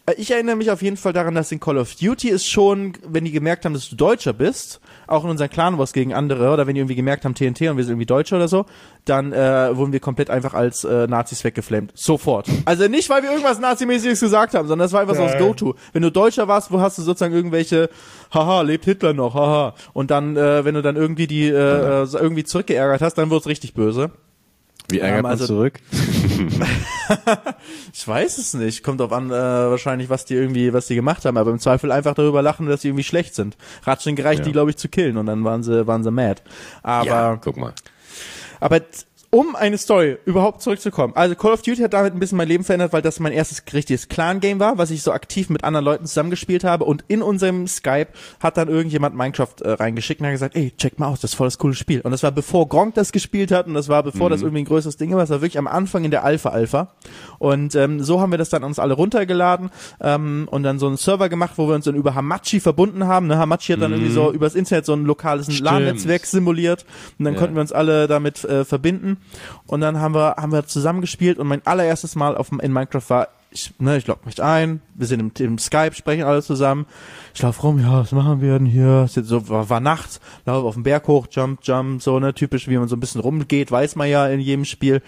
Äh, 0.07 0.15
ich 0.17 0.31
erinnere 0.31 0.57
mich 0.57 0.71
auf 0.71 0.83
jeden 0.83 0.97
Fall 0.97 1.13
daran, 1.13 1.35
dass 1.35 1.53
in 1.53 1.61
Call 1.61 1.79
of 1.79 1.95
Duty 1.95 2.29
ist 2.29 2.47
schon, 2.47 2.95
wenn 3.07 3.25
die 3.25 3.33
gemerkt 3.33 3.65
haben, 3.65 3.75
dass 3.75 3.89
du 3.89 3.97
Deutscher 3.97 4.33
bist, 4.33 4.81
auch 5.07 5.25
in 5.25 5.31
unseren 5.31 5.51
Clan 5.51 5.79
Wars 5.79 5.93
gegen 5.93 6.15
andere, 6.15 6.51
oder 6.51 6.67
wenn 6.67 6.75
die 6.75 6.81
irgendwie 6.81 6.95
gemerkt 6.95 7.25
haben, 7.25 7.35
TNT 7.35 7.63
und 7.63 7.77
wir 7.77 7.85
sind 7.85 7.93
irgendwie 7.93 8.07
Deutsche 8.07 8.37
oder 8.37 8.49
so, 8.49 8.67
dann 9.05 9.33
äh, 9.33 9.77
wurden 9.77 9.93
wir 9.93 10.01
komplett 10.01 10.31
einfach 10.31 10.55
als 10.55 10.85
äh, 10.85 11.07
Nazis 11.07 11.45
weggeflammt. 11.45 11.93
Sofort. 11.95 12.47
Also 12.65 12.89
nicht, 12.89 13.09
weil 13.11 13.23
wir 13.23 13.31
irgendwas 13.31 13.59
Nazimäßiges 13.59 14.21
gesagt 14.21 14.55
haben, 14.55 14.69
sondern 14.69 14.85
das 14.85 14.93
war 14.93 15.01
einfach 15.01 15.17
so 15.17 15.23
das 15.23 15.39
Go-To. 15.39 15.75
Wenn 15.93 16.03
du 16.03 16.11
Deutscher 16.11 16.49
warst, 16.49 16.71
wo 16.71 16.81
hast 16.81 16.99
du 16.99 17.03
sozusagen 17.03 17.35
irgendwelche, 17.35 17.89
haha, 18.33 18.63
lebt 18.63 18.85
Hitler 18.85 19.15
noch, 19.15 19.35
haha. 19.35 19.75
Und 19.93 20.11
dann, 20.11 20.37
äh, 20.37 20.65
wenn 20.65 20.75
du 20.75 20.83
dann 20.83 20.97
irgendwie 20.97 21.27
die 21.27 21.49
äh, 21.49 22.03
äh 22.03 22.07
irgendwie 22.13 22.45
zurückgeärgert 22.45 23.01
hast, 23.01 23.15
dann 23.15 23.31
wird's 23.31 23.47
richtig 23.47 23.75
böse. 23.75 24.11
Wie 24.91 25.01
ärgert 25.01 25.21
ähm, 25.21 25.27
also, 25.27 25.43
man 25.43 25.47
zurück? 25.49 25.81
ich 27.93 28.09
weiß 28.09 28.39
es 28.39 28.55
nicht. 28.55 28.83
Kommt 28.83 29.01
drauf 29.01 29.13
an, 29.13 29.31
äh, 29.31 29.33
wahrscheinlich, 29.35 30.09
was 30.09 30.25
die 30.25 30.35
irgendwie, 30.35 30.73
was 30.73 30.87
die 30.87 30.95
gemacht 30.95 31.25
haben. 31.25 31.37
Aber 31.37 31.51
im 31.51 31.59
Zweifel 31.59 31.93
einfach 31.93 32.15
darüber 32.15 32.41
lachen, 32.41 32.67
dass 32.67 32.83
sie 32.83 32.89
irgendwie 32.89 33.05
schlecht 33.05 33.35
sind. 33.35 33.57
Ratschen 33.85 34.17
gereicht, 34.17 34.41
Ja. 34.41 34.45
die, 34.47 34.53
glaube 34.53 34.71
ich, 34.71 34.77
zu 34.79 34.89
killen 34.89 35.19
und 35.19 35.27
dann 35.27 35.45
waren 35.45 35.63
sie, 35.63 35.87
waren 35.87 36.03
sie 36.03 36.11
mad. 36.11 36.43
Aber 36.83 37.07
ja, 37.07 37.37
guck 37.37 37.57
mal. 37.59 37.75
Aber 38.61 38.81
um 39.31 39.55
eine 39.57 39.77
Story 39.77 40.17
überhaupt 40.25 40.63
zurückzukommen. 40.63 41.13
Also 41.15 41.35
Call 41.35 41.53
of 41.53 41.61
Duty 41.61 41.83
hat 41.83 41.93
damit 41.93 42.15
ein 42.15 42.19
bisschen 42.19 42.39
mein 42.39 42.49
Leben 42.49 42.65
verändert, 42.65 42.95
weil 42.95 43.03
das 43.03 43.21
mein 43.21 43.33
erstes 43.33 43.63
richtiges 43.75 44.09
Clan-Game 44.09 44.59
war, 44.59 44.79
was 44.79 44.91
ich 44.91 45.03
so 45.03 45.13
aktiv 45.13 45.51
mit 45.51 45.65
anderen 45.65 45.85
Leuten 45.85 46.07
zusammengespielt 46.07 46.65
habe. 46.65 46.85
Und 46.87 47.05
in 47.09 47.21
unserem 47.21 47.67
Skype 47.67 48.09
hat 48.41 48.57
dann 48.57 48.69
irgendjemand 48.69 49.15
Minecraft 49.15 49.61
äh, 49.61 49.73
reingeschickt 49.73 50.21
und 50.23 50.27
hat 50.29 50.33
gesagt, 50.33 50.57
ey, 50.57 50.73
check 50.79 50.99
mal 50.99 51.09
aus, 51.09 51.21
das 51.21 51.33
ist 51.33 51.37
voll 51.37 51.47
das 51.47 51.59
coole 51.59 51.75
Spiel. 51.75 52.01
Und 52.01 52.11
das 52.13 52.23
war 52.23 52.33
bevor 52.33 52.69
Gronk 52.71 52.95
das 52.95 53.13
gespielt 53.13 53.53
hat 53.53 53.67
und 53.67 53.75
das 53.75 53.89
war 53.91 54.03
bevor 54.03 54.31
das 54.31 54.41
irgendwie 54.41 54.63
ein 54.63 54.67
größeres 54.67 54.97
Ding 54.97 55.11
war. 55.13 55.19
Das 55.19 55.29
war 55.31 55.43
wirklich 55.43 55.59
am 55.59 55.67
Anfang 55.67 56.05
in 56.05 56.11
der 56.11 56.25
Alpha-Alpha. 56.25 56.95
Und 57.39 57.75
ähm, 57.75 58.03
so 58.03 58.23
haben 58.23 58.31
wir 58.33 58.39
das 58.39 58.49
dann 58.49 58.65
uns 58.65 58.79
alle 58.79 58.95
runtergeladen 58.95 59.69
ähm, 60.01 60.49
und 60.51 60.63
dann 60.63 60.79
so 60.79 60.87
einen 60.87 60.97
Server 60.97 61.29
gemacht, 61.29 61.53
wo 61.57 61.69
wir 61.69 61.75
uns 61.75 61.85
dann 61.85 61.97
über 61.97 62.15
Hamachi 62.15 62.61
verbunden 62.61 63.07
haben. 63.07 63.27
Ne? 63.27 63.37
Hamachi 63.37 63.75
hat 63.75 63.83
dann 63.83 63.93
irgendwie 63.93 64.11
so 64.11 64.33
übers 64.33 64.55
Internet 64.55 64.87
so 64.87 64.95
ein 64.95 65.05
lokales 65.05 65.61
LAN-Netzwerk 65.61 66.25
simuliert 66.25 66.87
und 67.19 67.27
dann 67.27 67.35
Ja. 67.35 67.41
konnten 67.41 67.57
wir 67.57 67.61
uns 67.61 67.73
alle 67.73 68.07
damit 68.09 68.43
äh, 68.45 68.65
verbinden 68.65 69.18
und 69.67 69.81
dann 69.81 70.01
haben 70.01 70.15
wir 70.15 70.37
haben 70.37 70.53
wir 70.53 70.67
zusammen 70.67 71.01
gespielt 71.01 71.39
und 71.39 71.47
mein 71.47 71.67
allererstes 71.67 72.15
Mal 72.17 72.37
auf 72.37 72.49
dem- 72.51 72.61
in 72.61 72.73
Minecraft 72.73 73.03
war 73.09 73.29
ich, 73.51 73.73
ne, 73.79 73.97
ich 73.97 74.07
log 74.07 74.27
mich 74.27 74.43
ein, 74.43 74.83
wir 74.95 75.07
sind 75.07 75.21
im, 75.41 75.47
im 75.47 75.59
Skype, 75.59 75.95
sprechen 75.95 76.25
alle 76.25 76.43
zusammen. 76.43 76.85
Ich 77.35 77.41
lauf 77.41 77.63
rum, 77.63 77.81
ja, 77.81 78.01
was 78.01 78.13
machen 78.13 78.43
wir 78.43 78.59
denn 78.59 78.67
hier? 78.67 79.05
Ist 79.07 79.17
jetzt 79.17 79.29
so 79.29 79.49
war, 79.49 79.71
war 79.71 79.81
nachts, 79.81 80.21
lauf 80.45 80.65
auf 80.67 80.75
den 80.75 80.83
Berg 80.83 81.09
hoch, 81.09 81.29
jump, 81.31 81.61
jump, 81.63 82.03
so 82.03 82.19
ne, 82.21 82.35
typisch, 82.35 82.69
wie 82.69 82.77
man 82.77 82.89
so 82.89 82.97
ein 82.97 83.01
bisschen 83.01 83.23
rumgeht, 83.23 83.71
weiß 83.73 83.97
man 83.97 84.09
ja 84.09 84.27
in 84.29 84.41
jedem 84.41 84.67
Spiel. 84.67 85.01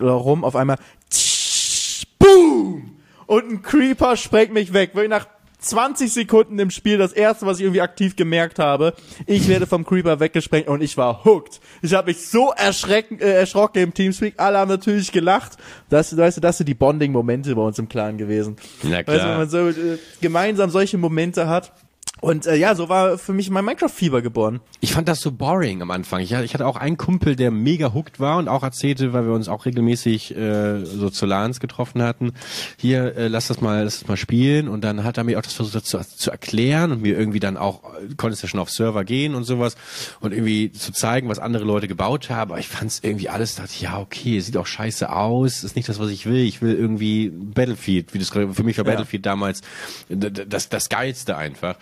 Rum, 0.00 0.44
auf 0.44 0.54
einmal, 0.54 0.76
tsch, 1.10 2.06
boom! 2.18 2.90
Und 3.26 3.50
ein 3.50 3.62
Creeper 3.62 4.16
sprengt 4.16 4.52
mich 4.52 4.72
weg. 4.74 4.90
Wirklich 4.94 5.10
nach 5.10 5.26
20 5.60 6.12
Sekunden 6.12 6.58
im 6.58 6.70
Spiel 6.70 6.98
das 6.98 7.12
erste, 7.12 7.44
was 7.46 7.58
ich 7.58 7.64
irgendwie 7.64 7.80
aktiv 7.80 8.14
gemerkt 8.16 8.58
habe. 8.58 8.94
Ich 9.26 9.48
werde 9.48 9.66
vom 9.66 9.84
Creeper 9.84 10.20
weggesprengt 10.20 10.68
und 10.68 10.82
ich 10.82 10.96
war 10.96 11.24
hooked. 11.24 11.60
Ich 11.82 11.94
habe 11.94 12.08
mich 12.08 12.26
so 12.28 12.52
erschrecken, 12.52 13.18
äh, 13.20 13.32
erschrocken 13.32 13.82
im 13.82 13.94
Teamspeak. 13.94 14.34
Alle 14.36 14.58
haben 14.58 14.68
natürlich 14.68 15.10
gelacht. 15.10 15.56
Das, 15.88 16.16
weißt 16.16 16.36
du, 16.36 16.40
das 16.40 16.58
sind 16.58 16.68
die 16.68 16.74
Bonding-Momente 16.74 17.54
bei 17.54 17.62
uns 17.62 17.78
im 17.78 17.88
Clan 17.88 18.18
gewesen. 18.18 18.56
Na 18.82 18.98
Weißt 18.98 19.08
du, 19.08 19.12
wenn 19.12 19.18
klar. 19.20 19.38
man 19.38 19.48
so 19.48 19.68
äh, 19.68 19.98
gemeinsam 20.20 20.70
solche 20.70 20.98
Momente 20.98 21.48
hat. 21.48 21.72
Und 22.20 22.46
äh, 22.46 22.56
ja, 22.56 22.74
so 22.74 22.88
war 22.88 23.16
für 23.18 23.32
mich 23.32 23.48
mein 23.50 23.64
Minecraft-Fieber 23.64 24.22
geboren. 24.22 24.60
Ich 24.80 24.92
fand 24.92 25.08
das 25.08 25.20
so 25.20 25.30
boring 25.32 25.82
am 25.82 25.90
Anfang. 25.90 26.20
Ich, 26.20 26.34
hatte 26.34 26.66
auch 26.66 26.76
einen 26.76 26.96
Kumpel, 26.96 27.36
der 27.36 27.50
mega 27.50 27.94
hooked 27.94 28.18
war 28.18 28.38
und 28.38 28.48
auch 28.48 28.62
erzählte, 28.62 29.12
weil 29.12 29.24
wir 29.26 29.32
uns 29.34 29.48
auch 29.48 29.66
regelmäßig 29.66 30.36
äh, 30.36 30.84
so 30.84 31.10
zu 31.10 31.26
LANs 31.26 31.60
getroffen 31.60 32.02
hatten, 32.02 32.32
hier, 32.76 33.16
äh, 33.16 33.28
lass 33.28 33.48
das 33.48 33.60
mal, 33.60 33.84
lass 33.84 34.00
das 34.00 34.08
mal 34.08 34.16
spielen. 34.16 34.68
Und 34.68 34.82
dann 34.82 35.04
hat 35.04 35.16
er 35.18 35.24
mir 35.24 35.38
auch 35.38 35.42
das 35.42 35.52
versucht 35.52 35.86
zu, 35.86 36.00
zu 36.00 36.30
erklären 36.30 36.90
und 36.92 37.02
mir 37.02 37.16
irgendwie 37.18 37.40
dann 37.40 37.56
auch, 37.56 37.84
äh, 37.94 38.14
konntest 38.16 38.42
ja 38.42 38.48
schon 38.48 38.60
auf 38.60 38.70
Server 38.70 39.04
gehen 39.04 39.34
und 39.34 39.44
sowas 39.44 39.76
und 40.20 40.32
irgendwie 40.32 40.72
zu 40.72 40.92
zeigen, 40.92 41.28
was 41.28 41.38
andere 41.38 41.64
Leute 41.64 41.86
gebaut 41.88 42.30
haben. 42.30 42.50
Aber 42.50 42.60
ich 42.60 42.68
fand 42.68 42.90
es 42.90 43.00
irgendwie 43.02 43.28
alles, 43.28 43.54
dachte 43.56 43.72
ja, 43.80 43.98
okay, 43.98 44.40
sieht 44.40 44.56
auch 44.56 44.66
scheiße 44.66 45.12
aus, 45.12 45.62
ist 45.62 45.76
nicht 45.76 45.88
das, 45.88 45.98
was 45.98 46.10
ich 46.10 46.26
will. 46.26 46.38
Ich 46.44 46.62
will 46.62 46.74
irgendwie 46.74 47.30
Battlefield, 47.30 48.12
wie 48.14 48.18
das 48.18 48.30
für 48.30 48.46
mich 48.64 48.76
war 48.78 48.84
Ja. 48.84 48.92
Battlefield 48.92 49.24
damals 49.26 49.60
d- 50.08 50.30
d- 50.30 50.46
das, 50.48 50.68
das 50.68 50.88
Geilste 50.88 51.36
einfach. 51.36 51.76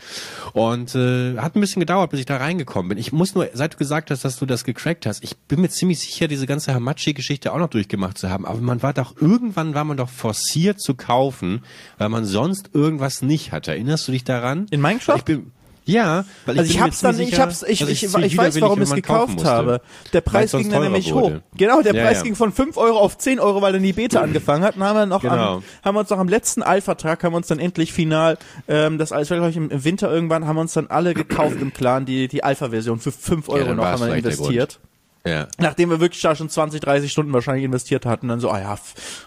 Und 0.52 0.94
äh, 0.94 1.36
hat 1.38 1.56
ein 1.56 1.60
bisschen 1.60 1.80
gedauert, 1.80 2.10
bis 2.10 2.20
ich 2.20 2.26
da 2.26 2.36
reingekommen 2.36 2.88
bin. 2.90 2.98
Ich 2.98 3.12
muss 3.12 3.34
nur, 3.34 3.48
seit 3.52 3.74
du 3.74 3.78
gesagt 3.78 4.10
hast, 4.10 4.24
dass 4.24 4.38
du 4.38 4.46
das 4.46 4.64
gecrackt 4.64 5.06
hast, 5.06 5.22
ich 5.22 5.36
bin 5.36 5.60
mir 5.60 5.68
ziemlich 5.68 6.00
sicher, 6.00 6.28
diese 6.28 6.46
ganze 6.46 6.74
Hamachi-Geschichte 6.74 7.52
auch 7.52 7.58
noch 7.58 7.70
durchgemacht 7.70 8.18
zu 8.18 8.30
haben. 8.30 8.46
Aber 8.46 8.60
man 8.60 8.82
war 8.82 8.92
doch, 8.92 9.16
irgendwann 9.20 9.74
war 9.74 9.84
man 9.84 9.96
doch 9.96 10.08
forciert 10.08 10.80
zu 10.80 10.94
kaufen, 10.94 11.62
weil 11.98 12.08
man 12.08 12.24
sonst 12.24 12.70
irgendwas 12.72 13.22
nicht 13.22 13.52
hatte. 13.52 13.72
Erinnerst 13.72 14.08
du 14.08 14.12
dich 14.12 14.24
daran? 14.24 14.66
In 14.70 14.80
Minecraft? 14.80 15.16
Ich 15.16 15.24
bin, 15.24 15.52
ja, 15.86 16.24
weil 16.44 16.58
Also 16.58 16.68
ich 16.68 16.76
bin 16.76 16.80
mir 16.80 16.86
hab's 16.86 17.00
dann, 17.00 17.14
ziemlich 17.14 17.28
ich 17.28 17.34
sicher, 17.36 17.42
hab's, 17.46 17.62
ich, 17.62 17.78
dass 17.78 17.88
ich, 17.88 18.02
ich, 18.02 18.10
ziemlich 18.10 18.36
weiß, 18.36 18.60
warum 18.60 18.82
ich 18.82 18.88
es 18.88 18.94
gekauft 18.94 19.44
habe. 19.44 19.80
Der 20.12 20.20
Preis 20.20 20.52
ging 20.52 20.68
dann 20.68 20.82
nämlich 20.82 21.12
wurde. 21.12 21.36
hoch. 21.36 21.40
Genau, 21.56 21.80
der 21.80 21.94
Ja, 21.94 22.04
Preis 22.04 22.18
ja. 22.18 22.22
ging 22.24 22.34
von 22.34 22.52
5 22.52 22.76
Euro 22.76 22.98
auf 22.98 23.16
10 23.16 23.38
Euro, 23.40 23.62
weil 23.62 23.72
dann 23.72 23.82
die 23.82 23.92
Beta 23.92 24.20
angefangen 24.22 24.64
hat. 24.64 24.76
Und 24.76 24.82
haben 24.82 24.96
wir 24.96 25.06
noch 25.06 25.22
Genau. 25.22 25.56
am, 25.56 25.62
haben 25.84 25.94
wir 25.94 26.00
uns 26.00 26.10
noch 26.10 26.18
am 26.18 26.28
letzten 26.28 26.62
Alpha-Tag, 26.62 27.22
haben 27.22 27.32
wir 27.32 27.36
uns 27.38 27.46
dann 27.46 27.58
endlich 27.60 27.92
final, 27.92 28.36
ähm, 28.68 28.98
das 28.98 29.12
alles 29.12 29.28
glaube 29.28 29.48
ich 29.50 29.56
im, 29.56 29.70
Winter 29.84 30.12
irgendwann, 30.12 30.46
haben 30.46 30.56
wir 30.56 30.60
uns 30.62 30.72
dann 30.72 30.88
alle 30.88 31.14
gekauft 31.14 31.56
im 31.60 31.72
Clan, 31.72 32.04
die, 32.04 32.28
die 32.28 32.42
Alpha-Version 32.42 32.98
für 32.98 33.12
5 33.12 33.48
Euro 33.48 33.68
dann 33.68 33.76
noch 33.76 33.84
haben 33.84 34.00
wir 34.06 34.14
investiert. 34.14 34.80
Ja. 35.26 35.48
Nachdem 35.58 35.90
wir 35.90 36.00
wirklich 36.00 36.22
da 36.22 36.34
schon 36.36 36.48
20, 36.48 36.80
30 36.80 37.10
Stunden 37.10 37.32
wahrscheinlich 37.32 37.64
investiert 37.64 38.06
hatten, 38.06 38.28
dann 38.28 38.40
so, 38.40 38.50
ah 38.50 38.60
ja, 38.60 38.78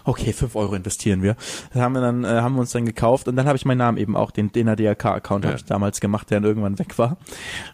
okay, 0.04 0.32
5 0.32 0.54
Euro 0.56 0.74
investieren 0.74 1.22
wir. 1.22 1.36
Das 1.72 1.82
haben 1.82 1.92
wir 1.92 2.00
dann, 2.00 2.24
äh, 2.24 2.28
haben 2.28 2.54
wir 2.54 2.60
uns 2.60 2.72
dann 2.72 2.86
gekauft 2.86 3.28
und 3.28 3.36
dann 3.36 3.46
habe 3.46 3.56
ich 3.56 3.64
meinen 3.64 3.78
Namen 3.78 3.98
eben 3.98 4.16
auch, 4.16 4.30
den, 4.30 4.50
den 4.52 4.68
ADAK-Account 4.68 5.44
Ja. 5.44 5.50
habe 5.50 5.58
ich 5.58 5.64
damals 5.64 6.00
gemacht, 6.00 6.30
der 6.30 6.40
dann 6.40 6.48
irgendwann 6.48 6.78
weg 6.78 6.98
war. 6.98 7.16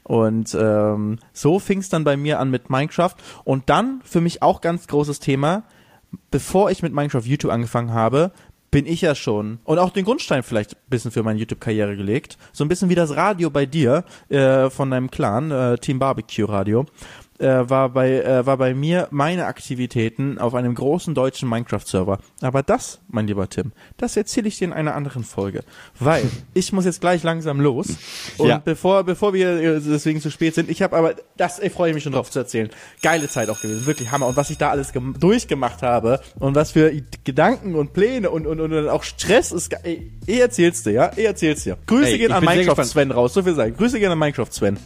Und 0.03 0.57
ähm, 0.59 1.19
so 1.33 1.59
fing 1.59 1.79
es 1.79 1.89
dann 1.89 2.05
bei 2.05 2.17
mir 2.17 2.41
an 2.41 2.51
mit 2.51 2.71
Minecraft. 2.71 3.15
Und 3.45 3.69
dann 3.71 4.01
für 4.05 4.21
mich 4.21 4.43
auch 4.43 4.61
ganz 4.61 4.87
großes 4.87 5.21
Thema, 5.21 5.65
bevor 6.31 6.71
ich 6.71 6.83
mit 6.83 6.93
Minecraft 6.93 7.23
YouTube 7.25 7.53
angefangen 7.53 7.93
habe, 7.93 8.33
bin 8.71 8.85
ich 8.85 9.01
ja 9.01 9.15
schon 9.15 9.59
und 9.65 9.79
auch 9.79 9.91
den 9.91 10.05
Grundstein 10.05 10.43
vielleicht 10.43 10.73
ein 10.75 10.91
bisschen 10.91 11.11
für 11.11 11.23
meine 11.23 11.39
YouTube-Karriere 11.39 11.97
gelegt. 11.97 12.37
So 12.53 12.65
ein 12.65 12.69
bisschen 12.69 12.89
wie 12.91 12.95
das 12.95 13.17
Radio 13.17 13.49
bei 13.49 13.65
dir 13.65 14.05
äh, 14.29 14.69
von 14.71 14.91
deinem 14.91 15.11
Clan, 15.11 15.51
äh, 15.51 15.79
Team 15.79 15.99
Barbecue 15.99 16.45
Radio. 16.45 16.85
Äh, 17.39 17.69
war 17.69 17.91
bei 17.91 18.13
äh, 18.23 18.47
war 18.47 18.57
bei 18.57 18.73
mir 18.75 19.09
meine 19.11 19.45
Aktivitäten 19.45 20.39
auf 20.39 20.55
einem 20.55 20.75
großen 20.75 21.15
deutschen 21.15 21.49
Minecraft-Server. 21.51 22.19
Aber 22.41 22.63
das, 22.63 23.01
mein 23.09 23.27
lieber 23.27 23.47
Tim, 23.51 23.73
das 23.99 24.17
erzähle 24.17 24.49
ich 24.49 24.57
dir 24.57 24.65
in 24.65 24.73
einer 24.73 24.95
anderen 24.95 25.23
Folge, 25.23 25.63
weil 26.01 26.25
ich 26.55 26.73
muss 26.73 26.87
jetzt 26.87 27.03
gleich 27.03 27.23
langsam 27.25 27.61
los. 27.61 27.89
Und 28.39 28.49
Ja. 28.49 28.59
bevor 28.65 29.05
bevor 29.05 29.35
wir 29.35 29.51
äh, 29.61 29.81
deswegen 29.81 30.23
zu 30.23 30.31
spät 30.31 30.55
sind, 30.55 30.71
ich 30.71 30.81
habe 30.81 30.97
aber 30.97 31.15
das 31.37 31.59
ich 31.59 31.73
freue 31.73 31.93
mich 31.93 32.03
schon 32.05 32.13
drauf 32.13 32.31
zu 32.31 32.39
erzählen. 32.39 32.71
Geile 33.03 33.29
Zeit 33.29 33.51
auch 33.51 33.61
gewesen, 33.61 33.85
wirklich 33.87 34.11
Hammer. 34.11 34.27
Und 34.29 34.37
was 34.39 34.49
ich 34.49 34.57
da 34.57 34.71
alles 34.71 34.93
gem- 34.95 35.15
durchgemacht 35.21 35.83
habe 35.83 36.21
und 36.39 36.55
was 36.55 36.71
für 36.71 36.91
Gedanken 37.25 37.75
und 37.75 37.93
Pläne 37.93 38.31
und 38.31 38.47
und, 38.47 38.61
und, 38.61 38.89
auch 38.89 39.03
Stress 39.03 39.53
ist. 39.53 39.75
Ey, 39.85 40.11
ich 40.25 40.41
erzähl's 40.41 40.83
dir, 40.85 40.93
ja, 40.93 41.11
ich 41.15 41.25
erzähl's 41.27 41.65
dir. 41.65 41.77
Grüße 41.87 42.13
Ey, 42.13 42.19
gehen 42.19 42.33
an 42.33 42.43
Minecraft. 42.45 42.83
Sven 42.85 43.11
raus, 43.11 43.35
so 43.35 43.43
viel 43.43 43.55
sagen. 43.55 43.77
Grüße 43.77 43.99
gehen 44.01 44.11
an 44.11 44.19
Minecraft 44.19 44.51
Sven. 44.51 44.79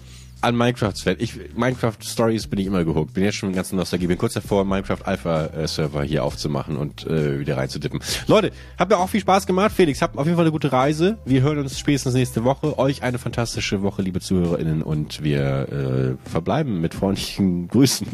An 0.42 0.56
Minecraft-Fan. 0.56 1.16
Ich, 1.18 1.34
Minecraft-Stories 1.54 2.46
bin 2.46 2.58
ich 2.58 2.66
immer 2.66 2.84
gehuckt. 2.84 3.14
Bin 3.14 3.24
jetzt 3.24 3.36
schon 3.36 3.52
ganz 3.52 3.72
Nostalgie. 3.72 4.06
Bin 4.06 4.18
kurz 4.18 4.34
davor, 4.34 4.64
Minecraft 4.64 5.04
Alpha-Server 5.04 6.02
hier 6.02 6.24
aufzumachen 6.24 6.76
und 6.76 7.06
äh, 7.06 7.38
wieder 7.38 7.56
reinzudippen. 7.56 8.00
Leute, 8.26 8.52
habt 8.78 8.90
mir 8.90 8.98
auch 8.98 9.08
viel 9.08 9.20
Spaß 9.20 9.46
gemacht. 9.46 9.72
Felix, 9.72 10.00
habt 10.02 10.16
auf 10.16 10.24
jeden 10.24 10.36
Fall 10.36 10.44
eine 10.44 10.52
gute 10.52 10.72
Reise. 10.72 11.18
Wir 11.24 11.42
hören 11.42 11.58
uns 11.58 11.78
spätestens 11.78 12.14
nächste 12.14 12.44
Woche. 12.44 12.78
Euch 12.78 13.02
eine 13.02 13.18
fantastische 13.18 13.82
Woche, 13.82 14.02
liebe 14.02 14.20
ZuhörerInnen. 14.20 14.82
Und 14.82 15.22
wir 15.22 16.16
äh, 16.24 16.30
verbleiben 16.30 16.80
mit 16.80 16.94
freundlichen 16.94 17.68
Grüßen. 17.68 18.06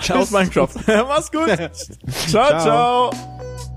Ciao 0.00 0.26
Minecraft. 0.30 0.74
Mach's 0.86 1.30
gut. 1.30 1.48
ciao. 2.28 2.48
Ciao. 2.48 2.60
ciao. 2.60 3.73